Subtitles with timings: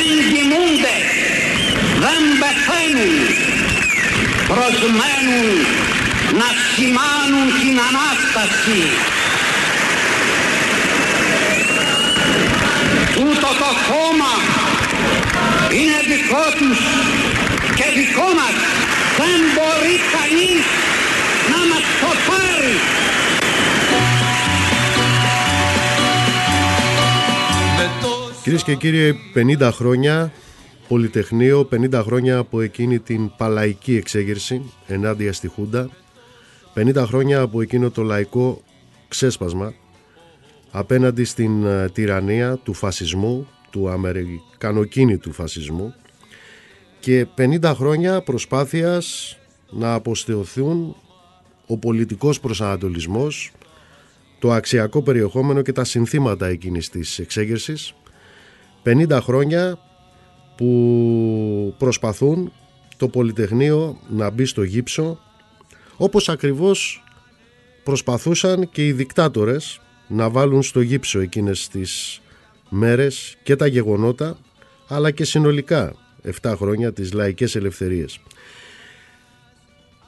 [0.00, 0.96] δεν κοιμούνται
[2.04, 3.14] δεν πεθαίνουν
[4.52, 5.48] προσμένουν
[6.40, 8.82] να σημάνουν την Ανάσταση
[13.14, 14.32] τούτο το χώμα
[15.78, 16.78] είναι δικό τους
[17.74, 18.56] και δικό μας.
[19.18, 20.64] Δεν μπορεί κανείς
[21.52, 22.74] να μας το πάρει.
[28.50, 29.16] Κυρίες και κύριοι,
[29.58, 30.32] 50 χρόνια
[30.88, 35.90] Πολυτεχνείο, 50 χρόνια από εκείνη την παλαϊκή εξέγερση ενάντια στη Χούντα,
[36.74, 38.62] 50 χρόνια από εκείνο το λαϊκό
[39.08, 39.74] ξέσπασμα
[40.70, 45.94] απέναντι στην ε, τυραννία του φασισμού, του αμερικανοκίνητου φασισμού
[47.00, 49.36] και 50 χρόνια προσπάθειας
[49.70, 50.96] να αποστεωθούν
[51.66, 53.52] ο πολιτικός προσανατολισμός,
[54.38, 57.94] το αξιακό περιεχόμενο και τα συνθήματα εκείνης της εξέγερσης
[58.84, 59.78] 50 χρόνια
[60.56, 62.52] που προσπαθούν
[62.96, 65.18] το Πολυτεχνείο να μπει στο γύψο
[65.96, 67.04] όπως ακριβώς
[67.84, 72.20] προσπαθούσαν και οι δικτάτορες να βάλουν στο γύψο εκείνες τις
[72.68, 74.38] μέρες και τα γεγονότα
[74.88, 75.94] αλλά και συνολικά
[76.42, 78.20] 7 χρόνια τις λαϊκές ελευθερίες.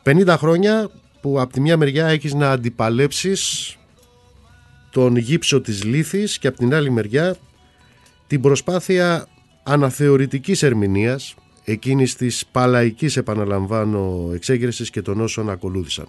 [0.03, 0.91] 50 χρόνια
[1.21, 3.77] που από τη μια μεριά έχεις να αντιπαλέψεις
[4.91, 7.37] τον γύψο της λύθης και από την άλλη μεριά
[8.33, 9.27] την προσπάθεια
[9.63, 11.35] αναθεωρητικής ερμηνείας
[11.65, 16.07] εκείνης της παλαϊκής επαναλαμβάνω εξέγερσης και των όσων ακολούθησαν.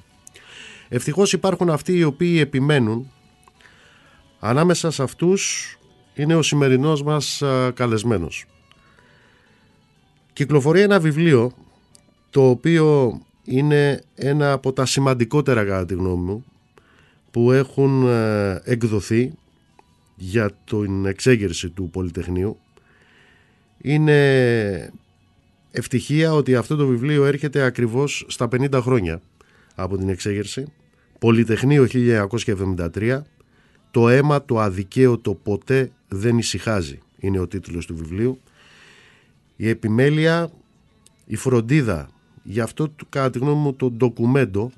[0.89, 3.11] Ευτυχώς υπάρχουν αυτοί οι οποίοι επιμένουν
[4.39, 5.75] ανάμεσα σε αυτούς
[6.13, 8.45] είναι ο σημερινός μας α, καλεσμένος.
[10.33, 11.51] Κυκλοφορεί ένα βιβλίο
[12.29, 16.45] το οποίο είναι ένα από τα σημαντικότερα κατά τη γνώμη μου
[17.31, 19.33] που έχουν ε, εκδοθεί
[20.25, 22.59] για την εξέγερση του Πολυτεχνείου
[23.77, 24.91] είναι
[25.71, 29.21] ευτυχία ότι αυτό το βιβλίο έρχεται ακριβώς στα 50 χρόνια
[29.75, 30.65] από την εξέγερση
[31.19, 33.21] Πολυτεχνείο 1973
[33.91, 38.39] «Το αίμα το αδικαίωτο ποτέ δεν ησυχάζει» είναι ο τίτλος του βιβλίου
[39.55, 40.51] η επιμέλεια,
[41.25, 42.09] η φροντίδα
[42.43, 44.71] για αυτό κατά τη γνώμη μου το ντοκουμέντο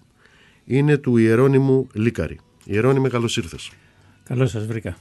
[0.65, 2.39] είναι του Ιερώνυμου Λίκαρη.
[2.65, 3.71] Ιερώνυμε καλώς ήρθες.
[4.23, 4.97] Καλώς σας βρήκα.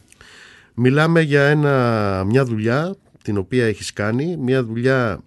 [0.77, 5.25] Μιλάμε για ένα, μια δουλειά την οποία έχεις κάνει, μια δουλειά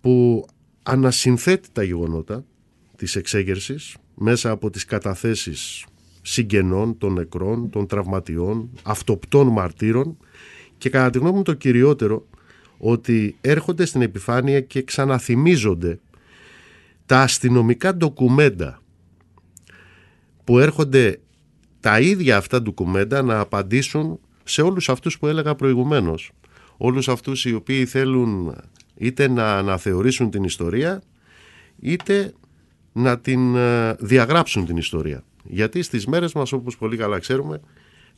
[0.00, 0.46] που
[0.82, 2.44] ανασυνθέτει τα γεγονότα
[2.96, 5.86] της εξέγερσης μέσα από τις καταθέσεις
[6.22, 10.16] συγγενών, των νεκρών, των τραυματιών, αυτοπτών μαρτύρων
[10.78, 12.26] και κατά τη γνώμη μου το κυριότερο
[12.78, 15.98] ότι έρχονται στην επιφάνεια και ξαναθυμίζονται
[17.06, 18.82] τα αστυνομικά ντοκουμέντα
[20.44, 21.20] που έρχονται
[21.80, 26.32] τα ίδια αυτά ντοκουμέντα να απαντήσουν σε όλους αυτούς που έλεγα προηγουμένως.
[26.76, 28.54] Όλους αυτούς οι οποίοι θέλουν
[28.94, 31.02] είτε να αναθεωρήσουν την ιστορία
[31.80, 32.32] είτε
[32.92, 35.24] να την ε, διαγράψουν την ιστορία.
[35.44, 37.60] Γιατί στις μέρες μας όπως πολύ καλά ξέρουμε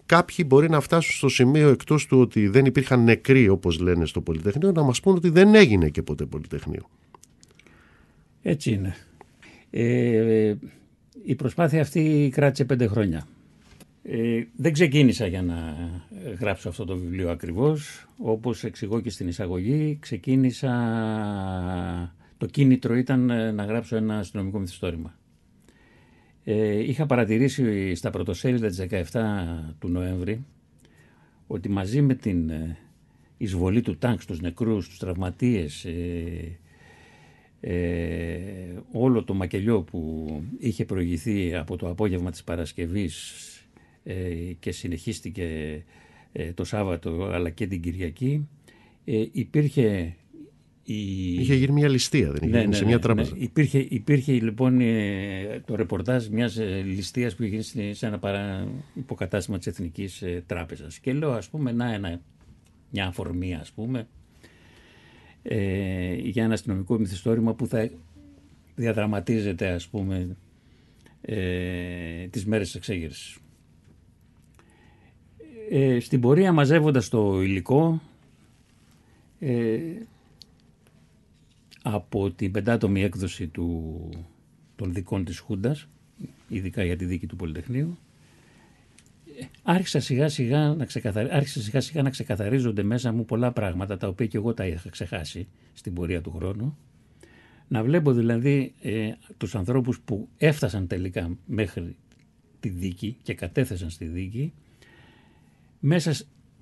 [0.06, 4.20] κάποιοι μπορεί να φτάσουν στο σημείο εκτός του ότι δεν υπήρχαν νεκροί όπως λένε στο
[4.20, 6.88] Πολυτεχνείο να μας πούν ότι δεν έγινε και ποτέ Πολυτεχνείο.
[8.42, 8.96] Έτσι είναι.
[9.70, 10.54] Ε,
[11.24, 13.26] η προσπάθεια αυτή κράτησε πέντε χρόνια.
[14.08, 15.76] Ε, δεν ξεκίνησα για να
[16.40, 18.06] γράψω αυτό το βιβλίο ακριβώς.
[18.18, 20.74] Όπως εξηγώ και στην εισαγωγή, ξεκίνησα...
[22.38, 25.14] Το κίνητρο ήταν ε, να γράψω ένα αστυνομικό μυθιστόρημα.
[26.44, 29.04] Ε, είχα παρατηρήσει στα πρωτοσέλιδα της 17
[29.78, 30.44] του Νοέμβρη
[31.46, 32.76] ότι μαζί με την ε,
[33.36, 36.58] εισβολή του τάγκ στους νεκρούς, τους τραυματίες, ε,
[37.60, 38.38] ε,
[38.92, 40.26] όλο το μακελιό που
[40.58, 43.55] είχε προηγηθεί από το απόγευμα της Παρασκευής ε,
[44.58, 45.84] και συνεχίστηκε
[46.54, 48.48] το Σάββατο αλλά και την Κυριακή
[49.32, 50.16] υπήρχε
[50.86, 51.32] η...
[51.34, 53.36] Είχε γίνει μια ληστεία, δεν είχε ναι, γίνει ναι, σε μια ναι, τράπεζα.
[53.36, 53.44] Ναι.
[53.44, 58.68] Υπήρχε, υπήρχε λοιπόν ε, το ρεπορτάζ μιας ε, ληστείας που είχε γίνει σε ένα παρά...
[58.94, 60.98] υποκατάστημα της Εθνικής ε, Τράπεζας.
[60.98, 62.20] Και λέω ας πούμε να ένα,
[62.90, 64.08] μια αφορμή ας πούμε
[65.42, 67.90] ε, για ένα αστυνομικό μυθιστόρημα που θα
[68.74, 70.36] διαδραματίζεται ας πούμε
[71.20, 73.38] ε, τις μέρες της εξέγερσης.
[75.70, 78.02] Ε, στην πορεία μαζεύοντας το υλικό
[79.38, 79.78] ε,
[81.82, 83.94] από την πεντάτομη έκδοση του,
[84.76, 85.88] των δικών της Χούντας,
[86.48, 87.98] ειδικά για τη δίκη του Πολυτεχνείου,
[89.62, 91.28] άρχισα σιγά σιγά να, ξεκαθαρι...
[91.32, 94.88] άρχισα σιγά σιγά να ξεκαθαρίζονται μέσα μου πολλά πράγματα τα οποία και εγώ τα είχα
[94.88, 96.76] ξεχάσει στην πορεία του χρόνου.
[97.68, 101.96] Να βλέπω δηλαδή ε, τους ανθρώπους που έφτασαν τελικά μέχρι
[102.60, 104.52] τη δίκη και κατέθεσαν στη δίκη
[105.88, 106.14] μέσα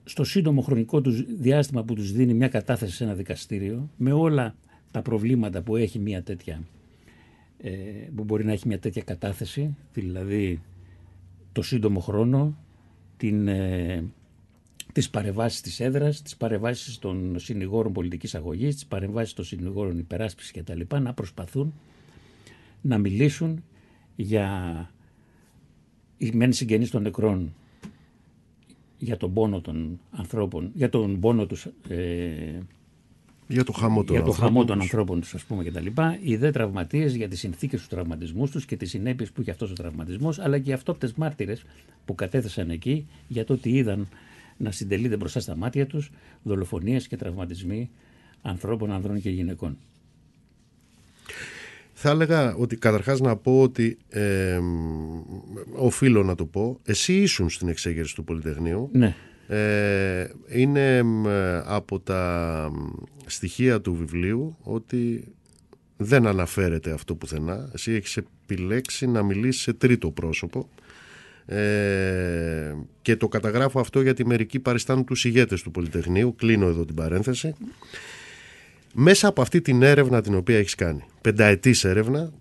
[0.05, 4.55] στο σύντομο χρονικό τους διάστημα που τους δίνει μια κατάθεση σε ένα δικαστήριο με όλα
[4.91, 6.63] τα προβλήματα που έχει μια τέτοια
[7.59, 7.71] ε,
[8.15, 10.61] που μπορεί να έχει μια τέτοια κατάθεση δηλαδή
[11.53, 12.57] το σύντομο χρόνο
[13.17, 14.05] την, ε,
[14.93, 20.51] τις παρεμβάσεις της έδρας, τις παρεμβάσεις των συνηγόρων πολιτικής αγωγής, τις παρεμβάσεις των συνηγόρων υπεράσπισης
[20.51, 21.75] και τα λοιπά, να προσπαθούν
[22.81, 23.65] να μιλήσουν
[24.17, 24.91] για
[26.17, 27.55] οι μεν συγγενείς των νεκρών
[29.05, 32.61] για τον πόνο των ανθρώπων, για τον πόνο τους ε,
[33.49, 35.87] για το χαμό των, για το χαμό των ανθρώπων τους, ας πούμε, κτλ.
[36.23, 39.71] Οι δε τραυματίες για τις συνθήκες του τραυματισμούς τους και τις συνέπειες που είχε αυτός
[39.71, 41.65] ο τραυματισμός, αλλά και οι αυτόπτες μάρτυρες
[42.05, 44.09] που κατέθεσαν εκεί για το ότι είδαν
[44.57, 46.11] να συντελείται μπροστά στα μάτια τους
[46.43, 47.91] δολοφονίες και τραυματισμοί
[48.43, 49.77] ανθρώπων, ανδρών και γυναικών.
[51.95, 54.61] Θα έλεγα ότι καταρχάς να πω ότι ε,
[55.73, 59.15] οφείλω να το πω εσύ ήσουν στην εξέγερση του Πολυτεχνείου ναι.
[59.49, 61.03] Ε, είναι
[61.65, 62.71] από τα
[63.27, 65.25] στοιχεία του βιβλίου ότι
[65.97, 67.71] δεν αναφέρεται αυτό πουθενά.
[67.75, 70.69] Εσύ έχεις επιλέξει να μιλήσεις σε τρίτο πρόσωπο
[71.47, 76.35] ε, και το καταγράφω αυτό γιατί μερικοί παριστάνουν τους ηγέτες του Πολυτεχνείου.
[76.35, 77.55] Κλείνω εδώ την παρένθεση.
[78.97, 82.33] Μέσα από αυτή την έρευνα την οποία έχεις κάνει, πενταετής έρευνα,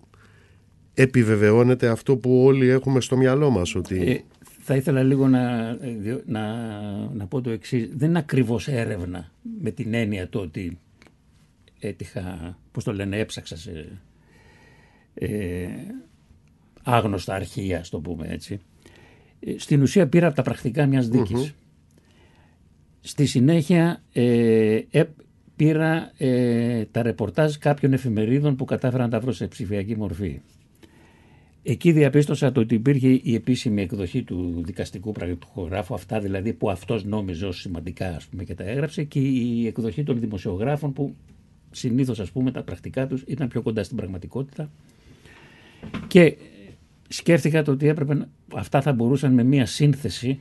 [0.94, 4.10] επιβεβαιώνεται αυτό που όλοι έχουμε στο μυαλό μας ότι...
[4.10, 4.20] Ε,
[4.66, 5.72] θα ήθελα λίγο να,
[6.26, 6.56] να,
[7.14, 7.90] να πω το εξής.
[7.94, 9.30] Δεν είναι ακριβώς έρευνα
[9.60, 10.78] με την έννοια το ότι
[11.78, 14.00] έτυχα, πώς το λένε, έψαξα σε
[15.14, 15.66] ε,
[16.82, 18.60] άγνωστα αρχεία, ας το πούμε έτσι.
[19.40, 21.54] Ε, στην ουσία πήρα από τα πρακτικά μιας δικης
[23.00, 24.80] Στη συνέχεια ε,
[25.56, 30.40] πήρα ε, τα ρεπορτάζ κάποιων εφημερίδων που κατάφεραν να τα βρω σε ψηφιακή μορφή.
[31.62, 37.04] Εκεί διαπίστωσα το ότι υπήρχε η επίσημη εκδοχή του δικαστικού πραγματογράφου, αυτά δηλαδή που αυτός
[37.04, 41.14] νόμιζε ως σημαντικά ας πούμε, και τα έγραψε και η εκδοχή των δημοσιογράφων που
[41.70, 44.70] συνήθως ας πούμε τα πρακτικά τους ήταν πιο κοντά στην πραγματικότητα
[46.06, 46.36] και
[47.08, 50.40] σκέφτηκα το ότι έπρεπε αυτά θα μπορούσαν με μια σύνθεση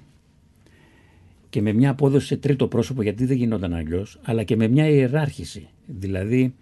[1.54, 4.90] και με μια απόδοση σε τρίτο πρόσωπο γιατί δεν γινόταν αλλιώς, αλλά και με μια
[4.90, 5.68] ιεράρχηση.
[5.86, 6.54] Δηλαδή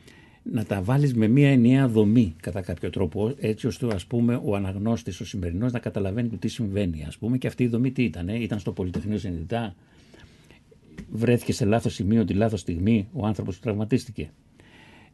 [0.44, 4.56] να τα βάλεις με μια ενιαία δομή κατά κάποιο τρόπο έτσι ώστε ας πούμε ο
[4.56, 7.38] αναγνώστης, ο σημερινός να καταλαβαίνει το τι συμβαίνει ας πούμε.
[7.38, 9.76] Και αυτή η δομή τι ήταν, ήταν στο Πολυτεχνείο συνειδητά
[11.12, 14.30] βρέθηκε σε λάθος σημείο τη λάθος στιγμή ο άνθρωπος που τραυματίστηκε.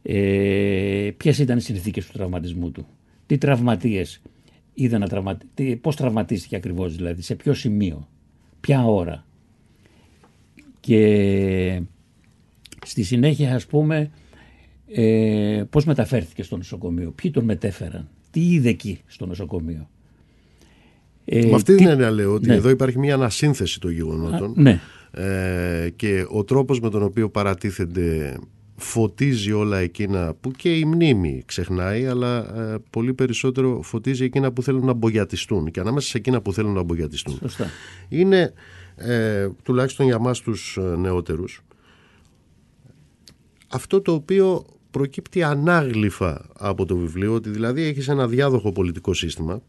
[0.02, 2.86] Ε, ποιες ήταν οι συνθήκες του τραυματισμού του;
[3.26, 4.22] Τι τραυματίες
[4.74, 5.76] είδε να τραυματι...
[5.76, 8.08] πώς τραυματίστηκε ακριβώς δηλαδή σε ποιο σημείο;
[8.60, 9.26] Ποια ώρα;
[10.88, 11.82] Και
[12.86, 14.10] Στη συνέχεια ας πούμε
[14.86, 19.88] ε, πώς μεταφέρθηκε στο νοσοκομείο, ποιοι τον μετέφεραν, τι είδε εκεί στο νοσοκομείο.
[21.24, 22.54] Ε, Με αυτή την έννοια λέω ότι ναι.
[22.54, 24.80] εδώ υπάρχει μια ανασύνθεση των γεγονότων ναι.
[25.10, 28.38] ε, και ο τρόπος με τον οποίο παρατίθενται
[28.76, 34.62] φωτίζει όλα εκείνα που και η μνήμη ξεχνάει αλλά ε, πολύ περισσότερο φωτίζει εκείνα που
[34.62, 37.66] θέλουν να μπογιατιστούν και ανάμεσα σε εκείνα που θέλουν να μπογιατιστούν Σωστά.
[38.08, 38.52] είναι
[38.98, 41.62] ε, τουλάχιστον για μας τους ε, νεότερους
[43.68, 49.62] αυτό το οποίο προκύπτει ανάγλυφα από το βιβλίο ότι δηλαδή έχεις ένα διάδοχο πολιτικό σύστημα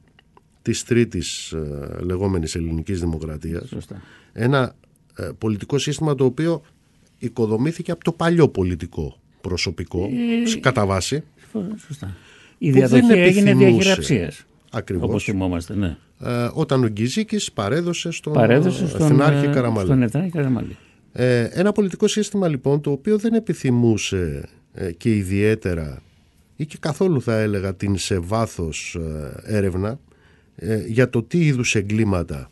[0.61, 4.01] της τρίτης ε, λεγόμενης ελληνικής δημοκρατίας Σωστά.
[4.33, 4.75] ένα
[5.17, 6.61] ε, πολιτικό σύστημα το οποίο
[7.17, 10.09] οικοδομήθηκε από το παλιό πολιτικό προσωπικό
[10.55, 11.23] Ε, κατά βάση
[11.87, 12.15] Σωστά.
[12.57, 13.65] Η Που δεν διαδοχή έγινε επιθυμούσε.
[13.65, 14.45] διαχειραψίας.
[14.71, 15.97] ακριβώς Όπως θυμόμαστε, ναι.
[16.19, 19.85] Ε, όταν ο Γκυζίκης παρέδωσε στον Παρέδωσε στον, Εθνάρχη ε, Καραμαλή.
[19.85, 20.77] στον Εθνάρχη Καραμαλή.
[21.11, 26.01] Ε, ένα πολιτικό σύστημα λοιπόν το οποίο δεν επιθυμούσε ε, και ιδιαίτερα
[26.55, 28.97] ή και καθόλου θα έλεγα την σε βάθος
[29.45, 29.99] ε, έρευνα
[30.55, 32.49] ε, για το τι είδους εγκλήματα,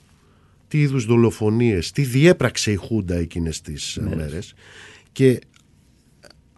[0.67, 4.53] τι είδους δολοφονίες, τι διέπραξε η Χούντα εκείνες τις μέρες, μέρες
[5.11, 5.39] και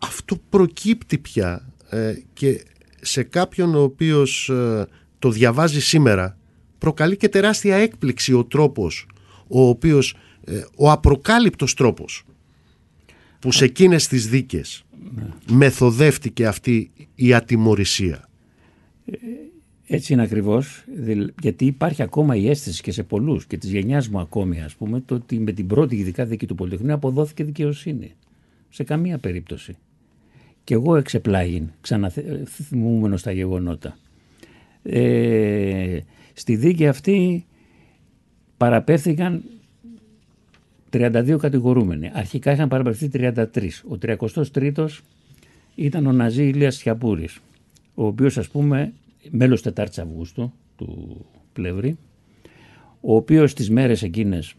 [0.02, 2.64] αυτό προκύπτει πια ε, και
[3.02, 4.88] σε κάποιον ο οποίος ε,
[5.20, 6.38] το διαβάζει σήμερα
[6.80, 9.08] προκαλεί και τεράστια έκπληξη ο τρόπος
[9.48, 12.24] ο οποίος ε, ο απροκάλυπτος τρόπος
[13.40, 14.84] που σε εκείνες τις δίκες
[15.52, 18.30] μεθοδεύτηκε αυτή η ατιμορρησία.
[19.88, 24.08] Έτσι είναι ακριβώς, δηλ- γιατί υπάρχει ακόμα η αίσθηση και σε πολλούς και της γενιάς
[24.10, 28.12] μου ακόμη ας πούμε το ότι με την πρώτη ειδικά δίκη του Πολυτεχνείου αποδόθηκε δικαιοσύνη.
[28.70, 29.78] Σε καμία περίπτωση.
[30.64, 33.98] Και εγώ εξεπλάγην, ξαναθυμούμενο στα γεγονότα.
[34.84, 36.00] Ε,
[36.40, 37.46] στη δίκη αυτή
[38.58, 39.44] παραπέφθηκαν
[40.92, 42.12] 32 κατηγορούμενοι.
[42.14, 43.84] Αρχικά είχαν παραπευθεί 33.
[43.90, 44.88] Ο 33ος
[45.76, 47.40] ήταν ο Ναζί Ηλίας Σιαπούρης,
[47.96, 48.94] ο οποίος ας πούμε
[49.30, 51.98] μέλος 4 Αυγούστου του Πλεύρη,
[53.02, 54.54] ο οποίος τις μέρες εκείνες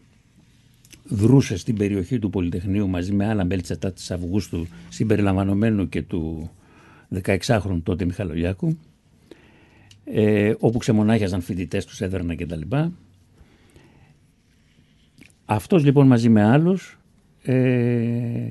[1.04, 6.50] δρούσε στην περιοχή του Πολυτεχνείου μαζί με άλλα μέλη της 4 Αυγούστου συμπεριλαμβανομένου και του
[7.22, 8.78] 16χρονου τότε Μιχαλολιάκου
[10.12, 12.60] ε, όπου ξεμονάχιαζαν φοιτητές τους έδερνα κτλ.
[15.44, 16.98] Αυτός λοιπόν μαζί με άλλους
[17.42, 18.50] ε,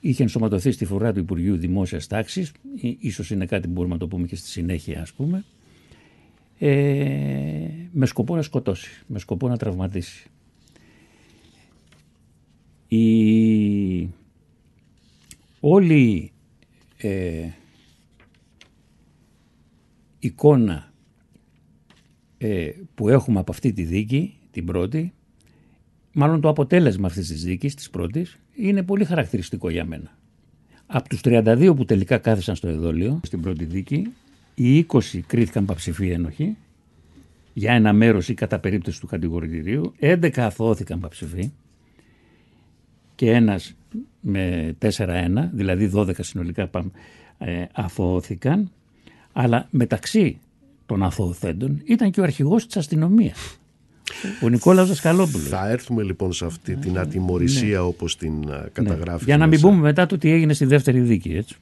[0.00, 4.00] είχε ενσωματωθεί στη φορά του Υπουργείου Δημόσιας Τάξης, ί- ίσως είναι κάτι που μπορούμε να
[4.00, 5.44] το πούμε και στη συνέχεια ας πούμε,
[6.58, 10.26] ε, με σκοπό να σκοτώσει, με σκοπό να τραυματίσει.
[12.88, 14.08] Η...
[15.60, 16.32] Όλη
[16.96, 17.48] ε,
[20.22, 20.92] εικόνα
[22.38, 25.12] ε, που έχουμε από αυτή τη δίκη, την πρώτη,
[26.12, 30.16] μάλλον το αποτέλεσμα αυτής της δίκης, της πρώτης, είναι πολύ χαρακτηριστικό για μένα.
[30.86, 34.12] Από τους 32 που τελικά κάθισαν στο εδόλιο, στην πρώτη δίκη,
[34.54, 36.56] οι 20 κρίθηκαν παψηφοί ένοχοι,
[37.52, 41.52] για ένα μέρος ή κατά περίπτωση του κατηγορητηρίου, 11 αθωώθηκαν παψηφοί
[43.14, 43.74] και ένας
[44.20, 46.90] με 4-1, δηλαδή 12 συνολικά πα-
[47.38, 48.70] ε, αθωώθηκαν,
[49.32, 50.38] αλλά μεταξύ
[50.86, 53.58] των αθωωθέντων ήταν και ο αρχηγός της αστυνομίας,
[54.42, 55.48] ο Νικόλαος Δασκαλόπουλος.
[55.48, 59.18] Θα έρθουμε λοιπόν σε αυτή την ατιμορρησία όπως την α, καταγράφει.
[59.18, 59.24] Ναι.
[59.24, 61.56] Για να μην πούμε μετά το τι έγινε στη δεύτερη δίκη, έτσι.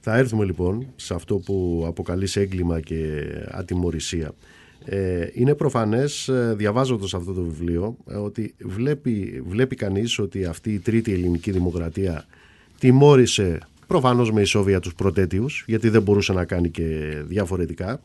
[0.00, 4.32] Θα έρθουμε λοιπόν σε αυτό που αποκαλείς έγκλημα και ατιμορρησία.
[4.84, 10.72] Ε, είναι προφανές ε, διαβάζοντας αυτό το βιβλίο ε, ότι βλέπει, βλέπει κανείς ότι αυτή
[10.72, 12.24] η τρίτη ελληνική δημοκρατία
[12.78, 13.58] τιμώρησε
[13.92, 16.84] προφανώς με ισόβια τους πρωτέτιους γιατί δεν μπορούσε να κάνει και
[17.26, 18.00] διαφορετικά.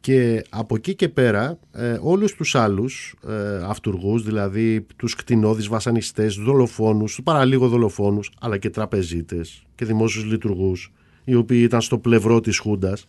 [0.00, 6.34] Και από εκεί και πέρα ε, όλους τους άλλους ε, αυτούργους, δηλαδή τους κτηνώδεις βασανιστές,
[6.34, 10.92] δολοφόνους, τους παραλίγο δολοφόνους, αλλά και τραπεζίτες και δημόσιους λειτουργούς,
[11.24, 13.06] οι οποίοι ήταν στο πλευρό της Χούντας,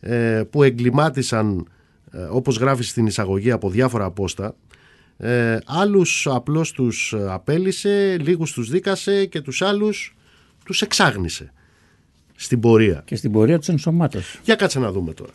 [0.00, 1.66] ε, που εγκλημάτισαν,
[2.10, 4.54] ε, όπως γράφει στην εισαγωγή, από διάφορα απόστα,
[5.16, 10.14] ε, άλλους απλώς τους απέλησε, λίγους τους δίκασε και τους άλλους
[10.72, 11.52] τους εξάγνησε
[12.34, 13.02] στην πορεία.
[13.06, 14.38] Και στην πορεία τους ενσωμάτωσε.
[14.44, 15.32] Για κάτσε να δούμε τώρα.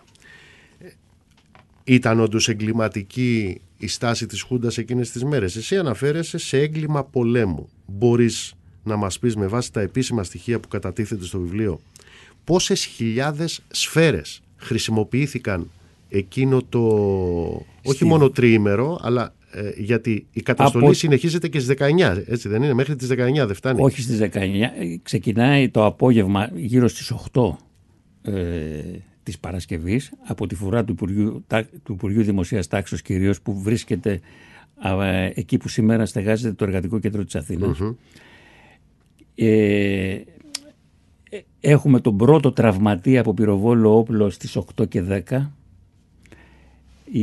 [1.83, 5.55] Ήταν όντως εγκληματική η στάση της Χούντας εκείνες τις μέρες.
[5.55, 7.69] Εσύ αναφέρεσαι σε έγκλημα πολέμου.
[7.85, 8.53] Μπορείς
[8.83, 11.79] να μας πεις με βάση τα επίσημα στοιχεία που κατατίθεται στο βιβλίο
[12.43, 15.69] πόσες χιλιάδες σφαίρες χρησιμοποιήθηκαν
[16.09, 16.79] εκείνο το
[17.83, 22.47] όχι Στη- μόνο τριήμερο αλλά ε, γιατί η καταστολή Από- συνεχίζεται και στις 19 έτσι
[22.49, 24.71] δεν είναι; Μέχρι τις 19 δεν φτάνει; Όχι στις 19.
[24.79, 27.57] ε, Ξεκινάει το απόγευμα γύρω στις 8
[28.21, 28.33] ε,
[29.23, 34.19] της Παρασκευής από τη φορά του Υπουργείου, Τα- του Υπουργείου Δημοσίας Τάξης κυρίως που βρίσκεται
[34.75, 37.79] α, ε, εκεί που σήμερα στεγάζεται το Εργατικό Κέντρο της αθηνας
[39.35, 40.21] Ε, ε,
[41.59, 45.51] έχουμε τον πρώτο τραυματία από πυροβόλο όπλο στις 8 και 10.
[47.11, 47.21] Η...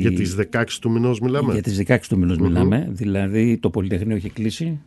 [0.00, 2.88] Για τις 16 του μηνός μιλάμε; Για τις 16 του μηνος μιλάμε.
[2.90, 4.78] Δηλαδή το Πολυτεχνείο έχει κλείσει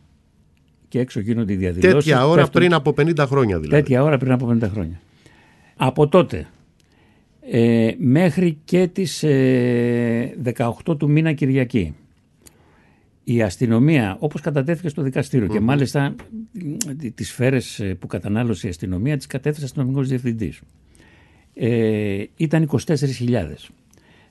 [0.88, 1.92] και έξω γίνονται οι διαδηλώσεις.
[2.04, 3.82] Τέτοια ώρα Πέφτουν- πριν από 50 χρόνια δηλαδή.
[3.82, 5.00] Τέτοια ώρα πριν από 50 χρόνια.
[5.76, 6.46] Από τότε
[7.50, 10.36] ε, μέχρι και τις ε,
[10.86, 11.94] 18 του μήνα Κυριακή
[13.24, 16.14] η αστυνομία όπως κατατέθηκε στο δικαστηριο και μάλιστα
[17.02, 20.60] ε, τις σφαίρες ε, που κατανάλωσε η αστυνομία τις κατέθεσε αστυνομικός διευθυντής
[21.54, 22.96] ε, ήταν 24.000.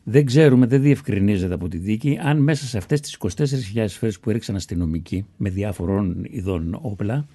[0.03, 3.17] Δεν ξέρουμε, δεν διευκρινίζεται από τη δίκη αν μέσα σε αυτές τις
[3.73, 7.25] 24.000 σφαίρες που έριξαν αστυνομικοί με διάφορων ειδών όπλα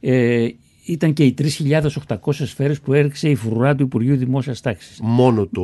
[0.00, 0.48] ε,
[0.86, 5.00] ήταν και οι 3.800 σφαίρες που έριξε η φρουρά του Υπουργείου Δημόσιας Τάξης.
[5.02, 5.60] Μόνο το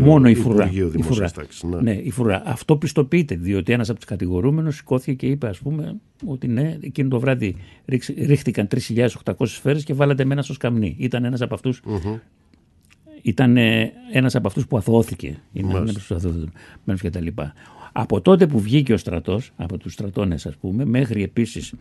[0.00, 0.64] Μόνο η φρουρά.
[0.64, 1.30] Υπουργείο Η Δημόσιας φρουρά.
[1.46, 1.80] Τάξης, ναι.
[1.80, 2.42] Ναι, η φρουρά.
[2.46, 7.08] Αυτό πιστοποιείται, διότι ένας από τους κατηγορούμενους σηκώθηκε και είπε, ας πούμε, ότι ναι, εκείνο
[7.08, 10.96] το βράδυ ρίξ- ρίχτηκαν 3.800 σφαίρες και βάλατε μένα στο σκαμνί.
[10.98, 11.82] Ήταν ένας από αυτούς
[13.26, 15.36] ήταν ε, ένας από αυτούς που αθωώθηκε.
[15.52, 17.52] Είναι ένας από τους αθωωωμένους και τα λοιπά.
[17.92, 21.72] Από τότε που βγήκε ο στρατός, από τους στρατώνες ας πούμε, μέχρι επίσης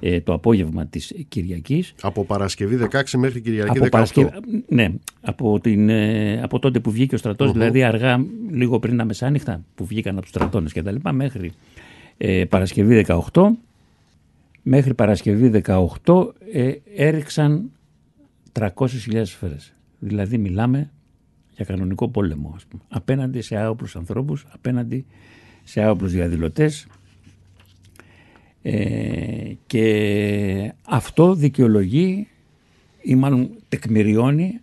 [0.00, 3.88] ε, το απόγευμα της Κυριακής, Από Παρασκευή 16 μέχρι Κυριακή από, 18.
[3.90, 4.32] Παρασκευή-
[4.68, 9.04] ναι, από, την, ε, από τότε που βγήκε ο στρατος δηλαδή αργά, λίγο πριν τα
[9.04, 11.52] μεσάνυχτα που βγήκαν από τους στρατώνες και τα λοιπά, μέχρι
[12.16, 13.42] ε, Παρασκευή 18,
[14.62, 17.70] μέχρι Παρασκευή 18 ε, έριξαν
[18.52, 18.86] 300.000
[19.22, 19.72] σφαίρες.
[19.98, 20.90] Δηλαδή μιλάμε
[21.56, 22.82] για κανονικό πόλεμο, ας πούμε.
[22.88, 25.04] Απέναντι σε άοπλους ανθρώπους, απέναντι
[25.64, 26.86] σε άοπλους διαδηλωτές,
[28.62, 32.28] ε, και αυτό δικαιολογεί
[33.02, 34.60] ή μάλλον τεκμηριώνει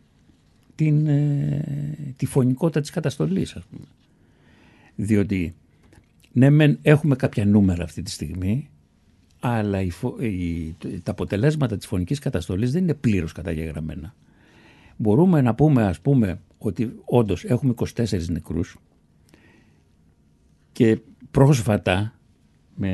[0.76, 3.86] την, ε, τη φωνικότητα της καταστολής ας πούμε.
[4.96, 5.54] Διότι
[6.32, 8.70] ναι μεν έχουμε κάποια νούμερα αυτή τη στιγμή
[9.40, 14.16] αλλά η, φο- η- τα αποτελέσματα της φωνικής καταστολής δεν είναι πλήρως καταγεγραμμένα.
[14.98, 18.78] Μπορούμε να πούμε ας πούμε ότι όντως έχουμε 24 νεκρούς
[20.72, 21.00] και
[21.32, 22.20] πρόσφατα
[22.76, 22.92] με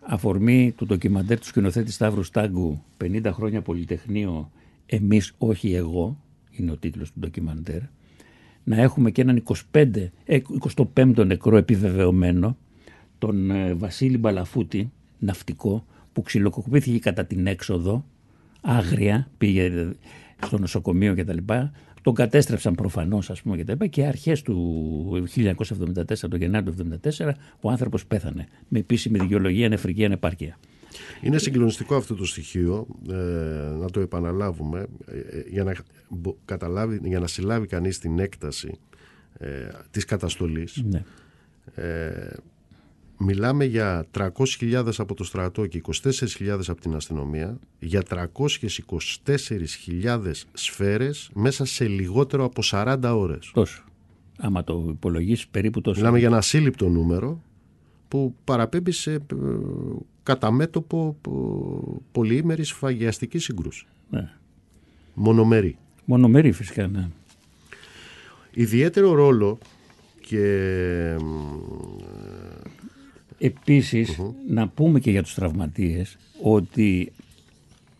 [0.00, 4.50] αφορμή του ντοκιμαντέρ του σκηνοθέτη Σταύρου Στάγκου 50 χρόνια Πολυτεχνείο
[4.86, 7.80] «Εμείς όχι εγώ» είναι ο τίτλος του ντοκιμαντέρ
[8.64, 10.38] να έχουμε και έναν 25, ε,
[10.94, 12.56] 25ο νεκρό επιβεβαιωμένο
[13.18, 18.04] τον ε, Βασίλη Μπαλαφούτη, ναυτικό, που ξυλοκοπήθηκε κατά την έξοδο,
[18.60, 19.90] άγρια, πήγε ε,
[20.44, 21.38] στο νοσοκομείο κτλ.
[22.02, 26.98] Τον κατέστρεψαν προφανώς ας πούμε και τα λοιπά και αρχές του 1974, το Γενάρη του
[27.18, 30.58] 1974, ο άνθρωπος πέθανε με επίσημη δικαιολογία νεφρική ανεπάρκεια.
[31.22, 33.14] Είναι συγκλονιστικό αυτό το στοιχείο, ε,
[33.78, 35.74] να το επαναλάβουμε, ε, ε, για να,
[36.08, 38.78] μπο- καταλάβει, για να συλλάβει κανείς την έκταση
[39.38, 40.82] ε, της καταστολής.
[40.84, 41.02] Ναι.
[43.24, 51.64] Μιλάμε για 300.000 από το στρατό και 24.000 από την αστυνομία, για 324.000 σφαίρες μέσα
[51.64, 53.50] σε λιγότερο από 40 ώρες.
[53.54, 53.84] Τόσο.
[54.38, 55.98] Άμα το υπολογίσεις περίπου τόσο.
[55.98, 57.42] Μιλάμε για ένα ασύλληπτο νούμερο
[58.08, 59.20] που παραπέμπει σε ε,
[60.22, 61.30] κατά μέτωπο ε,
[62.12, 63.86] πολυήμερης φαγιαστικής σύγκρουση.
[64.10, 64.30] Ναι.
[65.14, 65.76] Μονομερή.
[66.04, 67.08] Μονομερή φυσικά, ναι.
[68.50, 69.58] Ιδιαίτερο ρόλο
[70.20, 71.16] και
[73.44, 77.12] Επίσης, να πούμε και για τους τραυματίες ότι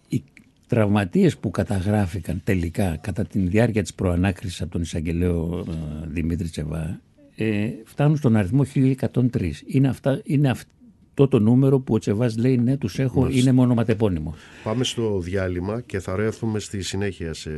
[0.09, 0.22] οι
[0.66, 5.72] τραυματίες που καταγράφηκαν τελικά κατά τη διάρκεια της προανάκρισης από τον εισαγγελέο ε,
[6.07, 7.00] Δημήτρη Τσεβά
[7.37, 9.50] ε, φτάνουν στον αριθμό 1103.
[9.66, 14.35] Είναι, αυτά, είναι αυτό το νούμερο που ο Τσεβάς λέει ναι τους έχω, είναι μονοματεπώνυμο.
[14.64, 17.50] πάμε στο διάλειμμα και θα ρέθουμε στη συνέχεια σε,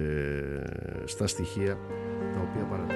[1.05, 1.79] στα στοιχεία
[2.35, 2.94] τα οποία παρατηρηθούν.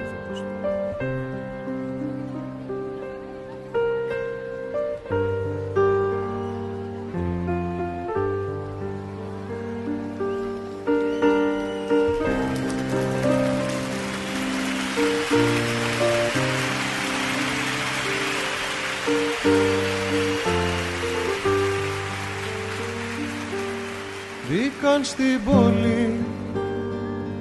[24.81, 26.19] Μπήκαν στην πόλη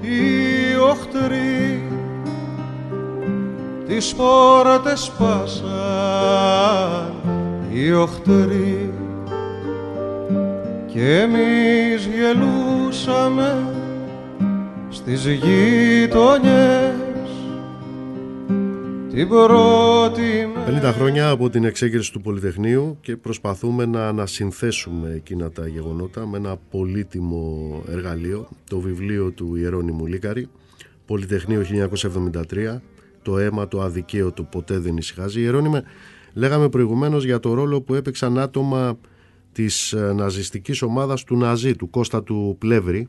[0.01, 1.83] οι οχτροί.
[3.87, 5.55] Τις πόρτες σπάσαν
[7.73, 8.93] οι οχτροί.
[10.87, 13.65] Και εμείς γελούσαμε
[14.89, 17.08] στις γειτονιές
[19.19, 20.23] την πρώτη
[20.55, 26.27] μέρα 50 χρόνια από την εξέγερση του Πολυτεχνείου και προσπαθούμε να ανασυνθέσουμε εκείνα τα γεγονότα
[26.27, 30.49] με ένα πολύτιμο εργαλείο, το βιβλίο του Ιερώνυμου Λίκαρη,
[31.07, 31.65] Πολυτεχνείο
[32.53, 32.81] 1973,
[33.23, 35.41] το αίμα το αδικαίωτο ποτέ δεν ησυχάζει.
[35.41, 35.83] Ιερώνυμε,
[36.33, 38.99] λέγαμε προηγουμένως για το ρόλο που έπαιξαν άτομα
[39.53, 43.09] της ε, ναζιστικής ομάδας του Ναζί, του Κώστα του Πλεύρη,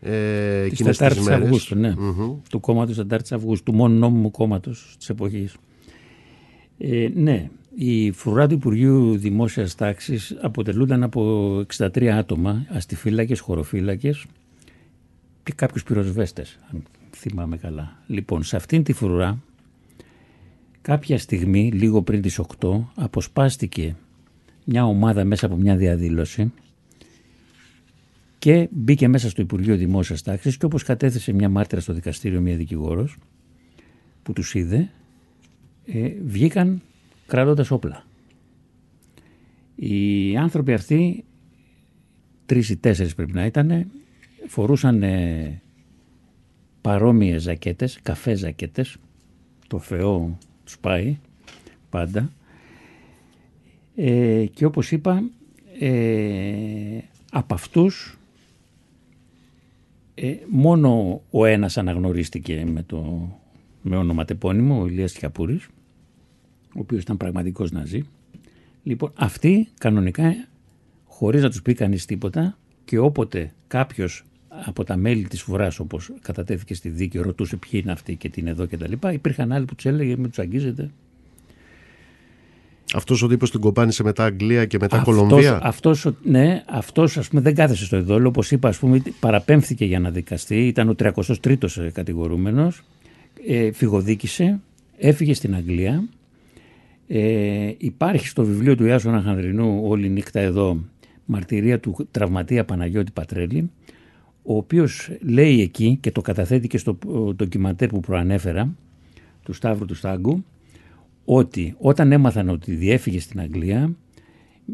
[0.00, 1.44] ε, Της εκείνες τις 4 μέρες.
[1.44, 1.94] Αυγούστου, ναι.
[2.50, 5.56] Του κόμματος 4 Αυγούστου, του μόνο νόμιμου κόμματος της εποχής.
[6.78, 14.24] Ε, ναι, η φρουρά του Υπουργείου Δημόσιας Τάξης αποτελούνταν από 63 άτομα, αστιφύλακες, χωροφύλακες
[15.42, 18.02] και κάποιους πυροσβέστες, αν θυμάμαι καλά.
[18.06, 19.42] Λοιπόν, σε αυτήν τη φρουρά
[20.82, 23.96] κάποια στιγμή, λίγο πριν τις 8, αποσπάστηκε
[24.64, 26.52] μια ομάδα μέσα από μια διαδήλωση
[28.40, 32.56] και μπήκε μέσα στο Υπουργείο Δημόσιας Τάξης και όπως κατέθεσε μια μάρτυρα στο δικαστήριο, μια
[32.56, 33.16] δικηγόρος
[34.22, 34.90] που τους είδε,
[35.86, 36.82] ε, βγήκαν
[37.26, 38.04] κρατώντας όπλα.
[39.74, 41.24] Οι άνθρωποι αυτοί,
[42.46, 43.90] τρεις ή τέσσερις πρέπει να ήταν,
[44.46, 45.62] φορούσαν ε,
[46.80, 48.96] παρόμοιες ζακέτες, καφέ ζακέτες.
[49.66, 51.18] Το Θεό τους πάει
[51.90, 52.32] πάντα.
[53.96, 55.22] Ε, και όπως είπα,
[55.78, 56.98] ε,
[57.30, 58.14] από αυτούς
[60.22, 63.28] ε, μόνο ο ένας αναγνωρίστηκε με, το,
[63.82, 65.68] με ονοματεπώνυμο, ο Ηλίας Κιαπούρης,
[66.66, 68.04] ο οποίος ήταν πραγματικός ναζί.
[68.82, 70.48] Λοιπόν, αυτοί κανονικά,
[71.04, 76.12] χωρίς να τους πει κανείς τίποτα και όποτε κάποιος από τα μέλη της φοράς όπως
[76.22, 79.52] κατατέθηκε στη δίκη ρωτούσε ποιοι είναι αυτοί και τι είναι εδώ και τα λοιπά υπήρχαν
[79.52, 80.90] άλλοι που τους έλεγε με τους αγγίζετε
[82.94, 87.28] Αυτός ο τύπος την κοπάνισε μετά Αγγλία και μετά Κολομβία; Αυτός, ο- ναι, αυτός ας
[87.28, 88.28] πούμε δεν κάθεσε στο ειδόλιο.
[88.28, 90.66] Όπως είπα, ας πούμε, παραπέμφθηκε για να δικαστεί.
[90.66, 92.82] Ήταν ο 33ος κατηγορούμενος.
[93.46, 94.60] Ε, φυγοδίκησε,
[94.96, 96.08] έφυγε στην Αγγλία.
[97.08, 100.78] Ε, υπάρχει στο βιβλίο του Ιάσονα Χανδρινού όλη νύχτα εδώ
[101.24, 103.70] μαρτυρία του τραυματία Παναγιώτη Πατρέλη
[104.42, 106.98] ο οποίος λέει εκεί και το καταθέτει και στο
[107.28, 108.74] ε, ντοκιμαντέρ που προανέφερα
[109.42, 110.44] του Σταύρου του Στάγκου
[111.24, 113.96] ότι όταν έμαθαν ότι διέφυγε στην Αγγλία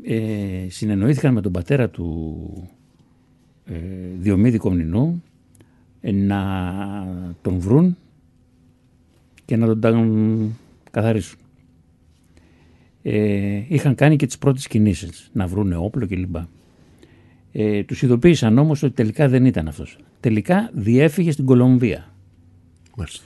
[0.03, 2.69] ε, συνεννοήθηκαν με τον πατέρα του
[3.65, 3.75] ε,
[4.19, 5.23] Διομήδη Κομνηνού
[6.01, 6.43] ε, να
[7.43, 7.97] τον βρουν
[9.45, 10.51] και να τον τα-
[10.91, 11.39] καθαρίσουν.
[13.03, 16.37] Ε, είχαν κάνει και τις πρώτες κινήσεις, να βρουν όπλο κλπ.
[17.53, 19.99] Ε, τους ειδοποίησαν όμως ότι τελικά δεν ήταν αυτός.
[20.21, 22.15] Τελικά διέφυγε στην Κολομβία
[22.97, 23.25] Μάλιστα.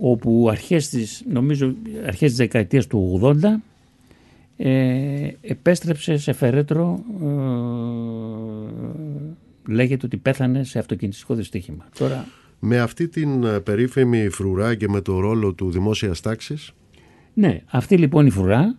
[0.00, 1.74] Όπου αρχές της, νομίζω
[2.06, 3.34] αρχές της δεκαετίας του 80
[4.56, 7.26] ε, επέστρεψε σε φερέτρο ε,
[9.72, 11.88] λέγεται ότι πέθανε σε αυτοκινητικό δυστύχημα.
[11.98, 12.26] Τώρα
[12.58, 16.72] Με αυτή την ε, περίφημη φρουρά και με το ρόλο του δημόσιας τάξης
[17.34, 18.78] Ναι, αυτή λοιπόν η φρουρά,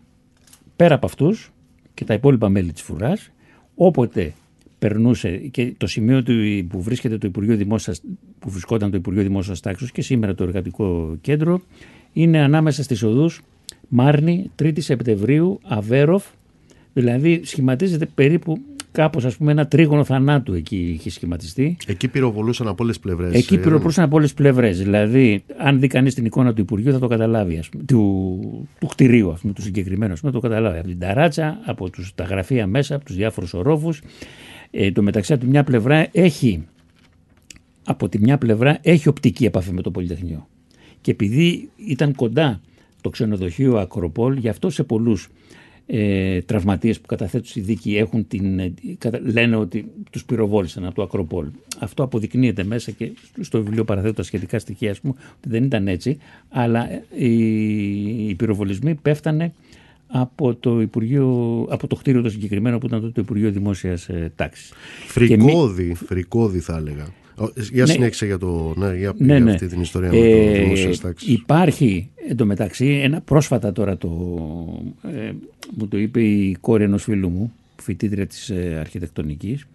[0.75, 1.51] πέρα από αυτούς
[1.93, 3.29] και τα υπόλοιπα μέλη της φρουράς,
[3.75, 4.33] όποτε
[4.81, 6.33] περνούσε και το σημείο του,
[6.69, 8.01] που βρίσκεται το Υπουργείο Δημόσιας,
[8.39, 11.61] που βρισκόταν το Υπουργείο Δημόσιας Τάξης και σήμερα το Εργατικό Κέντρο,
[12.13, 13.41] είναι ανάμεσα στις οδούς
[13.87, 16.25] Μάρνη, 3η Σεπτεμβρίου, Αβέροφ,
[16.93, 18.57] δηλαδή σχηματίζεται περίπου
[18.91, 21.77] κάπως ας πούμε ένα τρίγωνο θανάτου εκεί είχε σχηματιστεί.
[21.87, 23.33] εκεί πυροβολούσαν από όλες τις πλευρές.
[23.33, 24.77] Εκεί ε, πυροπρούσαν από όλες τις πλευρές.
[24.77, 27.57] Δηλαδή, αν δει κανείς την εικόνα του Υπουργείου, θα το καταλάβει.
[27.57, 30.77] Ας πούμε, του, του κτηρίου, ας πούμε, του συγκεκριμένου, ας πούμε, θα το καταλάβει.
[30.77, 33.93] Από την ταράτσα, από τους, τα γραφεία μέσα, από τους διάφορους ορόφου.
[34.71, 36.65] Ε, το μεταξύ, από τη μια πλευρά έχει.
[37.83, 40.47] Από τη μια πλευρά έχει οπτική επαφή με το Πολυτεχνείο.
[41.01, 42.61] Και επειδή ήταν κοντά
[43.01, 45.29] το ξενοδοχείο Ακροπόλ, γι' αυτό σε πολλούς
[45.85, 50.95] ε, τραυματίες που καταθέτουν στη δίκη έχουν την, ε, κατα- λένε ότι τους πυροβόλησαν από
[50.95, 51.47] το Ακροπόλ.
[51.79, 55.87] Αυτό αποδεικνύεται μέσα και στο βιβλίο παραθέτω τα σχετικά στοιχεία, ας πούμε, ότι δεν ήταν
[55.87, 56.17] έτσι,
[56.49, 59.53] αλλά ε, οι, οι πυροβολισμοί πέφτανε
[60.11, 61.27] από το, Υπουργείο,
[61.69, 64.71] από το κτίριο το συγκεκριμένο που ήταν τότε το Υπουργείο Δημόσιας ε, Τάξης.
[65.13, 67.07] Και μη- Φρικόδη, φρικόδη θα έλεγα.
[67.37, 67.91] Ο, Για Ναι.
[67.91, 69.51] συνέχισε για, το, ναι, για, ναι, για ναι.
[69.51, 71.27] αυτή την ιστορία με Ε, το δημόσιας τάξης.
[71.33, 74.09] Υπάρχει εντωμεταξύ ένα πρόσφατα τώρα το,
[75.03, 75.31] ε,
[75.77, 79.65] μου το είπε η κόρη ενός φίλου μου, φοιτήτρια της ε, αρχιτεκτονικής,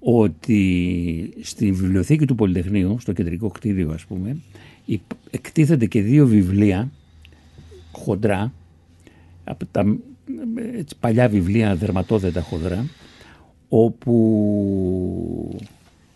[0.00, 4.36] ότι στη βιβλιοθήκη του Πολυτεχνείου, στο κεντρικό κτίριο ας πούμε,
[4.84, 5.00] υπ-
[5.30, 6.90] εκτίθενται και δύο βιβλία
[7.92, 8.52] χοντρά,
[9.46, 9.98] από τα
[10.56, 12.86] ε, έτσι, παλιά βιβλία δερματόδετα χοντρά,
[13.68, 15.58] όπου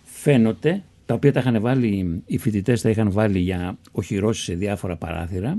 [0.04, 4.96] φαίνονται, τα οποία τα είχαν βάλει, οι φοιτητές τα είχαν βάλει για οχυρώσεις σε διάφορα
[4.96, 5.58] παράθυρα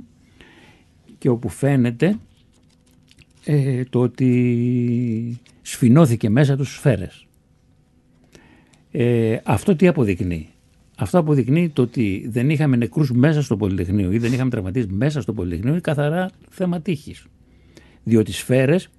[1.17, 2.17] και όπου φαίνεται
[3.45, 7.25] ε, το ότι σφινώθηκε μέσα τους σφαίρες.
[8.91, 10.49] Ε, αυτό τι αποδεικνύει;
[10.95, 15.21] Αυτό αποδεικνύει το ότι δεν είχαμε νεκρούς μέσα στο Πολυτεχνείο ή δεν είχαμε τραυματίες μέσα
[15.21, 17.25] στο Πολυτεχνείο είναι καθαρά θέμα τύχης.
[18.03, 18.89] Διότι οι σφαίρες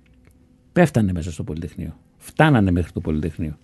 [0.73, 1.99] πέφτανε μέσα στο Πολυτεχνείο.
[2.19, 3.59] Φτάνανε μέχρι το Πολυτεχνείο.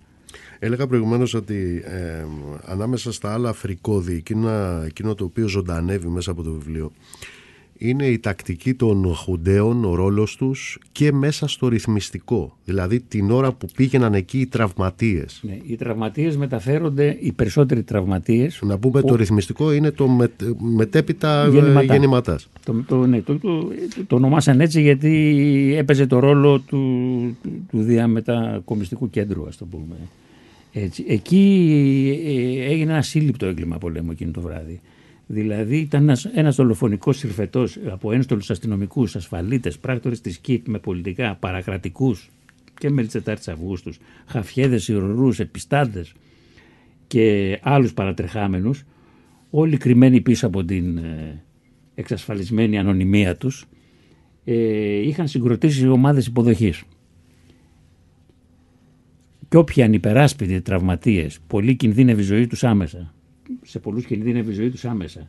[0.59, 2.25] Έλεγα προηγουμένως ότι ε,
[2.65, 6.93] ανάμεσα στα άλλα φρικόδη, εκείνα, εκείνο το οποίο ζωντανεύει μέσα από το βιβλίο,
[7.79, 12.57] είναι η τακτική των χουντέων, ο ρόλος τους και μέσα στο ρυθμιστικό.
[12.65, 15.41] Δηλαδή την ώρα που πήγαιναν εκεί οι τραυματίες.
[15.43, 18.61] Ναι, οι τραυματίες μεταφέρονται, οι περισσότεροι τραυματίες.
[18.63, 21.93] Να πούμε το ρυθμιστικό είναι το με, μετέπειτα ε, Γεννηματά.
[21.93, 22.49] γεννηματάς.
[22.65, 23.69] Το, το, ναι, το, το,
[24.07, 26.79] το ονομάσαν έτσι γιατί έπαιζε το ρόλο του,
[27.43, 29.97] του, του διαμετακομιστικού κέντρου, ας το πούμε.
[30.73, 31.05] Έτσι.
[31.09, 31.43] Εκεί
[32.27, 34.81] ε, έγινε ένα σύλληπτο έγκλημα πολέμου εκείνο το βράδυ.
[35.31, 41.35] Δηλαδή ήταν ένας, ένας δολοφονικός συρφετός από ένστολους αστυνομικούς, ασφαλίτες, πράκτορες της ΚΙΠ με πολιτικά,
[41.35, 42.31] παρακρατικούς
[42.79, 46.13] και μέλη της 4 Αυγούστους, χαφιέδες, ηρωρούς, επιστάντες
[47.07, 48.85] και άλλους παρατρεχάμενους,
[49.51, 51.43] όλοι κρυμμένοι πίσω από την ε,
[51.95, 53.65] εξασφαλισμένη ανωνυμία τους,
[54.45, 54.55] ε,
[55.07, 56.83] είχαν συγκροτήσει ομάδες υποδοχής.
[59.49, 63.15] Και όποιοι ανυπεράσπιτοι τραυματίες, πολλοί κινδύνευε η ζωή τους άμεσα,
[63.63, 65.29] σε πολλούς κινδύνευε η ζωή τους άμεσα,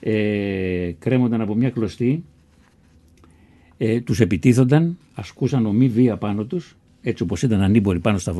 [0.00, 2.24] ε, κρέμονταν από μια κλωστή,
[3.76, 8.34] ε, τους επιτίθονταν, ασκούσαν ομή βία πάνω τους, έτσι όπως ήταν ανήμποροι πάνω στα,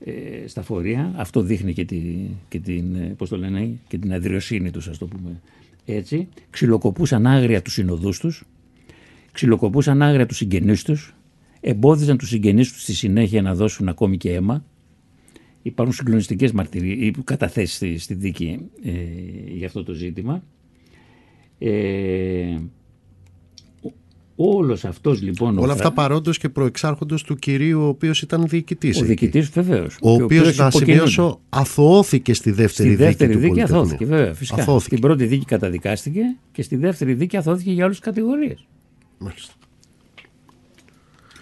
[0.00, 1.12] ε, ε, στα φορεία.
[1.16, 2.00] Αυτό δείχνει και, τη,
[2.48, 5.40] και, την, ε, πώς το λένε, και την αδριοσύνη τους, ας το πούμε
[5.84, 6.28] έτσι.
[6.50, 8.44] Ξυλοκοπούσαν άγρια τους συνοδούς τους,
[9.32, 11.14] ξυλοκοπούσαν άγρια τους συγγενείς τους,
[11.60, 14.64] εμπόδιζαν τους συγγενείς τους στη συνέχεια να δώσουν ακόμη και αίμα.
[15.66, 18.90] Υπάρχουν συγκλονιστικές μαρτυρίες, καταθέσεις στη, στη δίκη ε,
[19.54, 20.42] για αυτό το ζήτημα.
[21.58, 22.56] Ε,
[24.36, 25.58] Όλος αυτός λοιπόν...
[25.58, 28.96] Όλα ο αυτά Φρα- παρόντος και προεξάρχοντος του κυρίου ο οποίος ήταν διοικητής.
[28.96, 29.06] Ο εκεί.
[29.08, 29.96] διοικητής βεβαίως.
[30.00, 30.92] Ο και οποίος, να υποκινούνται.
[30.92, 33.80] σημειώσω, αθωώθηκε στη δεύτερη, Στη δεύτερη δίκη, δίκη, του Πολυτεχνείου.
[33.80, 34.60] αθώθηκε βέβαια φυσικά.
[34.62, 34.96] Αθώθηκε.
[34.96, 36.20] Στην πρώτη δίκη καταδικάστηκε
[36.52, 38.66] και στη δεύτερη δίκη αθώθηκε για όλες τις κατηγορίες.
[39.18, 39.52] Μάλιστα.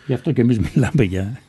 [0.07, 1.41] Γι' αυτό και εμείς μιλάμε για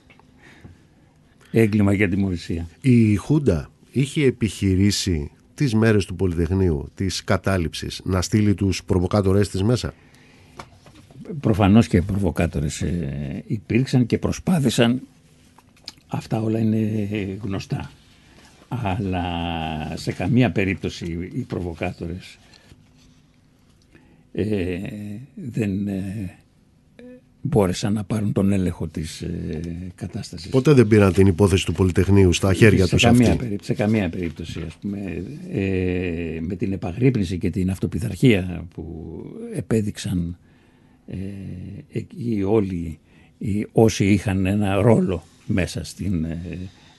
[1.54, 2.68] έγκλημα για τιμωρησία.
[2.82, 9.63] Η Χούντα είχε επιχειρήσει τις μέρες του Πολυτεχνείου, της κατάληψης, να στείλει τους προβοκάτορες της
[9.63, 9.94] μέσα.
[11.39, 15.02] Προφανώς και προβοκάτορες ε, υπήρξαν και προσπάθησαν.
[16.08, 16.80] Αυτά όλα είναι
[17.42, 17.92] γνωστά.
[18.68, 19.24] Αλλά
[19.96, 22.38] σε καμία περίπτωση οι προβοκάτορες
[24.32, 24.80] ε,
[25.36, 26.38] δεν ε,
[27.46, 29.60] μπόρεσαν να πάρουν τον έλεγχο της ε,
[29.96, 30.50] κατάστασης.
[30.50, 33.44] Ποτέ δεν πήραν την υπόθεση του Πολυτεχνείου στα χέρια σε τους καμία, αυτή.
[33.44, 38.86] περί- σε καμία περίπτωση ας πούμε, ε, με την επαγρύπνηση και την αυτοπιθαρχία που
[39.54, 40.38] επέδειξαν
[41.08, 41.18] ε,
[41.92, 43.00] εκεί όλοι
[43.38, 46.40] οι, όσοι είχαν ένα ρόλο μέσα στην ε,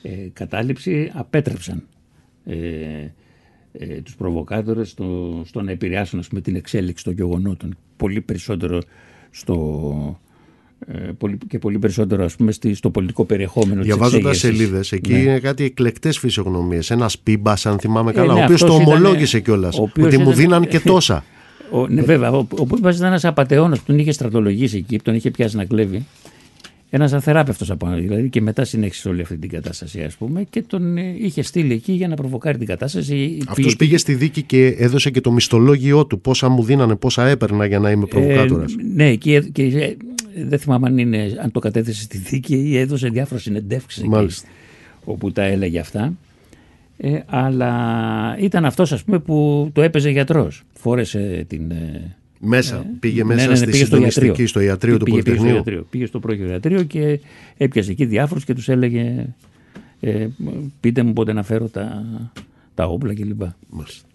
[0.03, 1.83] ε, κατάληψη απέτρεψαν
[2.45, 2.57] ε,
[3.73, 8.81] ε, τους προβοκάτορες στο, στο να επηρεάσουν ας πούμε, την εξέλιξη των γεγονότων πολύ περισσότερο
[9.31, 9.55] στο,
[9.99, 10.19] ε, πολύ,
[11.49, 14.59] και πολύ περισσότερο ας πούμε, στη- στο πολιτικό περιεχόμενο της Διαβάζοντας εξέγερσης.
[14.67, 15.19] σελίδες, εκεί Ναι.
[15.19, 16.91] είναι κάτι εκλεκτές φυσιογνωμίες.
[16.91, 19.79] Ένας πίμπας, αν θυμάμαι καλά, ναι, ο οποίος αυτός το ήταν- ομολόγησε κιόλας.
[19.79, 21.25] ο οποίος Ότι μου ήταν- δίναν και τόσα.
[21.71, 22.31] Ο, ναι, βέβαια.
[22.33, 25.57] Ο, ο Πίπας ήταν ένας απαταιώνας που τον είχε στρατολογήσει εκεί, που τον είχε πιάσει
[25.57, 26.05] να κλέβει.
[26.91, 30.97] Ένας αθεράπευτος από δηλαδή και μετά συνέχισε όλη αυτή την κατάσταση, ας πούμε, και τον
[30.97, 33.39] ε, είχε στείλει εκεί για να προβοκάρει την κατάσταση.
[33.49, 36.21] Αυτός πήγε στη δίκη και έδωσε και το μισθολόγιο του.
[36.21, 38.73] Πόσα μου δίνανε, πόσα έπαιρνα για να είμαι προβοκάτορας.
[38.73, 39.97] Ε, ναι, και, και ε,
[40.37, 44.49] δεν θυμάμαι αν, είναι, αν το κατέθεσε στη δίκη ή έδωσε διάφορε συνεντεύξεις εκεί, Μάλιστα.
[45.05, 46.13] όπου τα έλεγε αυτά.
[46.97, 50.63] Ε, αλλά ήταν αυτός ας πούμε που το έπαιζε γιατρός.
[50.73, 51.71] Φόρεσε την...
[51.71, 52.87] ε, Μέσα.
[53.01, 54.47] πήγε μέσα ναι, ναι, στη πήγε στο συντονιστική, ιατρείο.
[54.47, 55.57] στο ιατρείο του Πήγε- πήγε στο Πολυτεχνείου.
[55.57, 55.87] ιατρείο.
[55.91, 57.21] Πήγε στο πρώτο ιατρείο και
[57.57, 59.27] έπιασε εκεί διάφορους και τους έλεγε
[60.01, 60.27] ε,
[60.81, 62.05] πείτε μου πότε να φέρω τα,
[62.75, 63.43] τα όπλα κλπ.
[63.69, 64.09] Μάλιστα.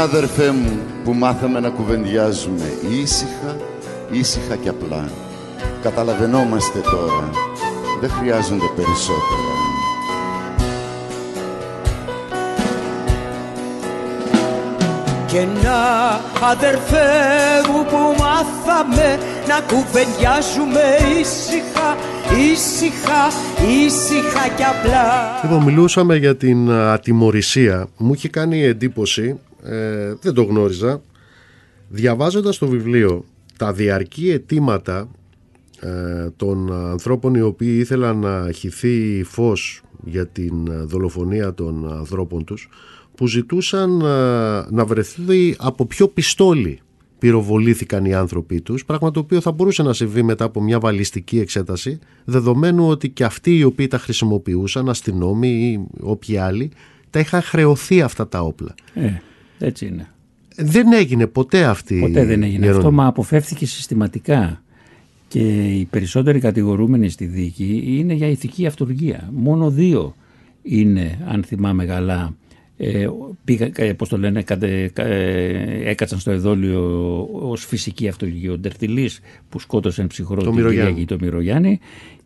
[0.00, 3.56] Αδερφέ μου που μάθαμε να κουβεντιάζουμε ήσυχα,
[4.10, 5.08] ήσυχα και απλά.
[5.82, 7.30] Καταλαβαίνόμαστε τώρα,
[8.00, 9.58] δεν χρειάζονται περισσότερα.
[15.26, 15.78] Και να
[16.48, 17.08] αδερφέ
[17.68, 20.82] μου που μάθαμε να κουβεντιάζουμε
[21.20, 21.96] ήσυχα,
[22.52, 23.22] ήσυχα,
[23.84, 25.40] ήσυχα και απλά.
[25.42, 27.88] Λοιπόν, μιλούσαμε για την ατιμορρησία.
[27.96, 31.02] Μου είχε κάνει εντύπωση, ε, δεν το γνώριζα,
[31.88, 33.24] διαβάζοντας το βιβλίο
[33.56, 35.08] τα διαρκή αιτήματα
[35.80, 42.68] ε, των ανθρώπων οι οποίοι ήθελαν να χυθεί φως για την δολοφονία των ανθρώπων τους
[43.14, 44.04] που ζητούσαν ε,
[44.70, 46.80] να βρεθεί από ποιο πιστόλι
[47.20, 51.38] πυροβολήθηκαν οι άνθρωποι τους, πράγμα το οποίο θα μπορούσε να συμβεί μετά από μια βαλιστική
[51.38, 56.70] εξέταση, δεδομένου ότι και αυτοί οι οποίοι τα χρησιμοποιούσαν, αστυνόμοι ή όποιοι άλλοι,
[57.10, 58.74] τα είχαν χρεωθεί αυτά τα όπλα.
[58.94, 59.12] Ε,
[59.66, 60.08] έτσι είναι.
[60.56, 62.94] Δεν έγινε ποτέ αυτή Ποτέ δεν έγινε η αυτό, ερώτηση.
[62.94, 64.62] μα αποφεύθηκε συστηματικά.
[65.28, 65.38] Και
[65.74, 69.30] οι περισσότεροι κατηγορούμενοι στη δίκη είναι για ηθική αυτοργία.
[69.32, 70.14] Μόνο δύο
[70.62, 72.36] είναι, αν θυμάμαι καλά,
[72.76, 73.08] ε,
[73.44, 76.82] πήγα, ε, πώς το λένε, κατε, κα- ε, έκατσαν στο εδόλιο
[77.32, 78.52] ως φυσική αυτοργία.
[78.52, 80.90] Ο Ντερτιλής που σκότωσε ένα ψυχρό Το την Μυρογιάννη.
[80.90, 81.78] Κυριακή, το Μυρογιάννη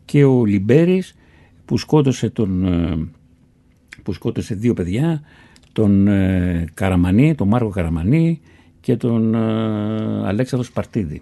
[0.05, 1.15] και ο Λιμπέρης
[1.65, 3.07] που σκότωσε τον, ε,
[4.03, 5.21] που σκότωσε δύο παιδιά,
[5.75, 8.41] τον ε, Καραμανή, τον Μάρκο Καραμανή
[8.79, 11.21] και τον ε, Αλέξανδρος Σπαρτίδη,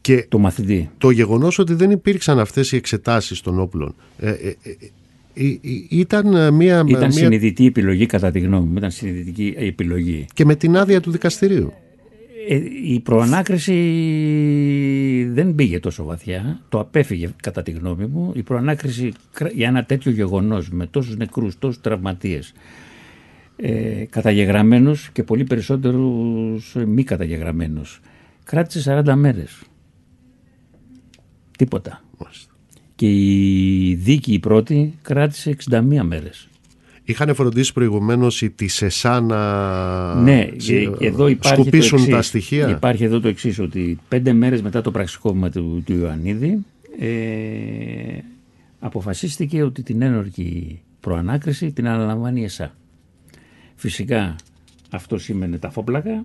[0.00, 0.90] Και το μαθητή.
[0.98, 4.54] το γεγονός ότι δεν υπήρξαν αυτές οι εξετάσεις των όπλων ε, ε, ε,
[5.34, 5.58] ε, ε,
[5.90, 10.26] ήταν ε, μια, Ήταν μια συνειδητή επιλογή κατά τη γνώμη μου, ήταν συνειδητική επιλογή.
[10.34, 11.72] και με την άδεια του δικαστηρίου.
[12.48, 13.74] Ε, η προανάκριση
[15.32, 18.32] δεν πήγε τόσο βαθιά, το απέφυγε κατά τη γνώμη μου.
[18.34, 22.52] Η προανάκριση κρα- για ένα τέτοιο γεγονός με τόσους νεκρούς, τόσους τραυματίες,
[23.56, 28.00] ε, καταγεγραμμένους και πολύ περισσότερους ε, μη καταγεγραμμένους,
[28.44, 29.62] κράτησε 40 μέρες.
[31.58, 32.02] Τίποτα.
[32.18, 32.52] Μάλιστα.
[32.94, 36.48] Και η δίκη η πρώτη κράτησε 61 μέρες.
[37.10, 42.14] Είχαν φροντίσει προηγουμένως οι της ΕΣΑ να Ναι, τσι- και εδώ υπάρχει σκουπίσουν το εξής.
[42.14, 42.68] τα στοιχεία.
[42.68, 46.58] Υπάρχει εδώ το εξής ότι πέντε μέρες μετά το πραξικόπημα του, του Ιωαννίδη
[46.98, 47.08] ε,
[48.78, 52.74] αποφασίστηκε ότι την ένορκη προανάκριση την αναλαμβάνει η ΕΣΑ.
[53.74, 54.36] Φυσικά
[54.90, 56.24] αυτό σήμαινε τα φόπλακα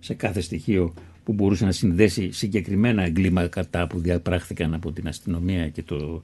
[0.00, 0.94] σε κάθε στοιχείο
[1.24, 6.22] που μπορούσε να συνδέσει συγκεκριμένα εγκλήματα που διαπράχθηκαν από την αστυνομία και το,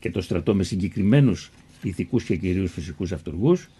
[0.00, 1.50] και το στρατό με συγκεκριμένους
[1.82, 3.70] ηθικούς και κυρίους φυσικούς αυτούργους.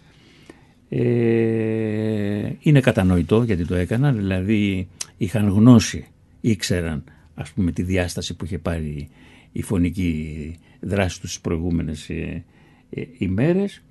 [0.89, 6.07] Ε, είναι κατανοητό γιατί το έκαναν, δηλαδή είχαν γνώση,
[6.41, 7.03] ήξεραν
[7.35, 9.09] ας πούμε τη διάσταση που είχε πάρει
[9.51, 12.43] η φωνική δράση τους τις προηγούμενες ε,
[12.89, 13.81] ε, ημέρες.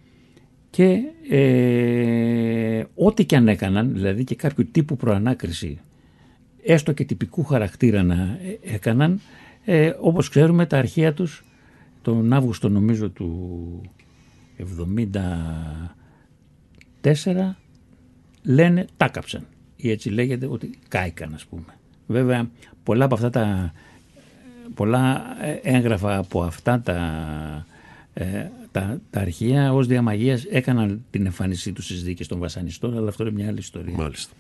[0.71, 5.79] Και ε, ό,τι και αν έκαναν, δηλαδή και κάποιο τύπου προανάκριση
[6.63, 9.21] έστω και τυπικού χαρακτήρα να ε, έκαναν,
[9.65, 11.45] ε, όπως ξέρουμε τα αρχεία τους
[12.03, 13.81] τον Αύγουστο νομίζω του
[14.59, 14.65] 74
[18.43, 21.77] λένε τάκαψαν ή έτσι λέγεται ότι κάηκαν ας πούμε.
[22.07, 22.51] Βέβαια
[22.83, 23.73] πολλά από αυτά τα
[24.75, 26.97] πολλά ε, έγγραφα από αυτά τα,
[28.15, 33.09] ε, τα, τα αρχεία ως διαμαγείας έκαναν την εμφάνισή τους στις δίκες των βασανιστών αλλά
[33.09, 33.95] αυτό είναι μια άλλη ιστορία.
[33.97, 34.35] Μάλιστα.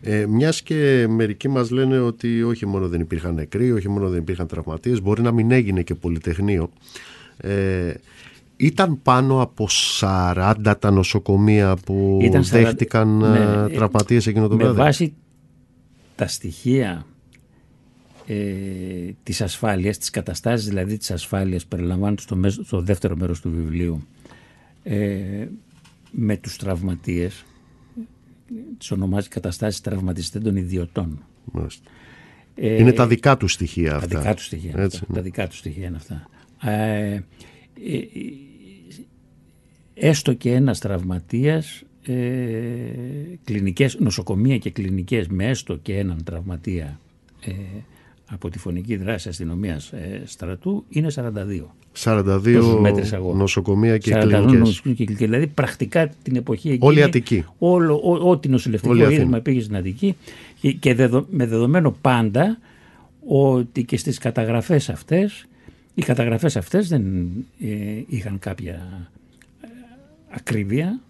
[0.00, 4.20] Ε, μιας και μερικοί μας λένε ότι όχι μόνο δεν υπήρχαν νεκροί, όχι μόνο δεν
[4.20, 6.70] υπήρχαν τραυματίες, μπορεί να μην έγινε και πολυτεχνείο.
[7.36, 7.92] Ε,
[8.60, 9.68] ήταν πάνω από
[10.00, 14.78] 40 τα νοσοκομεία που Ήταν 40 δέχτηκαν ναι, ε, ε, τραυματίες εκείνο το με βράδυ.
[14.78, 15.14] βάση
[16.16, 17.06] τα στοιχεία
[18.26, 18.34] ε,
[19.22, 24.02] της ασφάλειας, τις καταστάσεις δηλαδή της ασφάλειας περιλαμβάνονται στο, μέσο- στο δεύτερο μέρος του βιβλίου
[24.82, 25.46] ε,
[26.10, 27.44] με τους τραυματίες
[28.78, 31.22] τις ονομάζει καταστάσεις τραυματιστέντων ιδιωτών.
[31.52, 31.90] Μάλιστα.
[32.54, 34.18] Ε, Είναι τα δικά του στοιχεία τα αυτά.
[34.18, 34.70] δικά του στοιχεία.
[34.70, 35.06] είναι Έτσι, αυτά.
[35.08, 35.16] ναι.
[35.16, 36.28] Τα δικά του στοιχεία είναι αυτά.
[36.70, 37.20] Ε, ε,
[40.00, 42.14] έστω και ένας τραυματίας, ε,
[43.44, 47.00] κλινικές, νοσοκομεία και κλινικές με έστω και έναν τραυματία
[47.44, 47.52] ε,
[48.30, 51.22] από τη φωνική δράση αστυνομίας ε, στρατού είναι 42.
[52.04, 53.38] 42 Τόσους μέτρες αγώνα.
[53.38, 54.58] νοσοκομεία και 42 κλινικές.
[54.58, 55.16] νοσοκομεία και κλινικές.
[55.28, 56.86] Δηλαδή πρακτικά την εποχή εκείνη.
[56.86, 57.44] Όλη η Αττική.
[57.58, 59.20] Όλο, ό, ό,τι νοσηλευτικό Όλη η Αθήνα.
[59.20, 60.16] ίδρυμα πήγε στην Αττική
[60.60, 62.58] και, και δεδο- με δεδομένο πάντα
[63.26, 65.46] ότι και στις καταγραφές αυτές
[65.94, 67.02] οι καταγραφές αυτές δεν
[67.60, 69.08] ε, είχαν κάποια ε,
[70.28, 71.00] ακρίβεια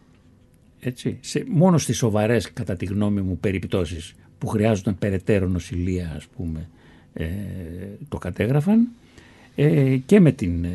[0.81, 6.27] έτσι, σε, μόνο στις σοβαρές κατά τη γνώμη μου περιπτώσεις που χρειάζονταν περαιτέρω νοσηλεία ας
[6.27, 6.69] πούμε
[7.12, 7.27] ε,
[8.09, 8.89] το κατέγραφαν
[9.55, 10.71] ε, και με την ε,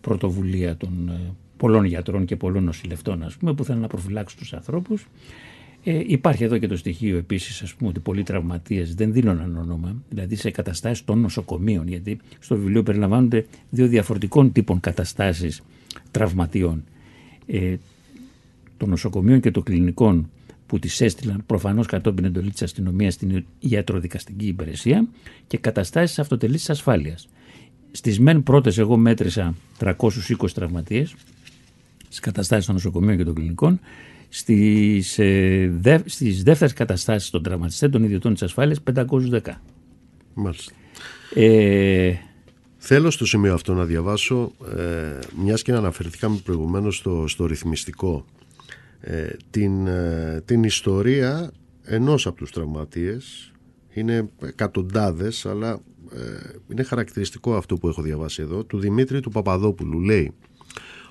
[0.00, 4.52] πρωτοβουλία των ε, πολλών γιατρών και πολλών νοσηλευτών ας πούμε που θέλουν να προφυλάξουν τους
[4.52, 5.06] ανθρώπους.
[5.84, 9.96] Ε, υπάρχει εδώ και το στοιχείο επίσης ας πούμε ότι πολλοί τραυματίες δεν δίνουν όνομα
[10.08, 15.62] δηλαδή σε καταστάσεις των νοσοκομείων γιατί στο βιβλίο περιλαμβάνονται δύο διαφορετικών τύπων καταστάσεις
[16.10, 16.84] τραυματιών
[17.46, 17.76] ε,
[18.76, 20.30] των νοσοκομείων και των κλινικών
[20.66, 25.06] που τις έστειλαν προφανώς κατόπιν εντολής της αστυνομίας στην ιατροδικαστική υπηρεσία
[25.46, 27.28] και καταστάσεις αυτοτελής ασφάλειας.
[27.90, 31.14] Στις μεν πρώτες εγώ μέτρησα 320 τραυματίες
[32.12, 33.80] στις καταστάσεις των νοσοκομείων και των κλινικών.
[34.28, 39.60] Στις, ε, δε, στις δεύτερες καταστάσεις των τραυματιστών των ιδιωτών της ασφάλειας 510.
[40.34, 40.72] Μάλιστα.
[41.34, 42.14] Ε,
[42.84, 48.24] Θέλω στο σημείο αυτό να διαβάσω, ε, μιας και αναφερθήκαμε προηγουμένως στο, στο ρυθμιστικό,
[49.00, 51.52] ε, την, ε, την ιστορία
[51.82, 53.52] ενός από τους τραυματίες.
[53.92, 55.80] Είναι εκατοντάδες, αλλά
[56.12, 56.18] ε,
[56.68, 60.00] είναι χαρακτηριστικό αυτό που έχω διαβάσει εδώ, του Δημήτρη του Παπαδόπουλου.
[60.00, 60.32] Λέει,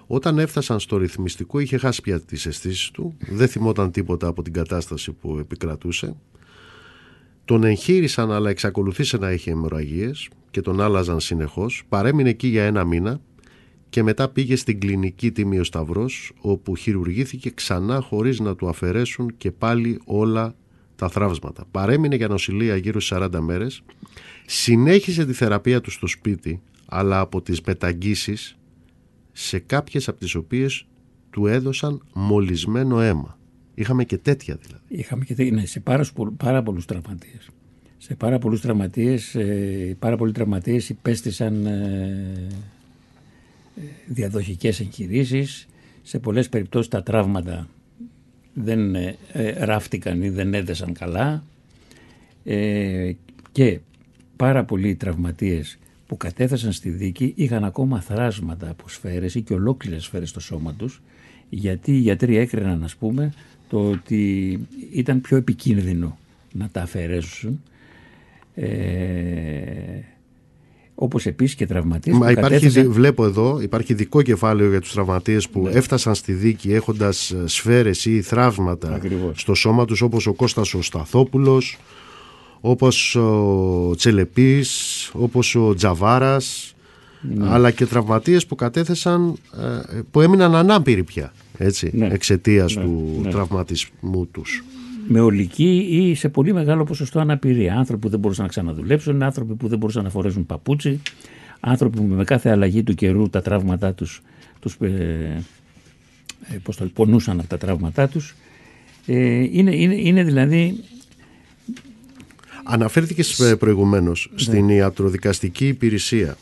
[0.08, 4.54] όταν έφτασαν στο ρυθμιστικό είχε χάσει πια τις αισθήσεις του, δεν θυμόταν τίποτα από την
[4.54, 6.16] κατάσταση που επικρατούσε.
[7.46, 11.84] Τον εγχείρησαν αλλά εξακολουθήσε να έχει αιμορραγίες και τον άλλαζαν συνεχώς.
[11.90, 13.20] Παρέμεινε εκεί για ένα μήνα
[13.90, 19.52] και μετά πήγε στην κλινική Τίμιο Σταυρός όπου χειρουργήθηκε ξανά χωρίς να του αφαιρέσουν και
[19.52, 20.56] πάλι όλα
[20.96, 21.66] τα θραύσματα.
[21.72, 23.84] Παρέμεινε για νοσηλεία γύρω στις 40 μέρες,
[24.46, 28.58] συνέχισε τη θεραπεία του στο σπίτι αλλά από τις μεταγγίσεις
[29.32, 30.88] σε κάποιες από τις οποίες
[31.30, 33.40] του έδωσαν μολυσμένο αίμα.
[33.74, 34.84] Είχαμε και τέτοια δηλαδή.
[34.88, 36.06] Είχαμε και τέτοια, ναι, σε πάρα,
[36.38, 37.50] πάρα πολλούς τραυματίες.
[38.04, 42.48] Σε πάρα πολλούς τραυματίες, ε, πάρα πολλοί τραυματίες υπέστησαν ε,
[43.76, 45.68] ε, διαδοχικές εγχειρήσεις.
[46.04, 47.68] Σε πολλές περιπτώσεις τα τραύματα
[48.54, 49.16] δεν ε,
[49.58, 51.44] ράφτηκαν ή δεν έδεσαν καλά.
[52.44, 53.12] Ε,
[53.52, 53.80] και
[54.36, 55.78] πάρα πολλοί τραυματίες
[56.08, 60.74] που κατέθεσαν στη δίκη είχαν ακόμα θράσματα από σφαίρες ή και ολόκληρες σφαίρες στο σώμα
[60.74, 61.02] τους
[61.50, 63.34] γιατί οι γιατροί έκριναν ας πούμε
[63.70, 64.60] το ότι
[64.92, 66.18] ήταν πιο επικίνδυνο
[66.52, 67.62] να τα αφαιρέσουν
[68.54, 68.70] ε,
[70.96, 72.92] όπως επίσης και τραυματίες Μα που υπάρχει, κατέθεσαν...
[72.92, 78.06] βλέπω εδώ, υπάρχει ειδικό κεφάλαιο για τους τραυματίες που έφτασαν στη δίκη έχοντας ε, σφαίρες
[78.06, 79.42] ή θραύματα Ακριβώς.
[79.42, 81.78] στο σώμα τους όπως ο Κώστας ο Σταθόπουλος,
[82.62, 86.76] όπως ο Τσελεπής, όπως ο Τζαβάρας,
[87.42, 89.36] αλλά και τραυματίες που κατέθεσαν,
[89.94, 92.08] ε, που έμειναν ανάπηροι πια, έτσι, Ναι.
[92.12, 93.30] εξαιτίας Ναι, του ναι.
[93.30, 94.64] τραυματισμού τους.
[95.12, 97.76] Με ολική ή σε πολύ μεγάλο ποσοστό αναπηρία.
[97.76, 101.02] Άνθρωποι που δεν μπορούσαν να ξαναδουλέψουν, άνθρωποι που δεν μπορούσαν να φορέσουν παπούτσι,
[101.60, 104.22] άνθρωποι που με κάθε αλλαγή του καιρού τα τραύματά τους,
[104.60, 105.44] τους ε,
[106.50, 108.36] ε, πώς το, πονούσαν από τα τραύματά τους.
[109.06, 109.16] Ε,
[109.52, 110.84] είναι, είναι, είναι δηλαδή
[112.64, 116.38] Αναφέρθηκες ε, προηγουμένως στην ιατροδικαστική υπηρεσία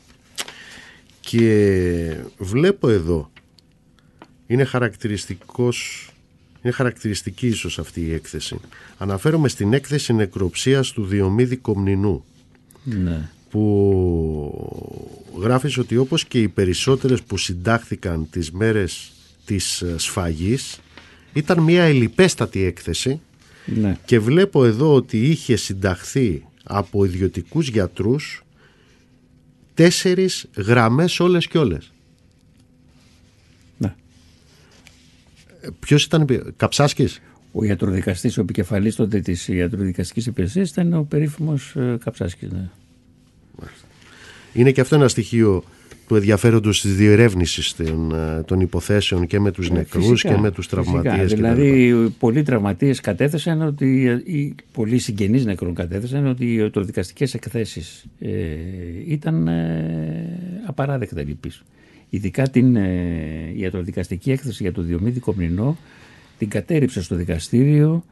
[1.19, 3.31] και βλέπω εδώ
[4.47, 6.08] είναι χαρακτηριστικός
[6.61, 8.59] είναι χαρακτηριστική ίσως αυτή η έκθεση.
[8.97, 12.23] Αναφέρομαι στην έκθεση νεκροψίας του Διομήδη Κομνηνού
[12.83, 13.69] ναι, που
[15.41, 19.11] γράφεις ότι όπως και οι περισσότερες που συντάχθηκαν τις μέρες
[19.45, 20.79] της ε, σφαγής
[21.33, 23.21] ήταν μια ελιπέστατη έκθεση
[23.65, 28.43] ναι, και βλέπω εδώ ότι είχε συνταχθεί από ιδιωτικούς γιατρούς
[29.73, 31.91] τέσσερις γραμμές όλες και όλες.
[35.61, 41.75] Ε, Ποιος ήταν, Καψάσκης; Ο ιατροδικαστής, ο επικεφαλής τότε της ιατροδικαστικής υπηρεσίας ήταν ο περίφημος
[41.75, 42.51] ε, Καψάσκης.
[42.51, 42.69] Ναι.
[44.53, 45.63] Είναι και αυτό ένα στοιχείο
[46.07, 50.39] του ενδιαφέροντος της διερεύνησης των, ε, των υποθέσεων και με τους νεκρούς Ε, Φυσικά, και
[50.39, 50.81] με τους φυσικά.
[50.91, 51.31] τραυματίες.
[51.33, 51.35] κτλ.
[51.35, 54.03] Δηλαδή, πολλοί τραυματίες κατέθεσαν ότι.
[54.25, 58.29] Οι πολλοί συγγενείς νεκρών κατέθεσαν ότι οι ιατροδικαστικές εκθέσεις ε,
[59.07, 61.63] ήταν ε, απαράδεκτα λυπής.
[62.09, 65.77] Ειδικά την ε, ιατροδικαστική έκθεση για το Διομήδη Κομνηνό
[66.37, 68.03] την κατέριψε στο δικαστήριο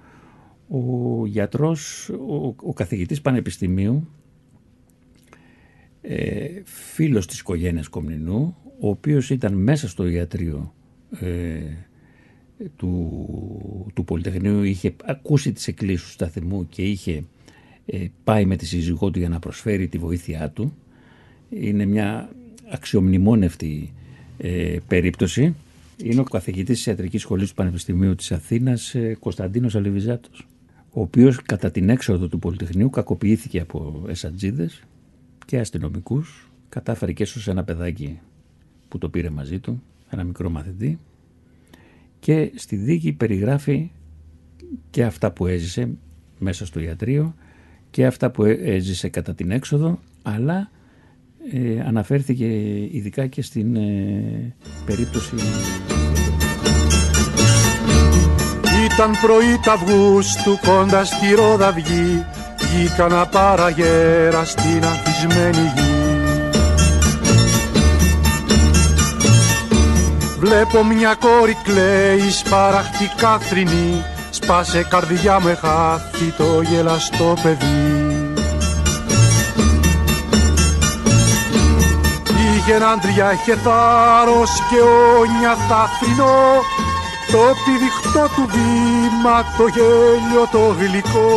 [0.67, 4.07] ο γιατρός, ο, ο καθηγητής πανεπιστημίου
[6.01, 10.73] ε, φίλος της οικογένειας Κομνηνού, ο οποίος ήταν μέσα στο ιατρείο
[11.19, 11.59] ε,
[12.75, 17.23] του, του Πολυτεχνείου, είχε ακούσει τις εκκλήσεις του σταθμού και είχε
[17.85, 20.73] ε, πάει με τη σύζυγό του για να προσφέρει τη βοήθειά του.
[21.49, 22.29] Είναι μια
[22.69, 23.93] αξιομνημόνευτη
[24.37, 25.55] ε, περίπτωση.
[26.03, 30.47] Είναι ο καθηγητής της Ιατρικής Σχολής του Πανεπιστημίου της Αθήνας, ε, Κωνσταντίνος Αλεβιζάτος,
[30.91, 34.83] ο οποίος κατά την έξοδο του Πολυτεχνείου κακοποιήθηκε από εσατζίδες
[35.45, 38.19] και αστυνομικούς, κατάφερε και έσωσε ένα παιδάκι
[38.87, 40.97] που το πήρε μαζί του, ένα μικρό μαθητή
[42.19, 43.91] και στη δίκη περιγράφει
[44.89, 45.89] και αυτά που έζησε
[46.39, 47.35] μέσα στο ιατρείο
[47.89, 50.71] και αυτά που έ- έζησε κατά την έξοδο αλλά
[51.53, 52.45] ε, αναφέρθηκε
[52.91, 55.35] ειδικά και στην ε, περίπτωση
[58.85, 62.25] Ήταν πρωί τ' Αυγούστου κοντά στη Ρόδαυγή
[62.57, 65.97] Βγήκα να παραγέρα στην ανθισμένη γη.
[70.39, 74.03] Βλέπω μια κόρη κλαίει σπαραχτικά θρηνή.
[74.29, 78.06] Σπ' σπάσε καρδιά με χάθη το γελαστό παιδί
[82.67, 84.79] Είχε έναν τριάχε θάρρος και
[85.19, 86.61] όνια θαφρινό
[87.31, 91.29] το πηδιχτό του βήμα το γέλιο το γλυκό.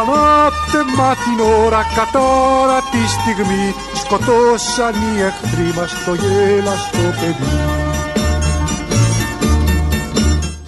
[0.00, 7.83] Ανάτεμα την ώρα κατάρα τη στιγμή σκοτώσαν οι εχθροί μας το γέλαστο παιδί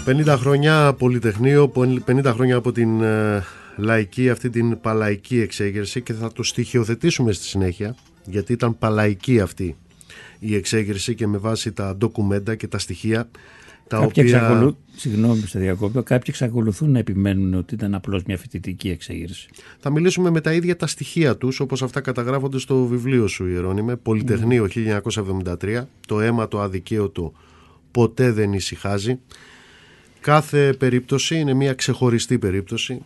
[0.06, 1.72] 50 χρόνια Πολυτεχνείο,
[2.06, 3.44] 50 χρόνια από την ε,
[3.76, 9.76] λαϊκή αυτή την παλαϊκή εξέγερση και θα το στοιχειοθετήσουμε στη συνέχεια γιατί ήταν παλαϊκή αυτή
[10.38, 13.28] η εξέγερση και με βάση τα ντοκουμέντα και τα στοιχεία
[13.88, 14.38] τα Κάποιοι οποία...
[14.38, 14.76] εξακολου...
[14.96, 19.48] Συγγνώμη στο διακόπτω, κάποιοι εξακολουθούν να επιμένουν ότι ήταν απλώς μια φοιτητική εξέγερση.
[19.78, 23.96] Θα μιλήσουμε με τα ίδια τα στοιχεία τους όπως αυτά καταγράφονται στο βιβλίο σου Ιερώνημε
[23.96, 24.68] Πολυτεχνείο
[25.60, 27.32] 1973 το αίμα το αδικαίωτο
[27.90, 29.18] ποτέ δεν ησυχάζει
[30.26, 33.00] κάθε περίπτωση είναι μια ξεχωριστή περίπτωση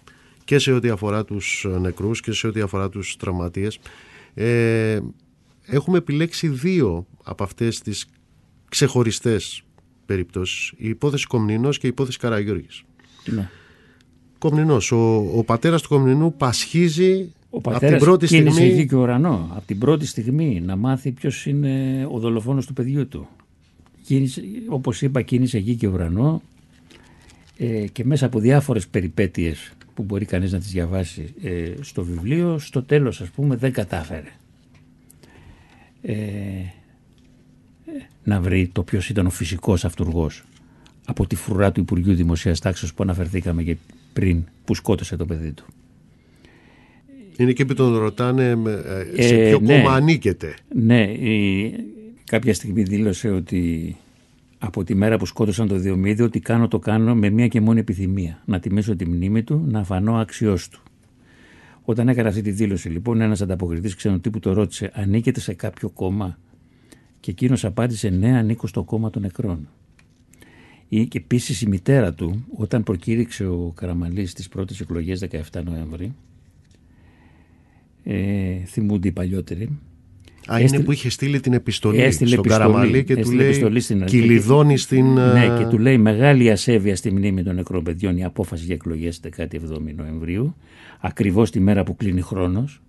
[0.45, 3.79] και σε ό,τι αφορά τους νεκρούς και σε ό,τι αφορά τους τραυματίες
[4.35, 4.99] ε,
[5.67, 8.07] έχουμε επιλέξει δύο από αυτές τις
[8.69, 9.63] ξεχωριστές
[10.07, 12.83] περιπτώσεις η υπόθεση Κομνηνός και η υπόθεση Καραγιώργης
[13.27, 13.49] Ναι.
[14.39, 18.87] Κομνηνός, ο, ο πατέρας του Κομνηνού πασχίζει Ο από πατέρας την πρώτη κίνησε στιγμή γη
[18.87, 19.51] και ουρανό.
[19.55, 23.29] Από την πρώτη στιγμή να μάθει ποιος είναι ο δολοφόνος του παιδιού του.
[24.05, 26.43] Κίνησε, όπως είπα κίνησε γη και ουρανό
[27.63, 32.59] ε, και μέσα από διάφορες περιπέτειες που μπορεί κανείς να τις διαβάσει ε, στο βιβλίο,
[32.59, 34.33] στο τέλος ας πούμε δεν κατάφερε
[36.03, 36.15] ε,
[38.25, 40.45] να βρει το ποιος ήταν ο φυσικός αυτούργος
[41.05, 43.77] από τη φρουρά του Υπουργείου Δημοσίας Τάξης που αναφερθήκαμε και
[44.13, 45.65] πριν που σκότωσε το παιδί του.
[47.37, 48.83] Είναι και που τον ρωτάνε με-
[49.17, 49.77] ε, σε Ε, ποιο ναι.
[49.77, 50.55] κόμμα ανήκεται.
[50.75, 51.73] Ναι, η,
[52.25, 53.97] κάποια στιγμή δήλωσε ότι
[54.63, 57.81] από τη μέρα που σκότωσαν το Διομήδη ότι κάνω το κάνω με μία και μόνη
[57.81, 58.43] επιθυμία.
[58.45, 60.83] Να τιμήσω τη μνήμη του, να φανώ αξιός του.
[61.83, 66.39] Όταν έκανε αυτή τη δήλωση λοιπόν ένας ανταποκριτής ξενοτύπου το ρώτησε ανήκετε σε κάποιο κόμμα;
[67.21, 69.69] Και εκείνος απάντησε ναι ανήκω στο κόμμα των νεκρών.
[70.89, 75.21] Ή- Και επίσης η μητέρα του όταν προκήρυξε ο Καραμαλής τις πρώτες εκλογές
[75.53, 76.15] 17 Νοέμβρη
[78.05, 79.79] ε, θυμούνται οι παλιότεροι
[80.53, 83.37] Α, είναι Έστειλε- που είχε στείλει την επιστολή Έστειλε στον επιστολή, Καραμαλή και του έστειλε
[83.39, 85.07] λέει επιστολή στην- κυλιδώνεις στην...
[85.13, 88.75] Ναι, ε, και του λέει μεγάλη ασέβεια στη μνήμη των νεκρών παιδιών η απόφαση για
[88.75, 89.47] εκλογές 17
[89.97, 90.57] Νοεμβρίου,
[91.01, 92.81] ακριβώς τη μέρα που κλείνει χρόνος.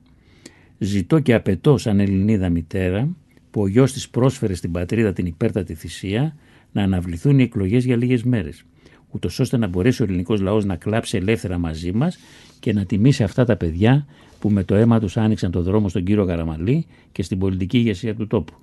[0.78, 3.10] Ζητώ και απαιτώ σαν Ελληνίδα μητέρα
[3.52, 6.36] που ο γιος της πρόσφερε στην πατρίδα την υπέρτατη θυσία
[6.72, 8.64] να αναβληθούν οι εκλογές για λίγες μέρες
[9.10, 12.18] ούτως ώστε να μπορέσει ο ελληνικός λαός να κλάψει ελεύθερα μαζί μας
[12.62, 14.06] και να τιμήσει αυτά τα παιδιά
[14.40, 18.16] που με το αίμα τους άνοιξαν το δρόμο στον κύριο Καραμαλή και στην πολιτική ηγεσία
[18.16, 18.54] του τόπου.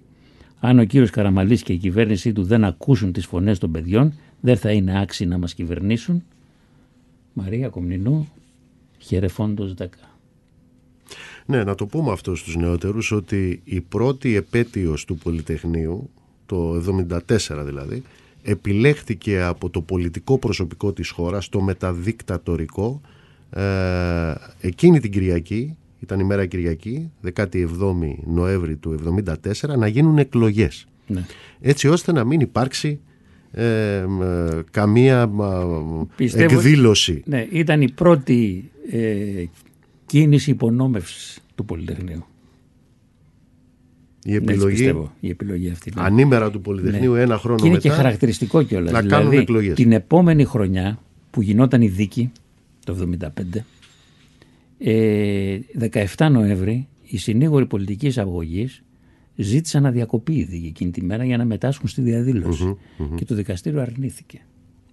[0.60, 4.56] Αν ο κύριος Καραμαλής και η κυβέρνησή του δεν ακούσουν τις φωνές των παιδιών, δεν
[4.56, 6.22] θα είναι άξιοι να μας κυβερνήσουν.
[7.32, 8.28] Μαρία Κομνηνού,
[8.98, 9.86] χαιρεφόντος 10.
[11.46, 16.10] Ναι, να το πούμε αυτό στους νεότερους ότι η πρώτη επέτειος του Πολυτεχνείου,
[16.46, 18.02] το 74 δηλαδή,
[18.42, 23.00] επιλέχθηκε από το πολιτικό προσωπικό της χώρας, το μεταδικτατορικό,
[23.50, 27.66] ε, εκείνη την Κυριακή, ήταν η μέρα Κυριακή, 17η
[28.26, 28.98] Νοέμβρη του
[29.52, 30.86] 74, να γίνουν εκλογές.
[31.06, 31.24] Ναι.
[31.60, 33.00] Έτσι ώστε να μην υπάρξει
[33.52, 35.40] ε, μ, ε, καμία μ,
[36.16, 37.22] Πιστεύω- εκδήλωση.
[37.26, 39.44] Ναι, ήταν η πρώτη ε,
[40.06, 42.24] κίνηση υπονόμευσης του Πολυτεχνείου.
[44.24, 45.92] Η Ναι, έτσι επιλογή πιστεύω, η επιλογή αυτή.
[45.96, 46.02] ναι.
[46.04, 47.20] ανήμερα του Πολυτεχνείου Ναι.
[47.20, 48.92] ένα χρόνο και είναι μετά και χαρακτηριστικό κιόλας.
[48.92, 49.74] να δηλαδή, κάνουν εκλογές.
[49.74, 50.98] Την επόμενη χρονιά
[51.30, 52.32] που γινόταν η δίκη,
[52.92, 53.08] το
[53.54, 53.64] 1975,
[54.78, 55.58] ε,
[56.16, 58.82] 17 Νοέμβρη, οι συνήγοροι πολιτικής αγωγής
[59.36, 62.76] ζήτησαν να διακοπεί η δίκη εκείνη τη μέρα για να μετάσχουν στη διαδηλωση
[63.14, 64.40] Και το δικαστήριο αρνήθηκε.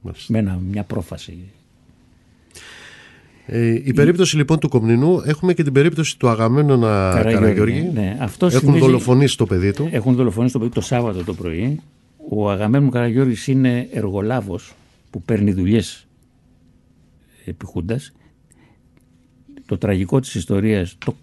[0.02, 0.34] Μάλιστα.
[0.34, 1.38] Με ένα, μια πρόφαση.
[3.46, 7.90] Ε, η περίπτωση λοιπόν του Κομνηνού έχουμε και την περίπτωση του Αγαμένα Καραγιώργη.
[7.94, 9.88] Ναι, αυτό Έχουν θυμίζει- δολοφονήσει το παιδί του.
[9.92, 11.80] Έχουν δολοφονήσει το παιδί το Σάββατο το πρωί.
[12.30, 14.74] Ο Αγαμένου Καραγιώργης είναι εργολάβος
[15.10, 16.05] που παίρνει δουλειές
[17.46, 18.12] επί Χούντας.
[19.66, 21.16] Το τραγικό της ιστορίας το,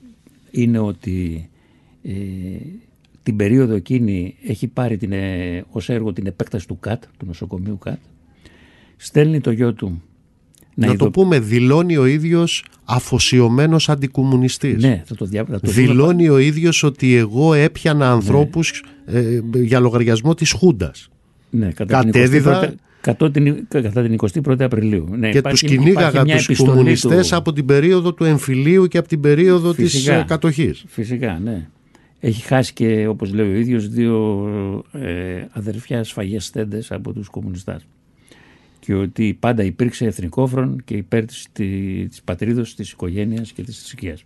[0.50, 1.48] είναι ότι
[2.02, 2.12] ε,
[3.22, 7.78] την περίοδο εκείνη έχει πάρει την, ε, ως έργο την επέκταση του ΚΑΤ, του νοσοκομείου
[7.78, 7.98] ΚΑΤ.
[8.96, 10.02] Στέλνει το γιο του
[10.74, 14.82] Να, ειδο- το πούμε, δηλώνει ο ίδιος αφοσιωμένος αντικομουνιστής.
[14.82, 15.44] Ναι, θα το, δια...
[15.44, 21.08] θα το δούμε Δηλώνει ο ίδιος ότι εγώ έπιανα ανθρώπους ε, για λογαριασμό της Χούντας.
[21.50, 25.08] Ναι, κατά Κατέδιδα- την 21η κατά την, κατά την 21η Απριλίου.
[25.16, 28.24] Ναι, και υπάρχει- τους κυνήγαγα υπάρχει μια τους επιστολή κομμουνιστές του- από την περίοδο του
[28.24, 30.14] εμφυλίου και από την περίοδο της Φυσικά.
[30.14, 30.84] ε, κατοχής.
[30.88, 31.66] Φυσικά, ναι.
[32.20, 34.44] Έχει χάσει και, όπως λέει ο ίδιος, δύο
[34.92, 37.86] ε, αδερφιά σφαγές στέντες από τους κομμουνιστάς.
[38.84, 44.24] και ότι πάντα υπήρξε εθνικόφρον και υπέρ της, της πατρίδος, της οικογένειας και της θρησκείας.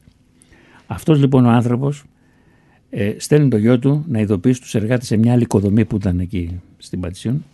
[0.86, 2.04] Αυτός λοιπόν ο άνθρωπος
[2.90, 6.18] ε, στέλνει το γιο του να ειδοποιήσει τους εργάτες σε μια άλλη οικοδομή που ήταν
[6.20, 7.44] εκεί στην Πατησιόν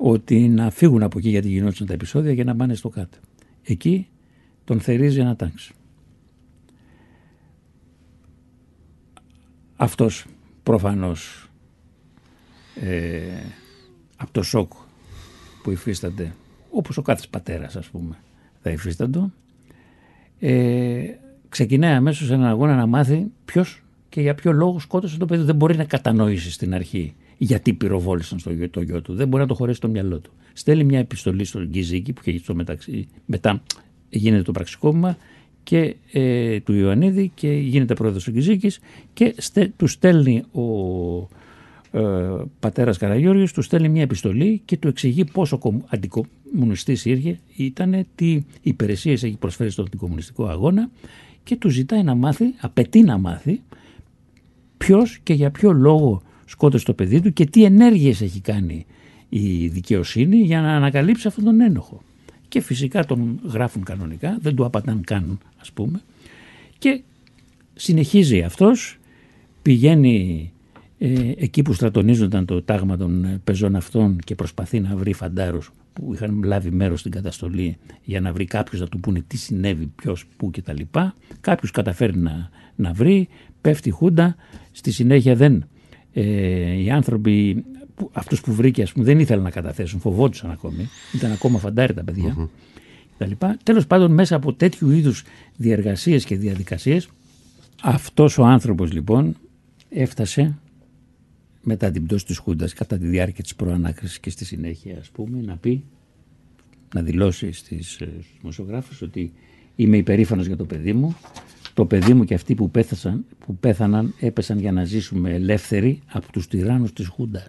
[0.00, 3.18] ότι να φύγουν από εκεί γιατί γινόντουσαν τα επεισόδια και να πάνε στο κάτω.
[3.62, 4.08] Εκεί
[4.64, 5.72] τον θερίζει ένα τάξη.
[9.76, 10.26] Αυτός
[10.62, 11.50] προφανώς
[12.74, 13.20] ε,
[14.16, 14.72] από το σοκ
[15.62, 16.34] που υφίστανται
[16.70, 18.16] όπως ο κάθε πατέρας ας πούμε
[18.62, 19.32] θα υφίσταντο
[20.38, 21.04] ε,
[21.48, 25.42] ξεκινάει αμέσως έναν αγώνα να μάθει ποιος και για ποιο λόγο σκότωσε το παιδί.
[25.42, 29.14] Δεν μπορεί να κατανοήσεις στην αρχή γιατί πυροβόλησαν στο γιο, το γιο του.
[29.14, 30.30] Δεν μπορεί να το χωρέσει στο μυαλό του.
[30.52, 33.08] Στέλνει μια επιστολή στον Γκυζίκη που έχει στο μεταξύ.
[33.26, 33.62] Μετά
[34.08, 35.16] γίνεται το πραξικόπημα
[35.62, 38.80] και ε, του Ιωαννίδη και γίνεται πρόεδρος του Γκυζίκης
[39.12, 40.62] και στε, του στέλνει ο
[41.90, 48.42] ε, πατέρας Καραγιώργης, του στέλνει μια επιστολή και του εξηγεί πόσο αντικομουνιστής ήρθε, ήταν, τι
[48.62, 50.90] υπηρεσίες έχει προσφέρει στον αντικομουνιστικό αγώνα
[51.44, 53.60] και του ζητάει να μάθει, απαιτεί να μάθει
[54.78, 58.86] ποιος και για ποιο λόγο σκότωσε το παιδί του και τι ενέργειες έχει κάνει
[59.28, 62.02] η δικαιοσύνη για να ανακαλύψει αυτόν τον ένοχο.
[62.48, 66.02] Και φυσικά τον γράφουν κανονικά, δεν του απαντάν καν ας πούμε
[66.78, 67.02] και
[67.74, 68.98] συνεχίζει αυτός,
[69.62, 70.50] πηγαίνει
[70.98, 75.72] ε, εκεί που στρατονίζονταν το τάγμα των ε, πεζών αυτών και προσπαθεί να βρει φαντάρους
[75.92, 79.86] που είχαν λάβει μέρος στην καταστολή για να βρει κάποιους να του πούνε τι συνέβη,
[79.86, 80.82] ποιος, πού κτλ.
[81.40, 83.28] Κάποιους καταφέρει να, να βρει,
[83.60, 84.36] πέφτει χούντα,
[84.72, 85.68] στη συνέχεια δεν.
[86.12, 90.88] Ε, οι άνθρωποι, που, αυτούς που βρήκε ας πούμε, δεν ήθελαν να καταθέσουν, φοβόντουσαν ακόμη,
[91.14, 92.36] ήταν ακόμα φαντάρι τα παιδιά.
[92.38, 93.54] Mm-hmm.
[93.62, 95.24] Τέλος πάντων μέσα από τέτοιου είδους
[95.56, 97.08] διεργασίες και διαδικασίες
[97.82, 99.36] αυτός ο άνθρωπος λοιπόν
[99.88, 100.58] έφτασε
[101.62, 105.40] μετά την πτώση της Χούντας κατά τη διάρκεια της προανάκρισης και στη συνέχεια ας πούμε
[105.40, 105.84] να πει
[106.94, 108.08] να δηλώσει στις ε,
[108.40, 109.32] δημοσιογράφους ότι
[109.76, 111.16] είμαι υπερήφανος για το παιδί μου
[111.78, 116.32] το παιδί μου και αυτοί που, πέθασαν, που πέθαναν έπεσαν για να ζήσουμε ελεύθεροι από
[116.32, 117.48] τους τυράννους της Χούντας.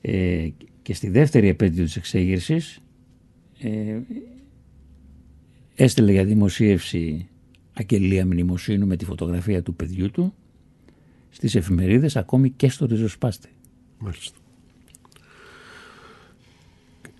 [0.00, 0.48] Ε,
[0.82, 2.80] και στη δεύτερη επέτειο της εξέγερσης
[3.58, 3.98] ε,
[5.74, 7.28] έστειλε για δημοσίευση
[7.72, 10.34] αγγελία μνημοσύνου με τη φωτογραφία του παιδιού του
[11.30, 13.48] στις εφημερίδες ακόμη και στο ριζοσπάστη.
[13.98, 14.38] Μάλιστα.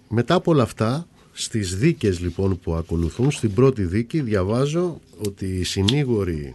[0.08, 1.07] Μετά από όλα αυτά
[1.40, 6.50] στις δίκες λοιπόν που ακολουθούν, στην πρώτη δίκη διαβάζω ότι οι συνήγοροι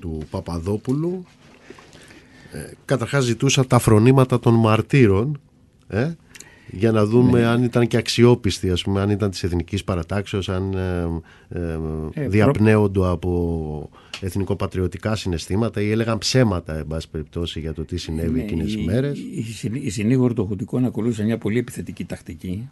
[0.00, 1.24] του Παπαδόπουλου
[2.52, 5.40] ε, καταρχάς ζητούσαν τα φρονήματα των μαρτύρων
[5.88, 6.12] ε,
[6.70, 7.46] για να δούμε ναι.
[7.46, 11.08] αν ήταν και αξιόπιστοι, ας πούμε, αν ήταν της εθνικής παρατάξεως, αν ε,
[11.48, 11.78] ε,
[12.12, 18.38] ε διαπνέονται από εθνικοπατριωτικά συναισθήματα ή έλεγαν ψέματα, εν πάση περιπτώσει, για το τι συνέβη
[18.38, 19.18] ναι, εκείνες τις μέρες.
[19.18, 22.68] Οι, οι συνήγοροι του Χουντικών ακολούθησαν μια πολύ επιθετική τακτική.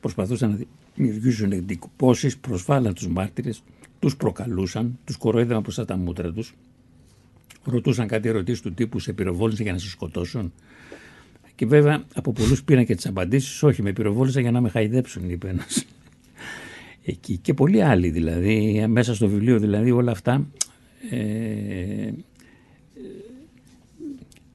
[0.00, 0.58] Προσπαθούσαν να
[0.94, 3.62] δημιουργήσουν εντυπώσεις, προσβάλλαν τους μάρτυρες,
[3.98, 6.54] τους προκαλούσαν, τους κοροϊδεύαν προς τα μούτρα τους,
[7.64, 10.52] ρωτούσαν κάτι ερωτήσεις του τύπου σε πυροβόλησαν για να σε σκοτώσουν.
[11.54, 15.30] Και βέβαια από πολλούς πήραν και τις απαντήσεις, όχι με πυροβόλησαν για να με χαϊδέψουν,
[15.30, 15.86] είπε ένας.
[17.04, 17.36] Εκεί.
[17.36, 20.46] Και πολλοί άλλοι δηλαδή, μέσα στο βιβλίο δηλαδή όλα αυτά
[21.10, 22.10] ε,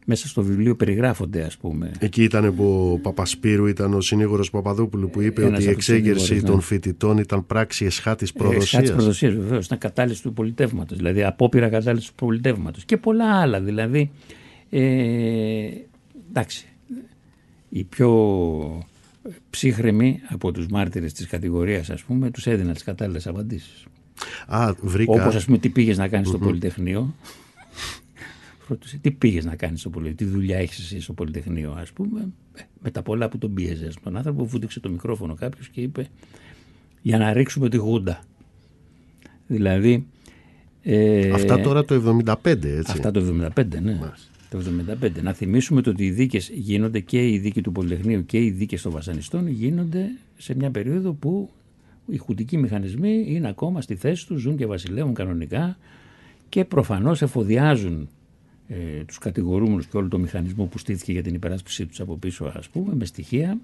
[0.05, 1.91] μέσα στο βιβλίο περιγράφονται ας πούμε.
[1.99, 6.55] Εκεί ήταν που ο Παπασπύρου ήταν ο συνήγορος Παπαδόπουλου που είπε ότι η εξέγερση των
[6.55, 6.61] ναι.
[6.61, 8.63] φοιτητών ήταν πράξη εσχάτης προδοσίας.
[8.63, 13.61] Εσχάτης προδοσίας βεβαίως, ήταν κατάλυση του πολιτεύματος, δηλαδή απόπειρα κατάλυση του πολιτεύματος και πολλά άλλα
[13.61, 14.11] δηλαδή.
[14.69, 15.67] Ε,
[16.29, 16.67] εντάξει,
[17.69, 18.87] οι πιο
[19.49, 23.85] ψύχρεμοι από τους μάρτυρες της κατηγορίας ας πούμε τους έδιναν τις κατάλληλες απαντήσεις.
[24.47, 25.11] Α, βρήκα...
[25.11, 27.15] Όπως ας πούμε τι πήγες να κάνεις στο Πολυτεχνείο
[28.67, 32.27] Ρωτούσε τι πήγες να κάνεις στο Πολυτεχνείο, τι δουλειά έχεις εσύ στο Πολυτεχνείο, ας πούμε.
[32.53, 33.89] Ε, με τα πολλά που τον πίεζε.
[34.03, 36.07] Τον άνθρωπο βούτυξε το μικρόφωνο κάποιος και είπε
[37.01, 38.23] για να ρίξουμε τη Γούντα.
[39.47, 40.07] Δηλαδή.
[40.81, 41.95] Ε, αυτά τώρα το
[42.25, 42.91] 75, έτσι.
[42.91, 43.99] Αυτά το 75, ναι.
[44.49, 44.61] Το
[45.01, 45.21] 75.
[45.21, 48.91] Να θυμίσουμε ότι οι δίκες γίνονται και η δίκη του Πολυτεχνείου και οι δίκες των
[48.91, 50.05] βασανιστών γίνονται
[50.37, 51.49] σε μια περίοδο που
[52.07, 55.77] οι χουτικοί μηχανισμοί είναι ακόμα στη θέση τους, ζουν και βασιλεύουν κανονικά
[56.49, 58.09] και προφανώς εφοδιάζουν
[58.67, 62.51] ε, τους κατηγορούμενους και όλο το μηχανισμό που στήθηκε για την υπεράσπιση τους από πίσω
[62.55, 63.57] ας πούμε με στοιχεία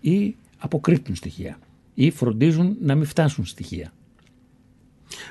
[0.00, 1.58] ή αποκρύπτουν στοιχεία
[1.94, 3.92] ή φροντίζουν να μην φτάσουν στοιχεία.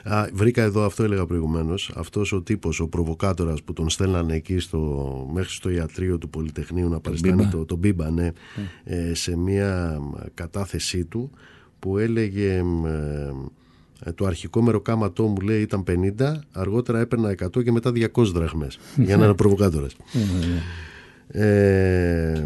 [0.03, 4.60] Α, βρήκα εδώ, αυτό έλεγα προηγουμένως, αυτός ο τύπος, ο προβοκάτορας που τον στέλνανε εκεί
[4.60, 8.32] στο, μέχρι στο ιατρείο του Πολυτεχνείου να παριστάνει το, το Μπίμπα, ναι,
[8.84, 9.99] ε, σε μια
[10.34, 11.32] κατάθεσή του
[11.80, 12.53] που έλεγε...
[12.53, 13.34] Ε, ε,
[14.14, 15.84] το αρχικό μεροκάματό μου λέει ήταν
[16.20, 19.95] 50, αργότερα έπαιρνα 100 και μετά 200 δραχμές για να είναι προβοκάτορας.
[21.28, 22.45] ε,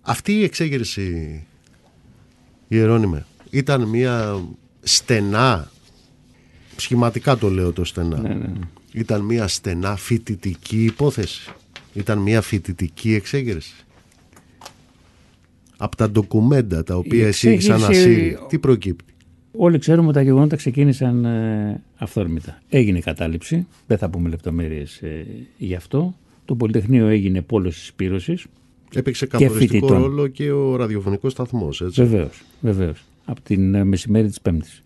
[0.00, 1.42] Αυτή η εξέγερση,
[2.68, 4.42] Ιερώνυμε, ήταν μια
[4.80, 5.70] στενά,
[6.76, 8.52] σχηματικά το λέω το στενά, Ναι, ναι, ναι.
[8.92, 11.50] ήταν μια στενά φοιτητική υπόθεση.
[11.94, 13.74] Ήταν μια φοιτητική εξέγερση.
[15.76, 19.14] Από τα ντοκουμέντα τα οποία εσύ έχεις εξέγερση- ανασύρει, τι προκύπτει;
[19.56, 22.58] Όλοι ξέρουμε ότι τα γεγονότα ξεκίνησαν ε, αυθόρμητα.
[22.68, 25.26] Έγινε η κατάληψη, δεν θα πούμε λεπτομέρειες ε,
[25.58, 26.14] γι' αυτό.
[26.44, 28.46] Το Πολυτεχνείο έγινε πόλος της Σπύρωσης.
[28.94, 30.02] Έπαιξε καθοριστικό φοιτητών.
[30.02, 32.02] ρόλο και ο ραδιοφωνικός σταθμός, έτσι.
[32.02, 33.04] Βεβαίως, βεβαίως.
[33.24, 34.82] Από την ε, μεσημέρι της Πέμπτης.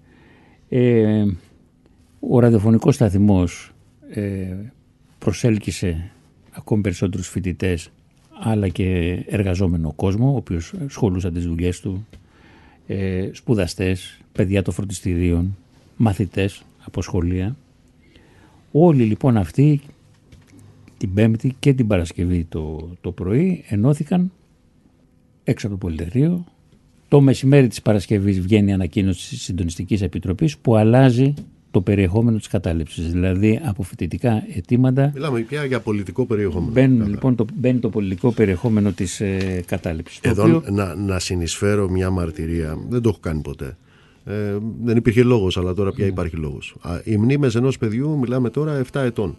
[0.68, 1.24] Ε,
[2.20, 3.72] ο ραδιοφωνικός σταθμός
[4.10, 4.56] ε,
[5.18, 6.10] προσέλκυσε
[6.50, 7.90] ακόμη περισσότερους φοιτητές
[8.44, 12.06] αλλά και εργαζόμενο κόσμο, ο οποίος σχολούσαν τις δουλειές του,
[12.86, 15.56] ε, σπουδαστές, παιδιά των φροντιστηρίων,
[15.96, 17.56] μαθητές από σχολεία.
[18.72, 19.80] Όλοι λοιπόν αυτοί
[20.98, 24.32] την Πέμπτη και την Παρασκευή το, το πρωί ενώθηκαν
[25.44, 26.44] έξω από το Πολυτεχνείο.
[27.08, 31.34] Το μεσημέρι της Παρασκευής βγαίνει η ανακοίνωση της Συντονιστικής Επιτροπής που αλλάζει
[31.72, 33.12] το περιεχόμενο της κατάληψης.
[33.12, 36.72] Δηλαδή από φοιτητικά αιτήματα Μιλάμε πια για πολιτικό περιεχόμενο.
[36.72, 37.10] μπαίνουν, Καλά.
[37.10, 40.20] λοιπόν, το, μπαίνει το πολιτικό περιεχόμενο της ε, κατάληψης.
[40.20, 42.78] το Εδώ οποίο- να, να συνεισφέρω μια μαρτυρία.
[42.88, 43.76] Δεν το έχω κάνει ποτέ.
[44.24, 45.94] Ε, δεν υπήρχε λόγος, αλλά τώρα Ναι.
[45.94, 46.74] πια υπάρχει λόγος.
[46.80, 49.36] Α, οι μνήμες ενός παιδιού, μιλάμε τώρα 7 ετών.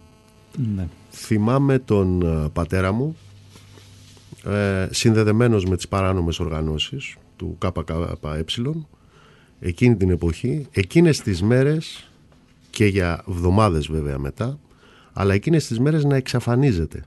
[0.76, 0.86] ναι.
[1.10, 3.16] Θυμάμαι τον ε, πατέρα μου
[4.46, 7.94] ε, συνδεδεμένος με τις παράνομες οργανώσεις του ΚΚΕ
[9.60, 12.08] εκείνη την εποχή, εκείνες τις μέρες
[12.74, 14.58] και για εβδομάδες βέβαια μετά
[15.12, 17.04] αλλά εκείνες τις μέρες να εξαφανίζεται.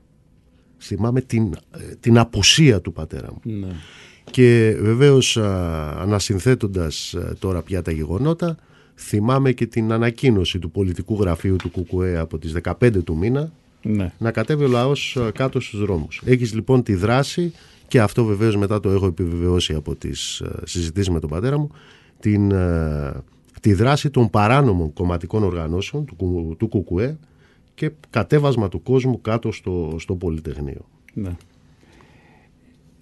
[0.78, 3.52] Θυμάμαι την, ε, την απουσία του πατέρα μου.
[3.52, 3.68] Ναι.
[4.30, 5.50] Και βεβαίως α,
[6.00, 8.56] ανασυνθέτοντας α, τώρα πια τα γεγονότα
[8.94, 13.52] θυμάμαι και την ανακοίνωση του πολιτικού γραφείου του ΚΚΕ από τις 15 του μήνα
[13.82, 14.12] Ναι.
[14.18, 16.22] να κατέβει ο λαός α, κάτω στους δρόμους.
[16.24, 17.52] Έχεις λοιπόν τη δράση
[17.88, 21.70] και αυτό βεβαίως μετά το έχω επιβεβαιώσει από τις α, συζητήσεις με τον πατέρα μου
[22.20, 23.22] την, α,
[23.60, 27.18] τη δράση των παράνομων κομματικών οργανώσεων του, Κου- του ΚΚΕ
[27.74, 30.88] και κατέβασμα του κόσμου κάτω στο, στο Πολυτεχνείο.
[31.14, 31.36] Ναι.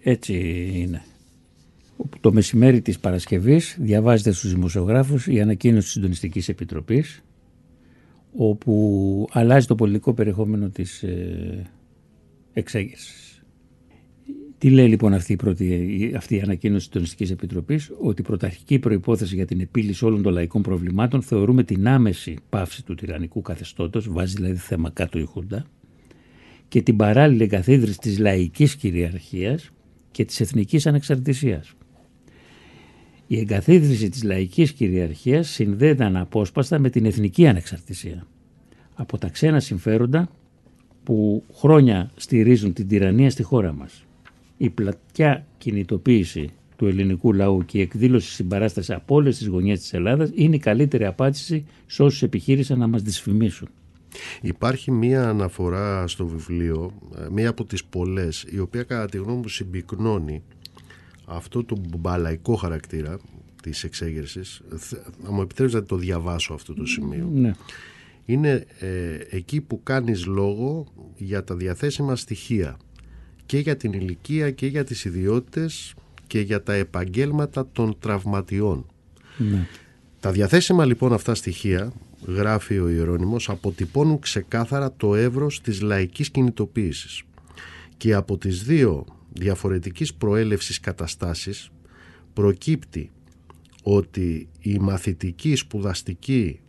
[0.00, 0.34] Έτσι
[0.74, 1.02] είναι.
[2.20, 7.22] Το μεσημέρι της Παρασκευής διαβάζεται στους δημοσιογράφους η ανακοίνωση της Συντονιστικής Επιτροπής
[8.36, 11.70] όπου αλλάζει το πολιτικό περιεχόμενο της ε,
[12.52, 13.25] εξέγερσης.
[14.58, 18.24] Τι λέει λοιπόν αυτή η, πρώτη, η- αυτή η ανακοίνωση της Συντονιστικής Επιτροπής; Ότι η
[18.24, 23.42] πρωταρχική προϋπόθεση για την επίλυση όλων των λαϊκών προβλημάτων θεωρούμε την άμεση πάυση του τυραννικού
[23.42, 25.66] καθεστώτος, βάζει δηλαδή θέμα κάτω η Χούντα,
[26.68, 29.70] και την παράλληλη εγκαθίδρυση της λαϊκής κυριαρχίας
[30.10, 31.72] και της εθνικής ανεξαρτησίας.
[33.26, 38.26] Η εγκαθίδρυση της λαϊκής κυριαρχίας συνδέεται αναπόσπαστα με την εθνική ανεξαρτησία
[38.94, 40.28] από τα ξένα συμφέροντα
[41.02, 44.05] που χρόνια στηρίζουν την τυραννία στη χώρα μας.
[44.56, 49.92] Η πλατιά κινητοποίηση του ελληνικού λαού και η εκδήλωση συμπαράστασης από όλες τις γωνιές της
[49.92, 53.68] Ελλάδας είναι η καλύτερη απάντηση σε όσους επιχείρησαν να μας δυσφημίσουν.
[54.42, 59.36] Υπάρχει μία αναφορά στο βιβλίο, ε, μία από τις πολλές, η οποία κατά τη γνώμη
[59.40, 60.42] μου συμπυκνώνει
[61.26, 63.18] αυτό το μπαλαϊκό χαρακτήρα
[63.62, 64.60] της εξέγερσης.
[64.76, 67.30] Θε- Να μου επιτρέψετε να το διαβάσω αυτό το σημείο.
[67.34, 67.52] Ναι.
[68.24, 70.86] Είναι ε, εκεί που κάνεις λόγο
[71.16, 72.76] για τα διαθέσιμα στοιχεία
[73.46, 75.94] και για την ηλικία και για τις ιδιότητες
[76.26, 78.86] και για τα επαγγέλματα των τραυματιών.
[79.36, 79.66] Ναι.
[80.20, 81.92] Τα διαθέσιμα λοιπόν αυτά στοιχεία,
[82.26, 87.22] γράφει ο Ιερώνυμος, αποτυπώνουν ξεκάθαρα το εύρος της λαϊκής κινητοποίησης
[87.96, 91.70] και από τις δύο διαφορετικής προέλευσης καταστάσεις
[92.32, 93.10] προκύπτει
[93.82, 96.60] ότι η μαθητική, η σπουδαστική,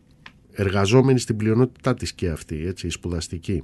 [0.51, 3.63] εργαζόμενη στην πλειονότητά της και αυτή, έτσι, η σπουδαστική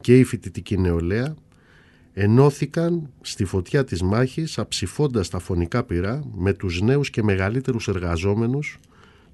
[0.00, 1.34] και η φοιτητική νεολαία
[2.12, 8.78] ενώθηκαν στη φωτιά της μάχης αψηφώντας τα φωνικά πυρά με τους νέους και μεγαλύτερους εργαζόμενους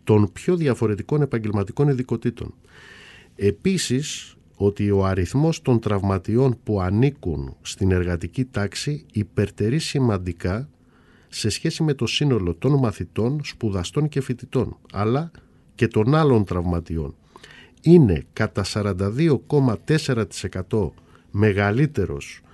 [0.05, 2.55] των πιο διαφορετικών επαγγελματικών ειδικοτήτων.
[3.37, 10.69] Επίσης ότι ο αριθμός των τραυματιών που ανήκουν στην εργατική τάξη υπερτερεί σημαντικά
[11.29, 15.31] σε σχέση με το σύνολο των μαθητών, σπουδαστών και φοιτητών, αλλά
[15.75, 17.15] και των άλλων τραυματιών.
[17.83, 20.91] Είναι κατά 42,4%
[21.31, 22.48] μεγαλύτερος ε,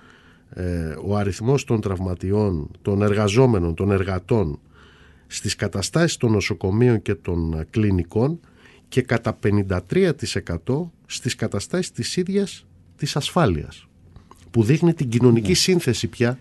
[1.05, 4.59] ο αριθμός των τραυματιών, των εργαζόμενων, των εργατών
[5.27, 8.39] στις καταστάσεις των νοσοκομείων και των ε, κλινικών
[8.87, 12.65] και κατά 53% στις καταστάσεις της ίδιας
[12.97, 13.87] της ασφάλειας
[14.51, 16.39] που δείχνει την κοινωνική σύνθεση πια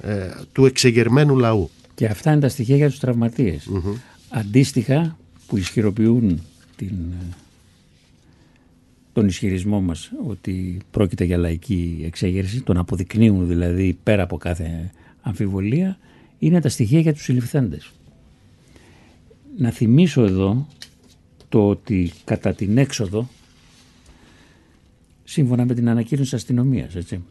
[0.00, 1.70] ε, του εξεγερμένου λαού.
[1.94, 3.68] Και αυτά είναι τα στοιχεία για τους τραυματιες
[4.28, 6.42] Αντίστοιχα που ισχυροποιούν
[6.76, 7.34] την, ε,
[9.16, 14.90] τον ισχυρισμό μας ότι πρόκειται για λαϊκή εξέγερση, τον αποδεικνύουν δηλαδή πέρα από κάθε
[15.20, 15.98] αμφιβολία
[16.38, 17.92] είναι τα στοιχεία για τους συλληφθέντες.
[19.58, 20.66] Να θυμίσω εδώ
[21.48, 23.28] το ότι κατά την έξοδο,
[25.24, 27.24] σύμφωνα με την ανακοίνωση της αστυνομίας, έτσι,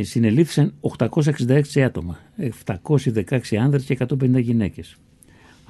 [0.00, 4.96] συνελήφθησαν 866 άτομα, 716 άνδρες και 150 γυναίκες.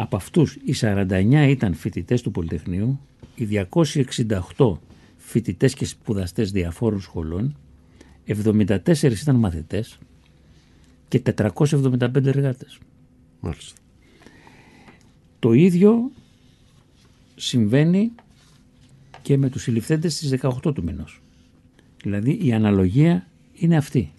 [0.00, 3.00] Από αυτούς οι 49 ήταν φοιτητές του Πολυτεχνείου,
[3.34, 4.78] οι 268
[5.16, 7.56] φοιτητές και σπουδαστές διαφόρων σχολών,
[8.26, 9.98] 74 ήταν μαθητές
[11.08, 12.78] και 475 εργάτες.
[13.40, 13.80] Μάλιστα.
[15.38, 16.10] Το ίδιο
[17.36, 18.12] συμβαίνει
[19.22, 21.22] και με τους συλληφθέντες στις 18 του μηνός.
[22.02, 24.12] Δηλαδή η αναλογία είναι αυτή.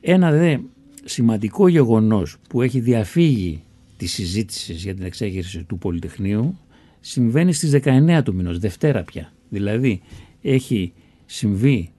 [0.00, 0.58] Ένα δε
[1.04, 3.60] σημαντικό γεγονός που έχει διαφύγει
[3.96, 6.58] της συζήτησης για την εξέγερση του Πολυτεχνείου
[7.00, 9.32] συμβαίνει στις 19 του μηνός, Δευτέρα πια.
[9.48, 10.00] Δηλαδή
[10.42, 10.92] έχει
[11.26, 11.92] συμβεί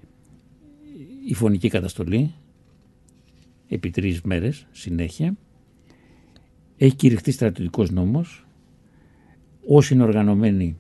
[1.28, 2.34] η φωνική καταστολή
[3.68, 5.38] επί τρεις μέρες συνέχεια.
[6.78, 8.48] Έχει κηρυχθεί στρατιωτικός νόμος.
[9.68, 10.78] Όσοι είναι οργανωμένοι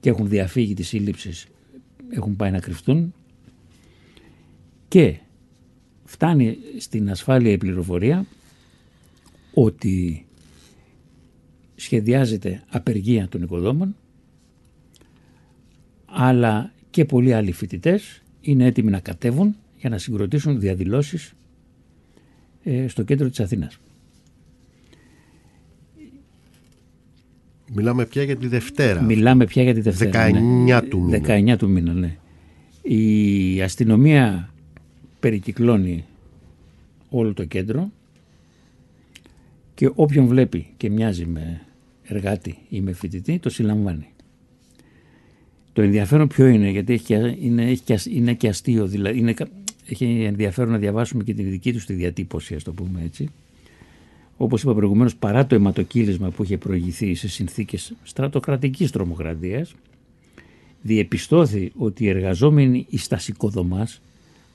[0.00, 1.46] και έχουν διαφύγει της σύλληψης
[2.10, 3.14] έχουν πάει να κρυφτούν
[4.88, 5.18] και
[6.04, 8.26] φτάνει στην ασφάλεια η πληροφορία
[9.54, 10.26] ότι
[11.74, 13.96] σχεδιάζεται απεργία των οικοδόμων
[16.06, 21.34] αλλά και πολλοί άλλοι φοιτητές είναι έτοιμοι να κατέβουν για να συγκροτήσουν διαδηλώσεις
[22.62, 23.78] ε, στο κέντρο της Αθήνας.
[27.74, 29.02] Μιλάμε πια για τη Δευτέρα.
[29.02, 30.28] Μιλάμε πια για τη Δευτέρα.
[30.28, 30.82] 19 ναι.
[30.82, 31.54] του μήνα.
[31.54, 32.16] 19 του μήνα, ναι.
[32.82, 34.52] Η αστυνομία
[35.20, 36.04] περικυκλώνει
[37.08, 37.90] όλο το κέντρο
[39.80, 41.60] και όποιον βλέπει και μοιάζει με
[42.02, 44.08] εργάτη ή με φοιτητή το συλλαμβάνει.
[45.72, 49.34] Το ενδιαφέρον ποιο είναι, γιατί έχει και, είναι, έχει και, είναι και αστείο, δηλαδή είναι,
[49.86, 53.28] έχει ενδιαφέρον να διαβάσουμε και την δική του τη διατύπωση, ας το πούμε έτσι.
[54.36, 59.74] Όπως είπα προηγουμένως, παρά το αιματοκύλισμα που είχε προηγηθεί σε συνθήκες στρατοκρατικής τρομοκρατίας,
[60.82, 63.18] διεπιστώθη ότι οι εργαζόμενοι εις τα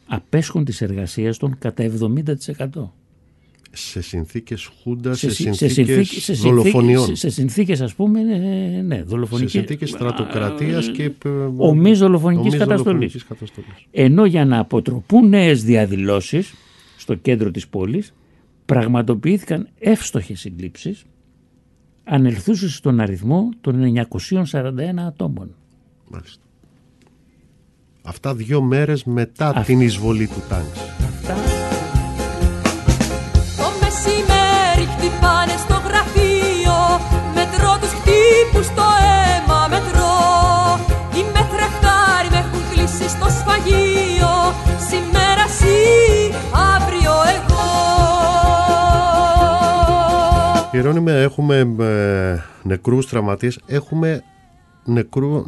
[0.07, 2.91] απέσχουν της εργασίας των κατά 70%
[3.75, 7.05] σε συνθήκες χούντας, σε, σε, σε συνθήκες σε δολοφονιών.
[7.05, 8.37] Σε, σε συνθήκες ας πούμε, ναι,
[8.81, 9.51] ναι δολοφονικές.
[9.51, 11.11] Σε συνθήκες στρατοκρατίας και
[11.57, 13.25] ομής δολοφονικής καταστολής.
[13.91, 16.53] Ενώ για να αποτροπούν νέες διαδηλώσεις
[16.97, 18.13] στο κέντρο της πόλης
[18.65, 21.05] πραγματοποιήθηκαν εύστοχες συλλήψεις
[22.03, 25.55] ανελθούσες στον αριθμό των 941 ατόμων.
[26.09, 26.43] Μάλιστα.
[28.03, 31.04] Αυτά δύο μέρες μετά την εισβολή του τάγκς.
[50.75, 54.23] Ιερώνημε, έχουμε ε, νεκρούς τραυματίες, έχουμε
[54.85, 55.45] νεκρό,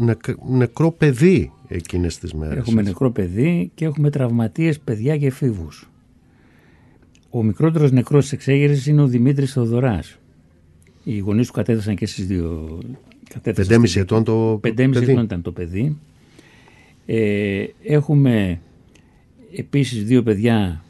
[0.50, 2.58] νεκρό παιδί εκείνες τις μέρες.
[2.58, 5.90] Έχουμε νεκρό παιδί και έχουμε τραυματίες παιδιά και εφήβους.
[7.30, 10.18] Ο μικρότερος νεκρός της εξέγερσης είναι ο Δημήτρης Θεοδωράς.
[11.04, 12.80] Οι γονείς του κατέθεσαν και στις δύο...
[13.44, 15.98] 5,5 ετών το 5,5 ετών ήταν το παιδί.
[17.06, 18.60] Ε, έχουμε
[19.56, 20.84] επίσης δύο παιδιά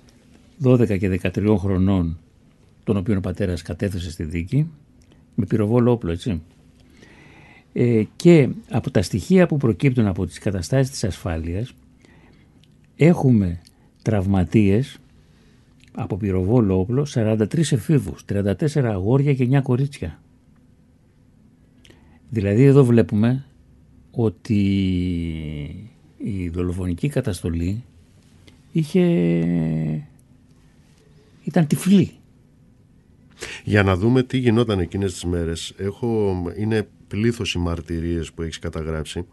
[0.64, 2.18] 12 και 13 χρονών
[2.88, 4.70] τον οποίο ο πατέρας κατέθεσε στη δίκη
[5.36, 6.42] με πυροβόλο όπλο έτσι.
[7.74, 11.74] Ε, και από τα στοιχεία που προκύπτουν από τις καταστάσεις της ασφάλειας
[12.96, 13.60] έχουμε
[14.02, 14.98] τραυματίες
[15.94, 20.20] από πυροβόλο όπλο 43 εφήβους, 34 αγόρια και 9 κορίτσια.
[22.30, 23.46] Δηλαδή εδώ βλέπουμε
[24.12, 24.62] ότι
[26.18, 27.84] η δολοφονική καταστολή
[28.72, 29.04] είχε...
[31.44, 32.17] ήταν τυφλή.
[33.64, 35.74] Για να δούμε τι γινόταν εκείνες τις μέρες.
[35.78, 39.26] Έχω, είναι πλήθος οι μαρτυρίες που έχεις καταγράψει.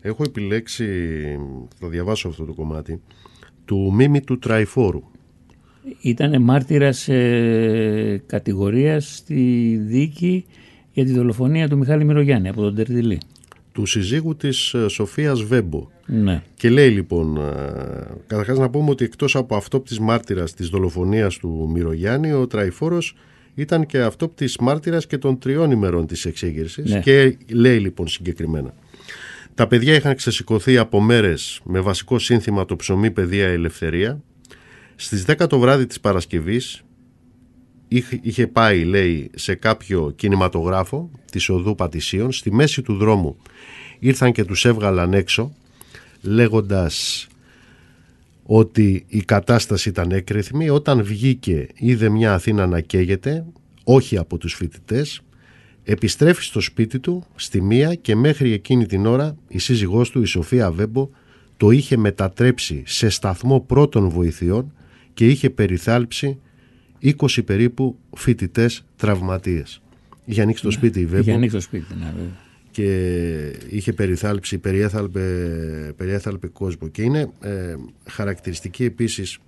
[0.00, 0.86] Έχω επιλέξει,
[1.78, 3.00] θα διαβάσω αυτό το κομμάτι,
[3.64, 5.02] του Μίμη του Τραϊφόρου
[6.00, 10.44] ήταν μάρτυρας ε, κατηγορίας στη δίκη
[10.92, 13.20] για τη δολοφονία του Μιχάλη Μυρογιάννη από τον Τερτιλή.
[13.72, 15.88] Του συζύγου της ε, Σοφίας Βέμπο.
[16.06, 16.42] Ναι.
[16.54, 17.40] Και λέει λοιπόν, ε,
[18.26, 23.16] καταρχάς να πούμε ότι εκτός από αυτόπτης μάρτυρας της δολοφονίας του Μυρογιάννη, ο Τραϊφόρος
[23.56, 27.00] ήταν και αυτόπτης μάρτυρας και των τριών ημερών της εξέγερσης ναι.
[27.00, 28.74] και λέει λοιπόν συγκεκριμένα.
[29.54, 34.22] Τα παιδιά είχαν ξεσηκωθεί από μέρες με βασικό σύνθημα το ψωμί παιδεία ελευθερία
[34.96, 36.82] στις 10 το βράδυ της Παρασκευής
[38.20, 43.36] είχε πάει λέει σε κάποιο κινηματογράφο της οδού Πατησίων στη μέση του δρόμου
[43.98, 45.52] ήρθαν και τους έβγαλαν έξω
[46.22, 47.26] λέγοντας
[48.46, 53.44] ότι η κατάσταση ήταν έκρηθμη όταν βγήκε είδε μια Αθήνα να καίγεται
[53.84, 55.20] όχι από τους φοιτητές
[55.84, 60.26] επιστρέφει στο σπίτι του στη μία και μέχρι εκείνη την ώρα η σύζυγός του η
[60.26, 61.08] Σοφία Βέμπο
[61.56, 64.72] το είχε μετατρέψει σε σταθμό πρώτων βοηθειών
[65.14, 66.38] και είχε περιθάλψει
[67.02, 69.82] 20 περίπου φοιτητές τραυματίες.
[70.24, 71.20] Είχε ανοίξει το σπίτι η Βέμπο.
[71.22, 72.36] Είχε ανοίξει το σπίτι, ναι, βέβαια.
[72.76, 75.20] Και είχε περιθάλψει, περιέθαλπε,
[75.96, 76.88] περιέθαλπε κόσμο.
[76.88, 77.74] Και είναι ε,
[78.06, 79.38] χαρακτηριστική επίσης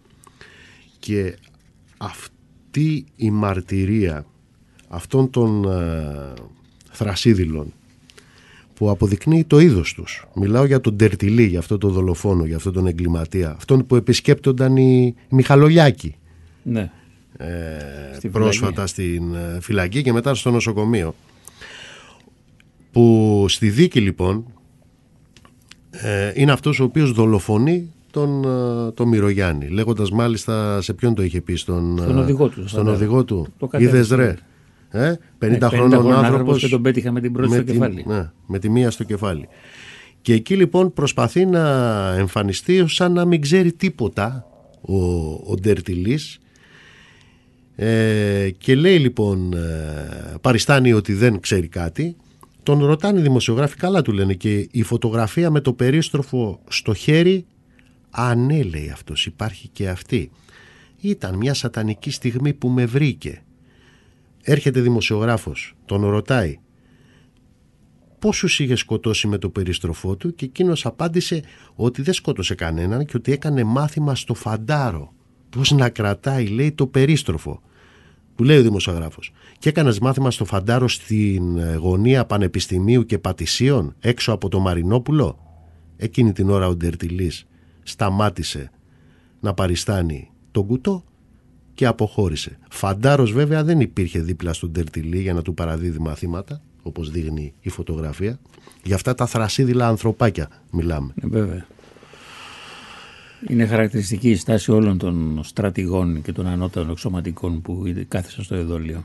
[0.99, 1.37] και
[1.97, 4.26] αυτή η μαρτυρία
[4.89, 6.33] αυτών των ε,
[6.91, 7.72] θρασίδηλων
[8.74, 10.26] που αποδεικνύει το είδος τους.
[10.35, 13.51] Μιλάω για τον Τερτιλή, για αυτό τον δολοφόνο, για αυτόν τον εγκληματία.
[13.57, 16.16] Αυτόν που επισκέπτονταν οι, οι Μιχαλολιάκοι
[16.62, 16.91] Ναι.
[17.37, 17.47] ε,
[18.14, 21.14] Στη πρόσφατα στην ε, φυλακή και μετά στο νοσοκομείο.
[22.99, 24.45] Που στη δίκη λοιπόν
[25.91, 29.69] ε, είναι αυτός ο οποίος δολοφονεί τον, ε, τον Μυρογιάννη.
[29.69, 33.25] Λέγοντας μάλιστα σε ποιον το είχε πει στον, Στον ε, οδηγό του, Στον στον οδηγό
[33.25, 33.47] του.
[33.59, 33.97] Το κατέβασε.
[33.97, 34.35] Είδες ρε.
[34.91, 37.65] Ε, 50, Ναι, 50 χρόνων χρόνων άνθρωπος άνθρωπος και τον πέτυχα με την πρώτη στο
[37.65, 38.05] τη- κεφάλι.
[38.07, 39.49] ναι, με τη μία στο κεφάλι.
[40.23, 41.65] Και εκεί λοιπόν προσπαθεί να
[42.19, 44.47] εμφανιστεί ως σαν να μην ξέρει τίποτα
[44.81, 44.97] ο,
[45.53, 46.39] ο Ντερτιλής
[47.77, 52.17] ε, και λέει λοιπόν ε, παριστάνει ότι δεν ξέρει κάτι
[52.69, 57.47] τον ρωτάνε οι δημοσιογράφοι καλά του λένε και η φωτογραφία με το περίστροφο στο χέρι
[58.11, 60.31] «Α ναι» λέει αυτός υπάρχει και αυτή
[61.01, 63.43] ήταν μια σατανική στιγμή που με βρήκε.
[64.43, 66.59] Έρχεται δημοσιογράφος τον ρωτάει
[68.19, 71.43] πόσους είχε σκοτώσει με το περίστροφό του και εκείνος απάντησε
[71.75, 75.12] ότι δεν σκότωσε κανέναν και ότι έκανε μάθημα στο φαντάρο.
[75.51, 77.62] Πώς να κρατάει λέει το περίστροφο
[78.35, 83.95] που λέει ο δημοσιογράφος και έκανες μάθημα στο φαντάρο στην ε, γωνία Πανεπιστημίου και Πατησίων
[84.01, 85.39] έξω από το Μαρινόπουλο
[85.97, 87.47] εκείνη την ώρα ο Ντερτιλής
[87.83, 88.71] σταμάτησε
[89.41, 91.05] να παριστάνει τον κουτό
[91.75, 92.59] και αποχώρησε.
[92.71, 97.69] Φαντάρος βέβαια δεν υπήρχε δίπλα στον Τερτιλή για να του παραδίδει μαθήματα, όπως δείχνει η
[97.69, 98.39] φωτογραφία.
[98.85, 101.13] Για αυτά τα θρασίδηλα ανθρωπάκια μιλάμε.
[101.23, 101.67] Ναι, βέβαια.
[103.49, 109.05] Είναι χαρακτηριστική η στάση όλων των στρατηγών και των ανώτατων εξωματικών που κάθισαν στο εδόλιο.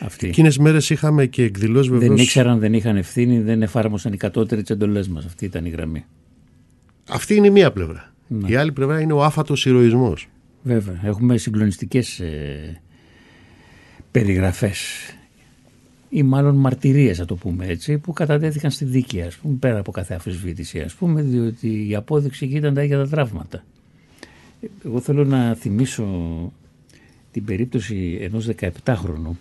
[0.00, 0.26] Αυτή.
[0.26, 2.22] Εκείνες μέρες είχαμε και εκδηλώσεις Δεν βεβαίως...
[2.22, 5.24] ήξεραν, δεν είχαν ευθύνη, δεν εφάρμοσαν οι κατώτεροι τι εντολέ μας.
[5.24, 6.04] Αυτή ήταν η γραμμή.
[7.08, 8.12] Αυτή είναι η μία πλευρά.
[8.28, 8.48] Ναι.
[8.48, 10.28] Η άλλη πλευρά είναι ο άφατος ηρωισμός.
[10.62, 11.00] Βέβαια.
[11.04, 12.80] Έχουμε συγκλονιστικές ε,
[14.10, 14.78] περιγραφές
[16.08, 19.90] ή μάλλον μαρτυρίες, να το πούμε έτσι, που κατατέθηκαν στη δίκη, ας πούμε, πέρα από
[19.90, 23.64] κάθε αμφισβήτηση, ας πούμε, διότι η απόδειξη εκεί ήταν τα ίδια τα τραύματα.
[24.84, 26.04] Εγώ θέλω να θυμίσω
[27.36, 28.48] την περίπτωση ενός
[28.84, 29.36] 17χρονου,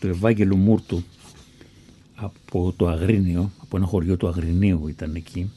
[0.00, 1.02] του Ευάγγελου Μούρτου,
[2.14, 5.50] από το Αγρίνιο, από ένα χωριό του Αγρινίου ήταν εκεί.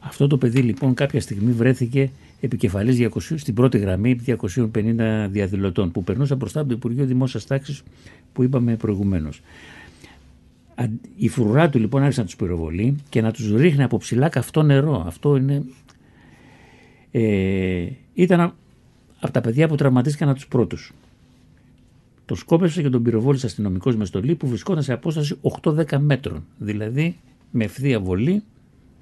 [0.00, 2.10] Αυτό το παιδί λοιπόν κάποια στιγμή βρέθηκε
[2.40, 7.82] επικεφαλής 200, στην πρώτη γραμμή 250 διαδηλωτών που περνούσαν μπροστά από το Υπουργείο Δημόσιας Τάξης
[8.32, 9.40] που είπαμε προηγουμένως.
[10.74, 14.28] Αν- Η φρουρά του λοιπόν άρχισε να τους πυροβολεί και να τους ρίχνει από ψηλά
[14.28, 15.04] καυτό νερό.
[15.06, 15.62] Αυτό είναι...
[17.10, 18.54] Ε, ήταν α-
[19.20, 20.92] από τα παιδιά που τραυματίστηκαν από τους πρώτους.
[22.26, 26.44] Τον σκόπευσε και τον πυροβόλησε αστυνομικός μες στολή που βρισκόταν σε απόσταση 8-10 μέτρων.
[26.58, 27.16] Δηλαδή
[27.50, 28.42] με ευθεία βολή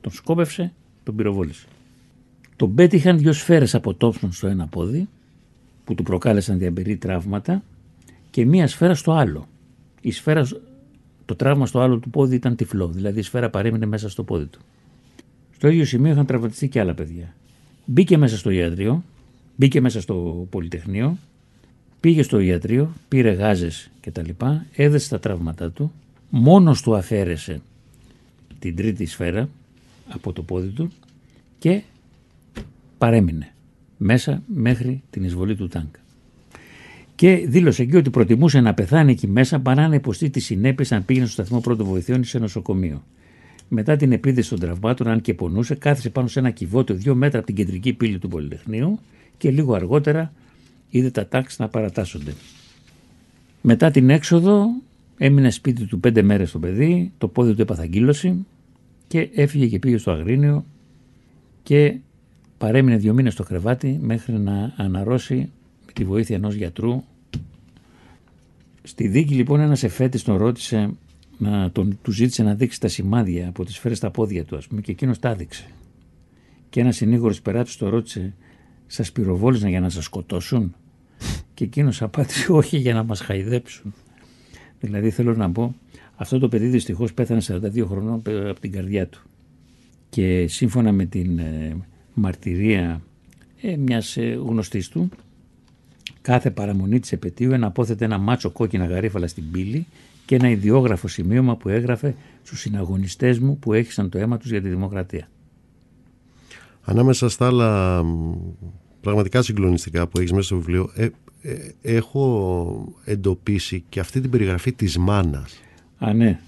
[0.00, 1.66] τον σκόπευσε, τον πυροβόλησε.
[2.56, 5.08] Τον πέτυχαν δύο σφαίρες από τόψον στο ένα πόδι
[5.84, 7.62] που του προκάλεσαν διαμπερή τραύματα
[8.30, 9.48] και μία σφαίρα στο άλλο.
[10.00, 10.48] Η σφαίρα,
[11.24, 14.46] το τραύμα στο άλλο του πόδι ήταν τυφλό, δηλαδή η σφαίρα παρέμεινε μέσα στο πόδι
[14.46, 14.60] του.
[15.54, 17.34] Στο ίδιο σημείο είχαν τραυματιστεί και άλλα παιδιά.
[17.84, 19.04] Μπήκε μέσα στο ιατρείο,
[19.56, 21.18] μπήκε μέσα στο Πολυτεχνείο,
[22.02, 25.92] πήγε στο ιατρείο, πήρε γάζες και τα λοιπά, έδεσε τα τραύματά του,
[26.30, 27.60] μόνος του αφαίρεσε
[28.58, 29.48] την τρίτη σφαίρα
[30.08, 30.90] από το πόδι του
[31.58, 31.82] και
[32.98, 33.52] παρέμεινε
[33.96, 35.86] μέσα μέχρι την εισβολή του τάγκ.
[37.14, 41.04] Και δήλωσε εκεί ότι προτιμούσε να πεθάνει εκεί μέσα παρά να υποστεί τις συνέπειες αν
[41.04, 43.04] πήγαινε στο σταθμό πρώτων βοηθειών ή σε νοσοκομείο.
[43.68, 47.38] Μετά την επίδεση των τραυμάτων, αν και πονούσε, κάθισε πάνω σε ένα κυβότιο δύο μέτρα
[47.38, 48.98] από την κεντρική πύλη του Πολυτεχνείου
[49.38, 50.32] και λίγο αργότερα
[50.92, 52.34] είδε τα τάξη να παρατάσσονται.
[53.60, 54.66] Μετά την έξοδο
[55.18, 58.46] έμεινε σπίτι του πέντε μέρες το παιδί, το πόδι του έπαθα αγκύλωση
[59.06, 60.64] και έφυγε και πήγε στο Αγρίνιο
[61.62, 61.96] και
[62.58, 65.50] παρέμεινε δύο μήνες στο κρεβάτι μέχρι να αναρρώσει
[65.86, 67.02] με τη βοήθεια ενός γιατρού.
[68.82, 70.90] Στη δίκη λοιπόν ένας εφέτης τον ρώτησε,
[71.38, 74.66] να, τον, του ζήτησε να δείξει τα σημάδια από τις σφαίρες στα πόδια του ας
[74.66, 75.64] πούμε και εκείνος τα έδειξε.
[76.70, 78.34] Και ένας συνήγορος περάτης το ρώτησε
[78.92, 80.74] σας πυροβόλησαν για να σας σκοτώσουν;
[81.54, 83.94] Και εκείνος απάντησε όχι για να μας χαϊδέψουν.
[84.80, 85.74] Δηλαδή θέλω να πω
[86.16, 89.22] αυτό το παιδί δυστυχώς πέθανε 42 χρονών από την καρδιά του
[90.08, 91.76] και σύμφωνα με την ε,
[92.14, 93.02] μαρτυρία
[93.60, 95.08] ε, μιας ε, γνωστής του.
[96.20, 99.86] Κάθε παραμονή της επαιτίου εναπόθεται ένα μάτσο κόκκινα γαρίφαλα στην πύλη
[100.26, 104.62] και ένα ιδιόγραφο σημείωμα που έγραφε στους συναγωνιστές μου που έχησαν το αίμα τους για
[104.62, 105.28] τη δημοκρατία.
[106.84, 108.34] Ανάμεσα στα άλλα μ,
[109.02, 111.08] πραγματικά συγκλονιστικά που έχεις μέσα στο βιβλίο ε,
[111.42, 115.60] ε, έχω εντοπίσει και αυτή την περιγραφή της μάνας.
[115.98, 116.38] Α, ναι.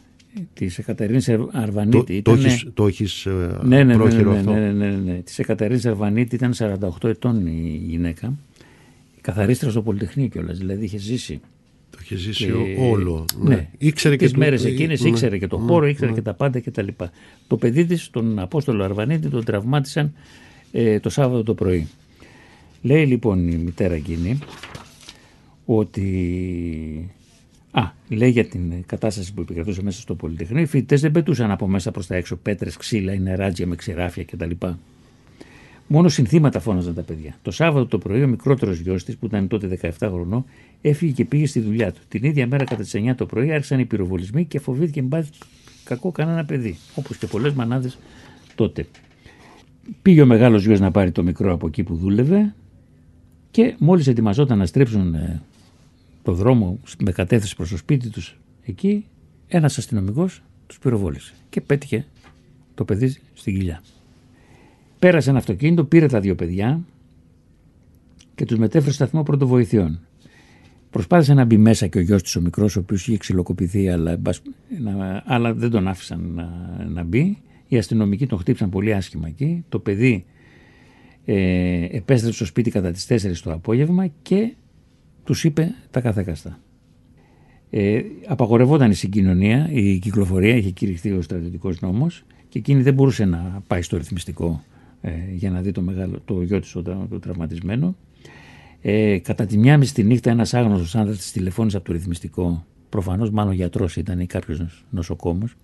[0.55, 1.97] Της Εκατερίνης Το, Αρβανίτη.
[2.23, 4.91] το, ήτανε- έχεις, το έχεις ε, ναι, ναι, ναι, ναι, πρόχειρο ναι, αυτό; ναι, ναι,
[4.91, 5.15] ναι, ναι.
[5.15, 8.33] Της Εκατερίνης Αρβανίτη ήταν 48 ετών η γυναίκα.
[9.17, 10.59] Η καθαρίστρα στο Πολυτεχνείο κιόλας.
[10.59, 11.41] Δηλαδή είχε ζήσει.
[11.91, 13.25] Το έχει ζήσει Και- όλο.
[13.41, 13.69] Ναι.
[13.79, 15.09] Ήξερε τις και μέρες το, εκείνες ναι.
[15.09, 17.11] ήξερε και το χώρο, ήξερε και τα πάντα και τα λοιπά.
[17.47, 20.13] Το παιδί της, τον Απόστολο Αρβανίτη, τον τραυμάτισαν
[20.73, 21.89] ε, το Σάββατο το πρωί.
[22.85, 24.39] Λέει λοιπόν η μητέρα εκείνη
[25.65, 27.11] ότι...
[27.71, 30.63] Α, λέει για την κατάσταση που επικρατούσε μέσα στο Πολυτεχνείο.
[30.63, 34.25] Οι φοιτητές δεν πετούσαν από μέσα προς τα έξω πέτρες, ξύλα ή νεράτζια με ξηράφια
[34.25, 34.51] κτλ.
[35.87, 37.35] Μόνο συνθήματα φώναζαν τα παιδιά.
[37.43, 40.45] Το Σάββατο το πρωί ο μικρότερος γιος της, που ήταν τότε 17 χρονών,
[40.81, 42.01] έφυγε και πήγε στη δουλειά του.
[42.09, 45.31] Την ίδια μέρα κατά τις 9 το πρωί άρχισαν οι πυροβολισμοί και φοβήθηκε μην πάθει
[45.85, 46.77] κακό κανένα παιδί.
[46.95, 47.99] Όπως και πολλές μανάδες
[48.55, 48.87] τότε.
[50.03, 52.55] Πήγε ο μεγάλος γιος να πάρει το μικρό από εκεί που δούλευε
[53.55, 55.43] και μόλις ετοιμαζόταν να στρίψουν ε,
[56.23, 59.07] το δρόμο με κατεύθυνση προς το σπίτι τους εκεί,
[59.49, 62.07] ένας αστυνομικός τους πυροβόλησε και πέτυχε
[62.75, 63.83] το παιδί στην κοιλιά.
[64.99, 66.81] Πέρασε ένα αυτοκίνητο, πήρε τα δύο παιδιά
[68.35, 70.01] και τους μετέφερε στο σταθμό πρωτοβοηθειών.
[70.91, 74.11] Προσπάθησε να μπει μέσα και ο γιος της ο μικρός, ο οποίος είχε ξυλοκοπηθεί, αλλά,
[74.13, 74.43] εν πάση-
[74.81, 76.49] να- αλλά δεν τον άφησαν να,
[76.89, 77.39] να μπει.
[77.69, 79.65] Οι αστυνομικοί τον χτύπησαν πολύ άσχημα εκεί.
[79.69, 80.25] Το παιδί
[81.25, 84.55] ε, επέστρεψε στο σπίτι κατά τις 4 το απόγευμα και
[85.25, 86.59] τους είπε τα καθέκαστα.
[87.71, 93.25] Ε, απαγορευόταν η συγκοινωνία, η κυκλοφορία, είχε κηρυχθεί ο στρατιωτικός νόμος και εκείνη δεν μπορούσε
[93.25, 94.63] να πάει στο ρυθμιστικό
[95.01, 97.97] ε, για να δει το, μεγάλο, το γιο της το, τρα- το τραυματισμένο.
[98.81, 102.65] Ε, κατά τη μία μισή τη νύχτα ένας άγνωστος άνδρας της τηλεφώνησε από το ρυθμιστικό,
[102.89, 105.55] προφανώς μάλλον γιατρός ήταν ή κάποιος νοσοκόμος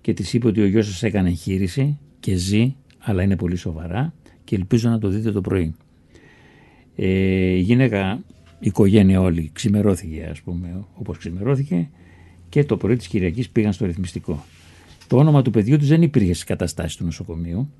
[0.00, 4.14] και της είπε ότι ο γιος σας έκανε εγχείρηση και ζει, αλλά είναι πολύ σοβαρά
[4.52, 5.74] και ελπίζω να το δείτε το πρωί.
[6.96, 8.22] Ε, η γυναίκα,
[8.58, 11.88] η οικογένεια όλη ξημερώθηκε ας πούμε όπως ξημερώθηκε
[12.48, 14.44] και το πρωί της Κυριακής πήγαν στο ρυθμιστικό.
[15.06, 17.70] Το όνομα του παιδιού τους δεν υπήρχε στις καταστάσεις του νοσοκομείου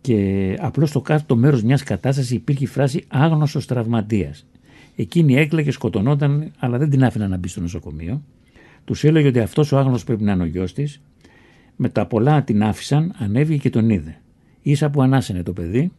[0.00, 4.46] και απλώς στο κάτω μέρος μιας κατάστασης υπήρχε η φράση άγνωστος τραυματίας.
[4.96, 8.22] Εκείνη έκλαιγε, σκοτωνόταν, αλλά δεν την άφηναν να μπει στο νοσοκομείο.
[8.84, 11.00] Τους έλεγε ότι αυτός ο άγνωστος πρέπει να είναι ο γιος της.
[11.76, 14.20] Με τα πολλά την άφησαν, ανέβηκε και τον είδε.
[14.66, 15.92] Ίσα που ανάσαινε το παιδί,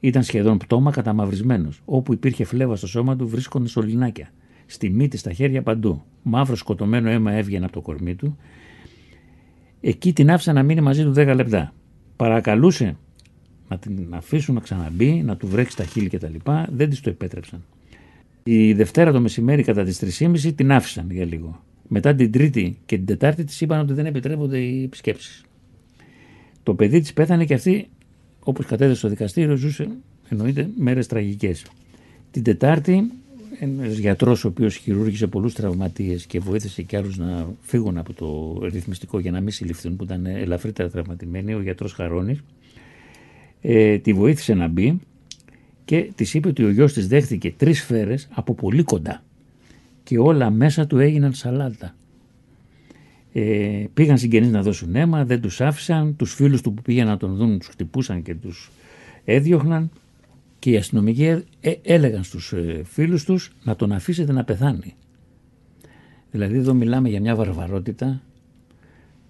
[0.00, 1.82] ήταν σχεδόν πτώμα καταμαυρισμένος.
[1.84, 4.32] Όπου υπήρχε φλέβα στο σώμα του βρίσκονταν σωληνάκια.
[4.66, 6.02] Στη μύτη, στα χέρια παντού.
[6.22, 8.36] Μαύρο σκοτωμένο αίμα έβγαινε από το κορμί του.
[9.80, 11.72] Εκεί την άφησαν να μείνει μαζί του 10 λεπτά.
[12.16, 12.96] Παρακαλούσε
[13.68, 16.34] να την αφήσουν να ξαναμπεί, να του βρέξει τα χείλη κτλ.
[16.68, 17.64] Δεν της το επέτρεψαν.
[18.42, 21.64] Η Δευτέρα το μεσημέρι κατά τις 3.30 την άφησαν για λίγο.
[21.88, 25.44] Μετά την Τρίτη και την Τετάρτη της είπαν ότι δεν επιτρέπονται οι επισκέψεις.
[26.62, 27.88] Το παιδί της πέθανε και αυτή,
[28.48, 29.88] όπως κατέδεσε στο δικαστήριο, ζούσε
[30.28, 31.64] εννοείται μέρες τραγικές.
[32.30, 33.10] Την Τετάρτη
[33.60, 38.58] ένας γιατρός ο οποίος χειρούργησε πολλούς τραυματίες και βοήθησε και άλλους να φύγουν από το
[38.66, 42.42] ρυθμιστικό για να μην συλληφθούν που ήταν ελαφρύτερα τραυματισμένοι, ο γιατρός Χαρώνης,
[43.60, 45.00] ε, τη βοήθησε να μπει
[45.84, 49.22] και της είπε ότι ο γιος της δέχτηκε τρεις σφαίρες από πολύ κοντά
[50.02, 51.94] και όλα μέσα του έγιναν σαλάτα.
[53.38, 57.16] Ε, πήγαν συγγενείς να δώσουν αίμα, δεν τους άφησαν, τους φίλους του που πήγαν να
[57.16, 58.70] τον δουν τους χτυπούσαν και τους
[59.24, 59.90] έδιωχναν
[60.58, 64.94] και οι αστυνομικοί ε, ε, έλεγαν στους ε, φίλους τους να τον αφήσετε να πεθάνει.
[66.30, 68.22] Δηλαδή εδώ μιλάμε για μια βαρβαρότητα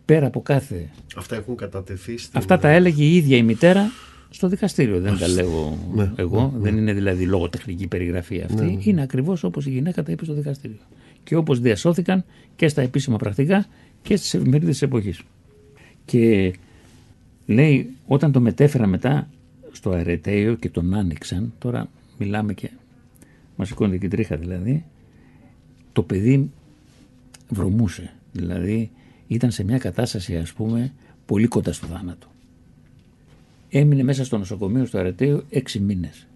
[0.04, 0.90] πέρα από κάθε...
[1.16, 2.38] Αυτά έχουν κατατεθεί στην...
[2.38, 3.90] Αυτά τα έλεγε η ίδια η μητέρα
[4.30, 5.00] στο δικαστήριο.
[5.00, 6.52] Δεν τα λέω Ναι, εγώ.
[6.56, 8.78] Δεν είναι δηλαδή λογοτεχνική περιγραφή αυτή.
[8.80, 10.78] Είναι ακριβώς όπως η γυναίκα τα είπε στο δικαστήριο.
[11.24, 12.24] Και όπως διασώθηκαν
[12.56, 13.66] και στα επίσημα πρακτικά
[14.06, 15.22] και στις εφημερίδες της εποχής.
[16.04, 16.54] Και
[17.46, 19.28] λέει όταν το μετέφερα μετά
[19.72, 21.88] στο αερετέιο και τον άνοιξαν, τώρα
[22.18, 22.70] μιλάμε και
[23.56, 24.84] μας σηκώνεται και τρίχα δηλαδή,
[25.92, 26.50] το παιδί
[27.48, 28.12] βρωμούσε.
[28.32, 28.90] Δηλαδή
[29.26, 30.92] ήταν σε μια κατάσταση ας πούμε
[31.26, 32.26] πολύ κοντά στο θάνατο.
[33.68, 36.26] Έμεινε μέσα στο νοσοκομείο στο Αρετέο έξι μήνες.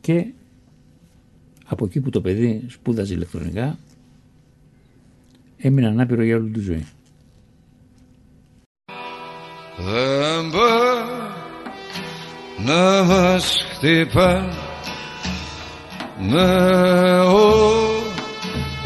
[0.00, 0.26] Και
[1.66, 3.78] από εκεί που το παιδί σπούδαζε ηλεκτρονικά
[5.56, 6.86] έμεινε ανάπηρο για όλη τη ζωή.
[9.76, 11.24] Δεν μπορεί
[12.64, 14.48] να μας χτυπά
[16.18, 17.20] με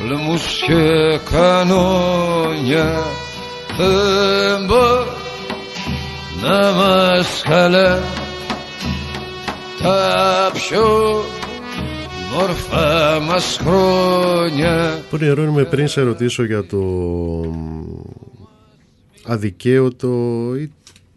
[0.02, 3.02] όλμους και κανόνια.
[3.77, 5.09] Δεν μπορεί
[6.43, 8.02] να μας χαλά
[9.82, 11.24] τα πιο
[12.35, 15.02] μορφά μας χρόνια.
[15.10, 16.78] Πόνοι Ερώνημε πριν σε ρωτήσω για το
[19.28, 20.70] αδικαίωτο ή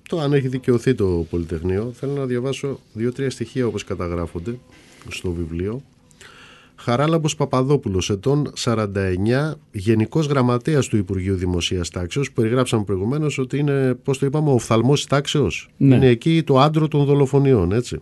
[0.10, 4.58] το αν έχει δικαιωθεί το Πολυτεχνείο θέλω να διαβάσω δύο-τρία στοιχεία όπως καταγράφονται
[5.10, 5.82] στο βιβλίο
[6.76, 13.94] Χαράλαμπος Παπαδόπουλος, ετών 49, Γενικός Γραμματέας του Υπουργείου Δημοσίας Τάξεως, που περιγράψαμε προηγουμένως ότι είναι,
[13.94, 15.70] πώς το είπαμε, ο οφθαλμός τάξεως.
[15.78, 15.96] Ναι.
[15.96, 18.02] Είναι εκεί το άντρο των δολοφονιών, έτσι.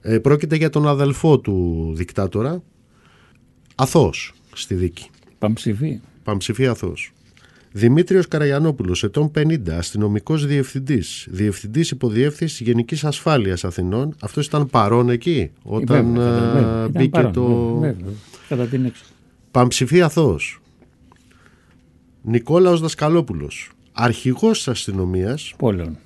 [0.00, 2.62] Ε, πρόκειται για τον αδελφό του δικτάτορα,
[3.74, 5.10] αθώος στη δίκη.
[5.38, 6.00] Παμψηφί.
[6.24, 7.12] Παμψηφί αθώος.
[7.80, 14.14] Δημήτριος Καραγιανόπουλος, ετών 50, αστυνομικός διευθυντής, διευθυντής υποδιεύθυνσης Γενικής Ασφάλειας Αθηνών.
[14.20, 16.60] Αυτός ήταν παρόν εκεί όταν Βέβαια, κατά- ε, βέβαια.
[16.78, 17.44] Ήταν μπήκε παρόν, το...
[17.74, 18.12] βέβαια, βέβαια.
[18.48, 19.04] Κατά την έξω.
[19.50, 20.60] Παμψηφί Αθώος.
[22.22, 25.98] Νικόλαος Δασκαλόπουλος, αρχηγός της αστυνομίας, Πόλεων.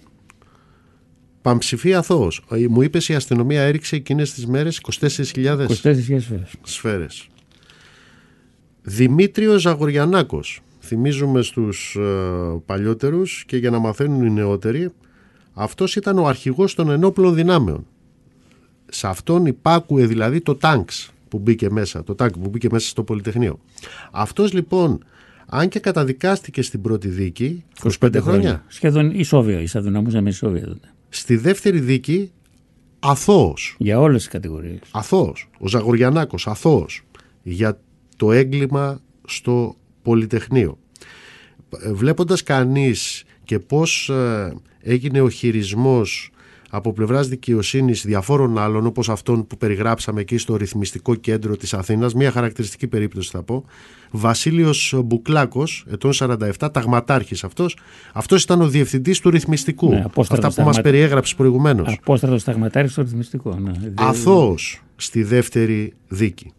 [1.43, 2.45] Παμψηφί Αθώος.
[2.51, 6.51] Ε, Μου είπες η αστυνομία έριξε εκείνες τις μέρες 24.000 24.000 σφαίρες.
[6.63, 7.27] σφαίρες.
[8.83, 10.61] Δημήτριος Ζαγοριανάκος.
[10.91, 14.91] Θυμίζουμε στους ε, παλιότερους και για να μαθαίνουν οι νεότεροι,
[15.53, 17.87] αυτός ήταν ο αρχηγός των ενόπλων δυνάμεων.
[18.89, 23.03] Σε αυτόν υπάκουε δηλαδή το τάγκς που μπήκε μέσα, το τάγκ που μπήκε μέσα στο
[23.03, 23.59] Πολυτεχνείο.
[24.11, 25.05] Αυτός λοιπόν,
[25.47, 27.65] αν και καταδικάστηκε στην πρώτη δίκη,
[28.01, 30.89] 25, χρόνια, Σχεδόν ισόβια, ισαδυναμούσαμε ισόβια τότε.
[31.09, 32.31] στη δεύτερη δίκη
[32.99, 33.75] αθώος.
[33.79, 34.81] Για όλες τις κατηγορίες.
[34.91, 37.03] αθώος, ο Ζαγοριανάκος αθώος
[37.43, 37.81] για
[38.17, 40.79] το έγκλημα στο Πολυτεχνείο.
[41.85, 46.31] Ε, Βλέποντας κανείς και πώς ε, έγινε ο χειρισμός
[46.73, 52.15] από πλευράς δικαιοσύνης διαφόρων άλλων όπως αυτόν που περιγράψαμε εκεί στο ρυθμιστικό κέντρο της Αθήνας
[52.15, 53.65] μια χαρακτηριστική περίπτωση θα πω
[54.11, 57.77] Βασίλειος Μπουκλάκος ετών 47 ταγματάρχης αυτός
[58.13, 62.41] αυτός ήταν ο διευθυντής του ρυθμιστικού Ναι, απόστρατος αυτά που μας ταγμα- περιέγραψες προηγουμένως Απόστρατος
[62.41, 63.55] σταγματάρι στο ρυθμιστικό.
[63.59, 63.73] Ναι.
[63.81, 66.53] Δε- αθώος στη δεύτερη δίκη.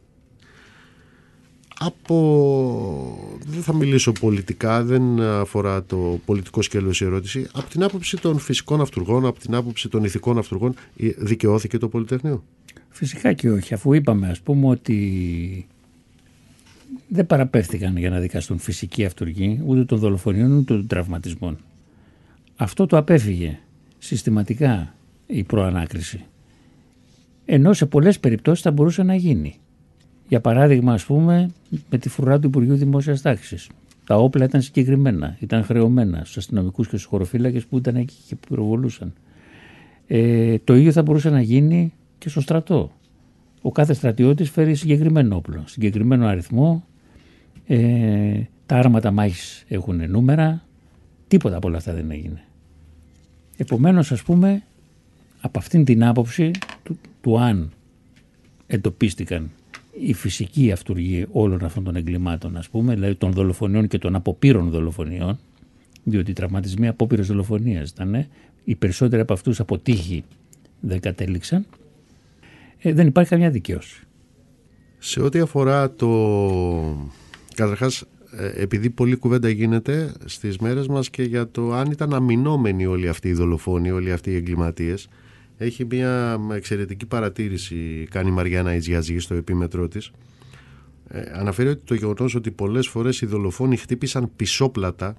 [1.84, 3.40] Από...
[3.46, 7.48] Δεν θα μιλήσω πολιτικά, δεν αφορά το πολιτικό σκέλος η ερώτηση.
[7.54, 11.88] Από την άποψη των φυσικών αυτούργων, από την άποψη των ηθικών αυτούργων, ε, δικαιώθηκε το
[11.88, 12.44] Πολυτεχνείο;
[12.90, 15.68] Φυσικά και όχι, αφού είπαμε ας πούμε ότι
[17.08, 21.58] δεν παραπέφθηκαν για να δικαστούν φυσικοί αυτούργοι ούτε των δολοφονιών ούτε των τραυματισμών.
[22.56, 23.60] Αυτό το απέφυγε
[23.98, 24.96] συστηματικά
[25.26, 26.26] η προανάκριση.
[27.46, 29.56] Ενώ σε πολλές περιπτώσεις θα μπορούσε να γίνει.
[30.32, 31.50] Για παράδειγμα ας πούμε
[31.90, 33.70] με τη φρουρά του Υπουργείου Δημόσιας Τάξης.
[34.06, 38.36] Τα όπλα ήταν συγκεκριμένα, ήταν χρεωμένα στους αστυνομικούς και στους χωροφύλακες που ήταν εκεί και
[38.48, 39.14] πυροβολούσαν.
[40.08, 42.92] Ε, το ίδιο θα μπορούσε να γίνει και στο στρατό.
[43.62, 46.84] Ο κάθε στρατιώτης φέρει συγκεκριμένο όπλο, συγκεκριμένο αριθμό.
[47.68, 50.64] Ε, τα άρματα μάχης έχουν νούμερα.
[51.28, 52.44] Τίποτα από όλα αυτά δεν έγινε.
[53.58, 54.64] Επομένως ας πούμε
[55.42, 56.52] από αυτήν την άποψη
[56.84, 57.72] του, του αν
[58.68, 59.52] εντοπίστηκαν
[60.00, 64.70] οι φυσικοί αυτούργοι όλων αυτών των εγκλημάτων ας πούμε, δηλαδή των δολοφονιών και των αποπύρων
[64.70, 65.40] δολοφονιών
[66.04, 68.26] διότι οι τραυματισμοί απόπειρες δολοφονίας ήταν
[68.64, 70.24] οι περισσότεροι από αυτούς από τύχη
[70.80, 71.66] δεν κατέληξαν
[72.82, 74.04] ε, δεν υπάρχει καμιά δικαίωση.
[74.98, 76.08] Σε ό,τι αφορά το...
[77.56, 78.04] Καταρχάς,
[78.38, 83.08] ε, επειδή πολλή κουβέντα γίνεται στις μέρες μας και για το αν ήταν αμυνόμενοι όλοι
[83.08, 85.08] αυτοί οι δολοφόνοι, όλοι αυτοί οι εγκληματίες,
[85.64, 90.12] έχει μια εξαιρετική παρατήρηση κάνει η Μαριάννα Ιτζιαζή στο επίμετρό της.
[91.10, 95.16] Ε, αναφέρει ότι το γεγονός ότι πολλές φορές οι δολοφόνοι χτύπησαν πισόπλατα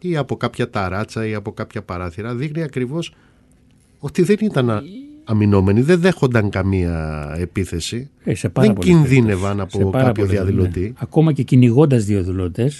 [0.00, 3.14] ή από κάποια ταράτσα ή από κάποια παράθυρα δείχνει ακριβώς
[3.98, 4.82] ότι δεν ήταν α-
[5.24, 9.72] αμυνόμενοι, δεν δέχονταν καμία επίθεση, Ε, σε πάρα δεν πολλές κινδύνευαν περιπτώσεις.
[9.76, 10.80] Σε από πάρα κάποιο πολλές, διαδηλωτή.
[10.80, 10.92] ναι.
[10.96, 12.72] Ακόμα και κυνηγώντας διαδηλωτέ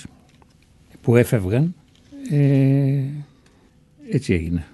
[1.02, 1.74] που έφευγαν,
[2.30, 3.02] ε,
[4.10, 4.66] έτσι έγινε.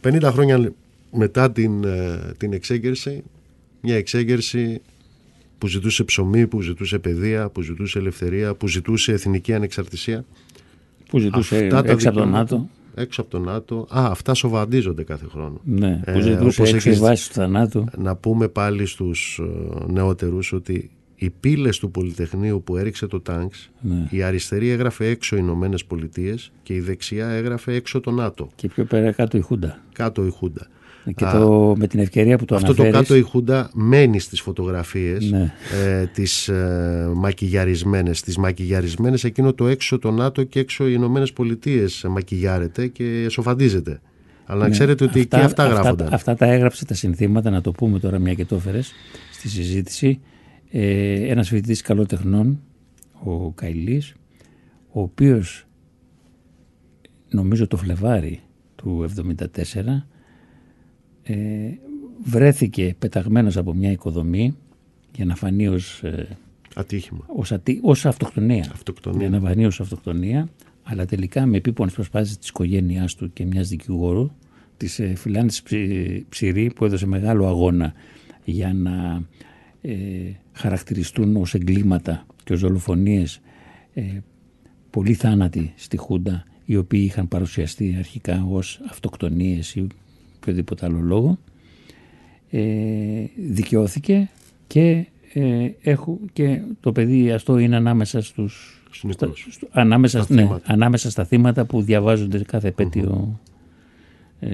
[0.00, 0.72] 50 χρόνια
[1.16, 3.22] μετά την, ε, την εξέγερση,
[3.80, 4.80] μια εξέγερση
[5.58, 10.24] που ζητούσε ψωμί, που ζητούσε παιδεία, που ζητούσε ελευθερία, που ζητούσε εθνική ανεξαρτησία.
[11.08, 12.68] Που ζητούσε Αυτά τα έξω από το δικαιώματα- ΝΑΤΟ.
[12.96, 13.86] Έξω από το ΝΑΤΟ.
[13.90, 15.60] Α, αυτά σοβαντίζονται κάθε χρόνο.
[15.64, 17.84] Ναι, που Ε, ζητούσε όπως έξι έχεις- βάσεις του θανάτου.
[17.98, 23.70] Να πούμε πάλι στους ε, νεότερους ότι οι πύλες του Πολυτεχνείου που έριξε το τάγκς,
[23.80, 24.06] Ναι.
[24.10, 28.48] η αριστερή έγραφε έξω οι Ηνωμένες Πολιτείες και η δεξιά έγραφε έξω το ΝΑΤΟ.
[28.54, 29.82] Και πιο πέρα κάτω η Χούντα.
[29.92, 30.66] Κάτω η Χούντα.
[31.14, 34.18] Και Α, το, με την ευκαιρία που το Αυτό το αναφέρεις, κάτω η Χούντα μένει
[34.18, 35.52] στις φωτογραφίες Ναι.
[35.84, 38.20] ε, τις ε, μακιγιαρισμένες.
[38.20, 44.00] Τις μακιγιαρισμένες εκείνο το έξω το ΝΑΤΟ και έξω οι Ηνωμένες Πολιτείες μακιγιάρεται και σοφαντίζεται.
[44.46, 46.08] Αλλά να Ναι, ξέρετε ότι εκεί αυτά γράφονταν.
[46.12, 48.92] Αυτά, τα έγραψε τα συνθήματα, να το πούμε τώρα μια και το έφερες
[49.32, 50.20] στη συζήτηση.
[50.70, 52.60] Ε, ένας φοιτητής καλότεχνών,
[53.24, 54.14] ο Καηλής,
[54.92, 55.66] ο οποίος
[57.28, 58.40] νομίζω το Φλεβάρι
[58.74, 60.06] του 1974
[61.24, 61.34] ε,
[62.24, 64.56] βρέθηκε πεταγμένος από μια οικοδομή
[65.14, 66.28] για να φανεί ως, ε,
[66.74, 67.24] Ατύχημα.
[67.26, 68.68] ως, ατι- ως αυτοκτονία.
[68.72, 69.28] Αυτοκτονία.
[69.28, 70.48] Για να φανεί ως αυτοκτονία,
[70.82, 74.30] αλλά τελικά με επίπονες προσπάθειες της οικογένειάς του και μιας δικηγόρου,
[74.76, 77.92] της ε, Φιλάνης Ψη- Ψηρή που έδωσε μεγάλο αγώνα
[78.44, 79.22] για να
[79.80, 79.94] ε,
[80.52, 83.40] χαρακτηριστούν ως εγκλήματα και ως δολοφονίες
[83.94, 84.02] ε,
[84.90, 89.86] πολλοί θάνατοι στη Χούντα οι οποίοι είχαν παρουσιαστεί αρχικά ως αυτοκτονίες ή
[90.44, 91.38] οποιοδήποτε άλλο λόγο
[92.50, 92.60] ε,
[93.48, 94.30] δικαιώθηκε
[94.66, 99.40] και, ε, έχω, και το παιδί αυτό είναι ανάμεσα στους Συνεχώς.
[99.40, 100.72] στα- στο- ανάμεσα, Στα ναι, θύματα.
[100.72, 103.40] ανάμεσα στα θύματα που διαβάζονται κάθε επέτειο
[104.40, 104.48] ε,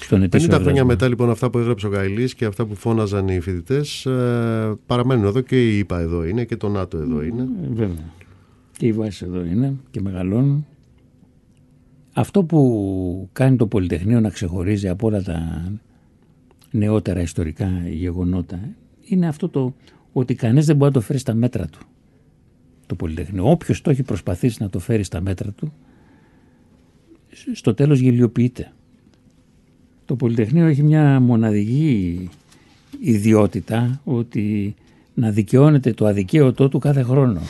[0.00, 0.86] στον 50 ετήσιο χρόνια εργασμό.
[0.86, 4.06] μετά λοιπόν αυτά που έγραψε ο Γαϊλής και αυτά που φώναζαν οι φοιτητές
[4.86, 7.42] παραμένουν εδώ και η ΙΠΑ εδώ είναι και το ΝΑΤΟ εδώ είναι.
[7.42, 8.04] Ε, Βέβαια.
[8.76, 10.66] Και οι βάσεις εδώ είναι και μεγαλώνουν.
[12.18, 15.70] Αυτό που κάνει το Πολυτεχνείο να ξεχωρίζει από όλα τα
[16.70, 19.74] νεότερα ιστορικά γεγονότα ε, είναι αυτό το
[20.12, 21.78] ότι κανείς δεν μπορεί να το φέρει στα μέτρα του.
[22.86, 23.50] Το Πολυτεχνείο.
[23.50, 25.72] Όποιος το έχει προσπαθήσει να το φέρει στα μέτρα του,
[27.32, 28.72] σ- στο τέλος γελιοποιείται.
[30.04, 32.28] Το Πολυτεχνείο έχει μια μοναδική
[33.00, 34.74] ιδιότητα ότι
[35.14, 37.40] να δικαιώνεται το αδικαίωτό του κάθε χρόνο.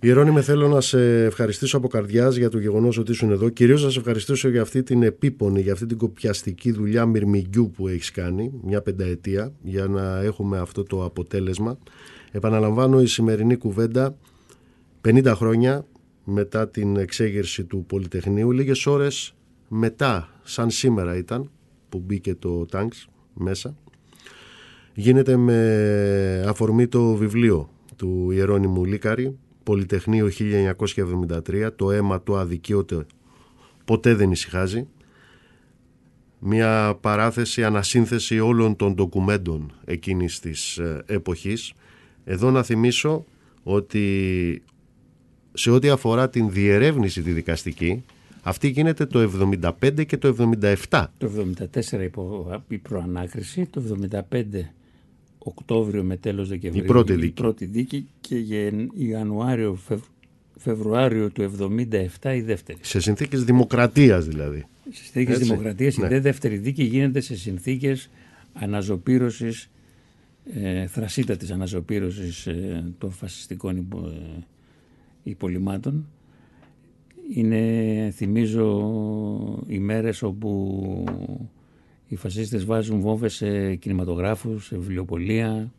[0.00, 3.48] Ιερώνημε θέλω να σε ευχαριστήσω από καρδιάς για το γεγονός ότι ήσουν εδώ.
[3.48, 7.88] Κυρίως να σε ευχαριστήσω για αυτή την επίπονη, για αυτή την κοπιαστική δουλειά μυρμηγκιού που
[7.88, 11.78] έχεις κάνει, μια πενταετία, για να έχουμε αυτό το αποτέλεσμα.
[12.32, 14.16] Επαναλαμβάνω η σημερινή κουβέντα
[15.08, 15.86] 50 χρόνια
[16.24, 19.34] μετά την εξέγερση του Πολυτεχνείου, λίγες ώρες
[19.68, 21.50] μετά, σαν σήμερα ήταν,
[21.88, 23.76] που μπήκε το τάγκς μέσα,
[24.94, 29.38] γίνεται με αφορμή το βιβλίο του Ιερώνυμου Λίκαρη,
[29.68, 30.28] Πολυτεχνείο
[31.48, 33.06] 1973, το αίμα το αδικείωται
[33.84, 34.86] ποτέ δεν ησυχάζει.
[36.38, 41.72] Μια παράθεση, ανασύνθεση όλων των ντοκουμέντων εκείνης της ε, εποχής.
[42.24, 43.24] Εδώ να θυμίσω
[43.62, 44.62] ότι
[45.52, 48.04] σε ό,τι αφορά την διερεύνηση τη δικαστική,
[48.42, 49.30] αυτή γίνεται το
[49.82, 50.36] 75 και το
[50.88, 51.04] 77.
[51.18, 51.30] Το
[51.92, 53.82] 74 υπό η προανάκριση, το
[54.30, 54.42] 75
[55.48, 57.32] Οκτώβριο με τέλος Δεκεμβρίου Η πρώτη η δίκη.
[57.32, 60.04] πρώτη δίκη και Γεν- Ιανουάριο, Φευ-
[60.58, 62.78] Φεβρουάριο του 77 η δεύτερη.
[62.82, 64.64] Σε συνθήκες δημοκρατίας δηλαδή.
[64.90, 66.08] Στις συνθήκες Έτσι, δημοκρατίας η ναι.
[66.08, 68.10] δε δεύτερη δίκη γίνεται σε συνθήκες
[68.52, 69.70] αναζωπήρωσης,
[70.54, 74.42] ε, θρασίτατης αναζωπήρωσης ε, των φασιστικών υπο, ε,
[75.22, 76.06] υπολοιμάτων.
[77.34, 81.04] Είναι, θυμίζω, ημέρες όπου
[82.08, 85.72] οι φασίστες βάζουν βόμβες σε κινηματογράφους, σε βιβλιοπολία.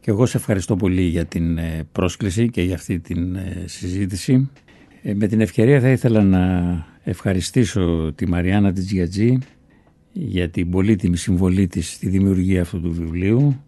[0.00, 4.50] Και εγώ σε ευχαριστώ πολύ για την ε, πρόσκληση και για αυτή την ε, συζήτηση.
[5.02, 9.38] Ε, με την ευκαιρία θα ήθελα να ευχαριστήσω τη Μαριάννα της Τζιατζή
[10.12, 13.62] για την πολύτιμη συμβολή της στη δημιουργία αυτού του βιβλίου.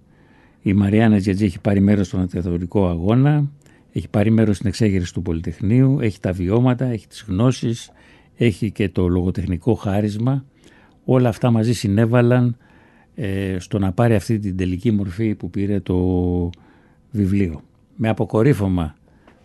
[0.62, 3.50] Η Μαριάννα Τζιατζή έχει πάρει μέρος στον αντιθεωρητικό αγώνα,
[3.92, 7.90] έχει πάρει μέρος στην εξέγερση του Πολυτεχνείου, έχει τα βιώματα, έχει τις γνώσεις,
[8.36, 10.44] έχει και το λογοτεχνικό χάρισμα.
[11.12, 12.56] Όλα αυτά μαζί συνέβαλαν
[13.14, 15.96] ε, στο να πάρει αυτή την τελική μορφή που πήρε το
[17.10, 17.62] βιβλίο.
[17.96, 18.94] Με αποκορύφωμα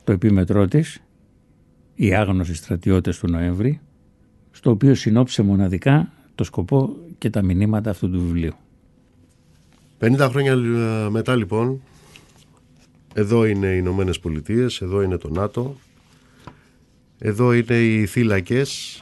[0.03, 1.01] το επίμετρό της,
[1.95, 3.81] οι άγνωστοι στρατιώτες του Νοέμβρη,
[4.51, 8.53] στο οποίο συνόψε μοναδικά το σκοπό και τα μηνύματα αυτού του βιβλίου.
[9.99, 11.81] 50 χρόνια ε, μετά λοιπόν,
[13.13, 15.75] εδώ είναι οι Ηνωμένες Πολιτείες, εδώ είναι το ΝΑΤΟ,
[17.19, 18.99] εδώ είναι οι θύλακες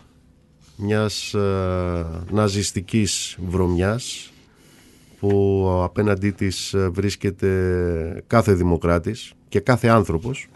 [0.84, 4.32] μιας ε, ναζιστικής βρωμιάς
[5.20, 10.48] που απέναντί της ε, βρίσκεται κάθε δημοκράτης και κάθε άνθρωπος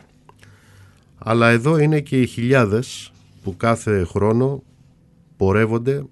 [1.17, 3.11] αλλά εδώ είναι και οι χιλιάδες
[3.43, 4.63] που κάθε χρόνο
[5.37, 6.03] πορεύονται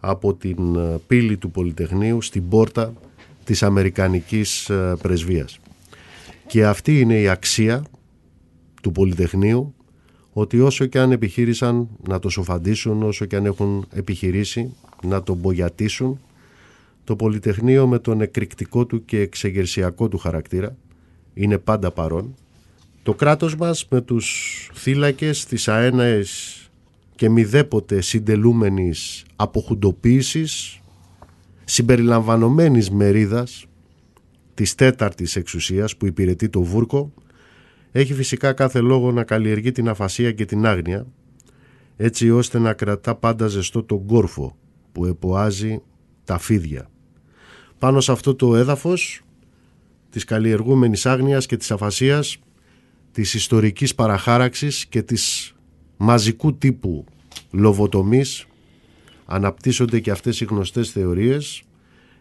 [0.00, 2.92] από την ε, πύλη του Πολυτεχνείου στην πόρτα
[3.44, 5.58] της Αμερικανικής ε, πρεσβείας.
[6.46, 7.84] Και αυτή είναι η αξία
[8.82, 9.74] του Πολυτεχνείου
[10.32, 15.34] ότι όσο και αν επιχείρησαν να το σοφαντήσουν, όσο και αν έχουν επιχειρήσει να το
[15.34, 16.20] μπογιατίσουν,
[17.04, 20.76] το Πολυτεχνείο με τον εκρηκτικό του και εξεγερσιακό του χαρακτήρα
[21.34, 22.34] είναι πάντα παρόν.
[23.02, 26.56] Το κράτος μας με τους θύλακες, τις αέναες
[27.16, 30.80] και μηδέποτε συντελούμενης αποχουντοποίησης
[31.64, 33.66] συμπεριλαμβανομένης μερίδας
[34.54, 37.12] της τέταρτης εξουσίας που υπηρετεί το βούρκο
[37.92, 41.06] έχει φυσικά κάθε λόγο να καλλιεργεί την αφασία και την άγνοια
[41.96, 44.56] έτσι ώστε να κρατά πάντα ζεστό τον κόρφο
[44.92, 45.82] που εποάζει
[46.24, 46.90] τα φίδια.
[47.78, 49.22] Πάνω σε αυτό το έδαφος
[50.10, 52.38] της καλλιεργούμενης άγνοιας και της αφασίας
[53.12, 55.54] της ιστορικής παραχάραξης και της
[55.96, 57.04] μαζικού τύπου
[57.50, 58.46] λοβοτομής
[59.24, 61.62] αναπτύσσονται και αυτές οι γνωστές θεωρίες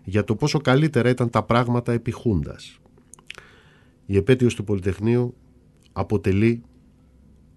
[0.04, 2.80] για το πόσο καλύτερα ήταν τα πράγματα επί Χούντας.
[4.06, 5.36] Η επέτειος του Πολυτεχνείου
[5.94, 6.62] αποτελεί,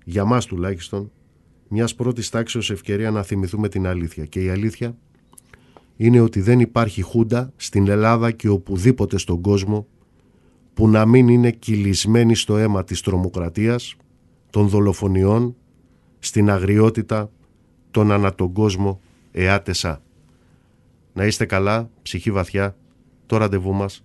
[0.05, 1.11] για μας τουλάχιστον,
[1.69, 4.25] μιας πρώτης τάξεως ευκαιρία να θυμηθούμε την αλήθεια.
[4.25, 4.97] Και η αλήθεια
[5.97, 9.87] είναι ότι δεν υπάρχει Χούντα στην Ελλάδα και οπουδήποτε στον κόσμο
[10.75, 13.97] που να μην είναι κυλισμένη στο αίμα της τρομοκρατίας,
[14.51, 15.57] των δολοφονιών,
[16.19, 17.31] στην αγριότητα
[17.91, 19.01] των ανά τον κόσμο
[19.33, 20.03] εάτεσα.
[21.13, 22.77] Να είστε καλά, ψυχή βαθιά,
[23.27, 24.03] το ραντεβού μας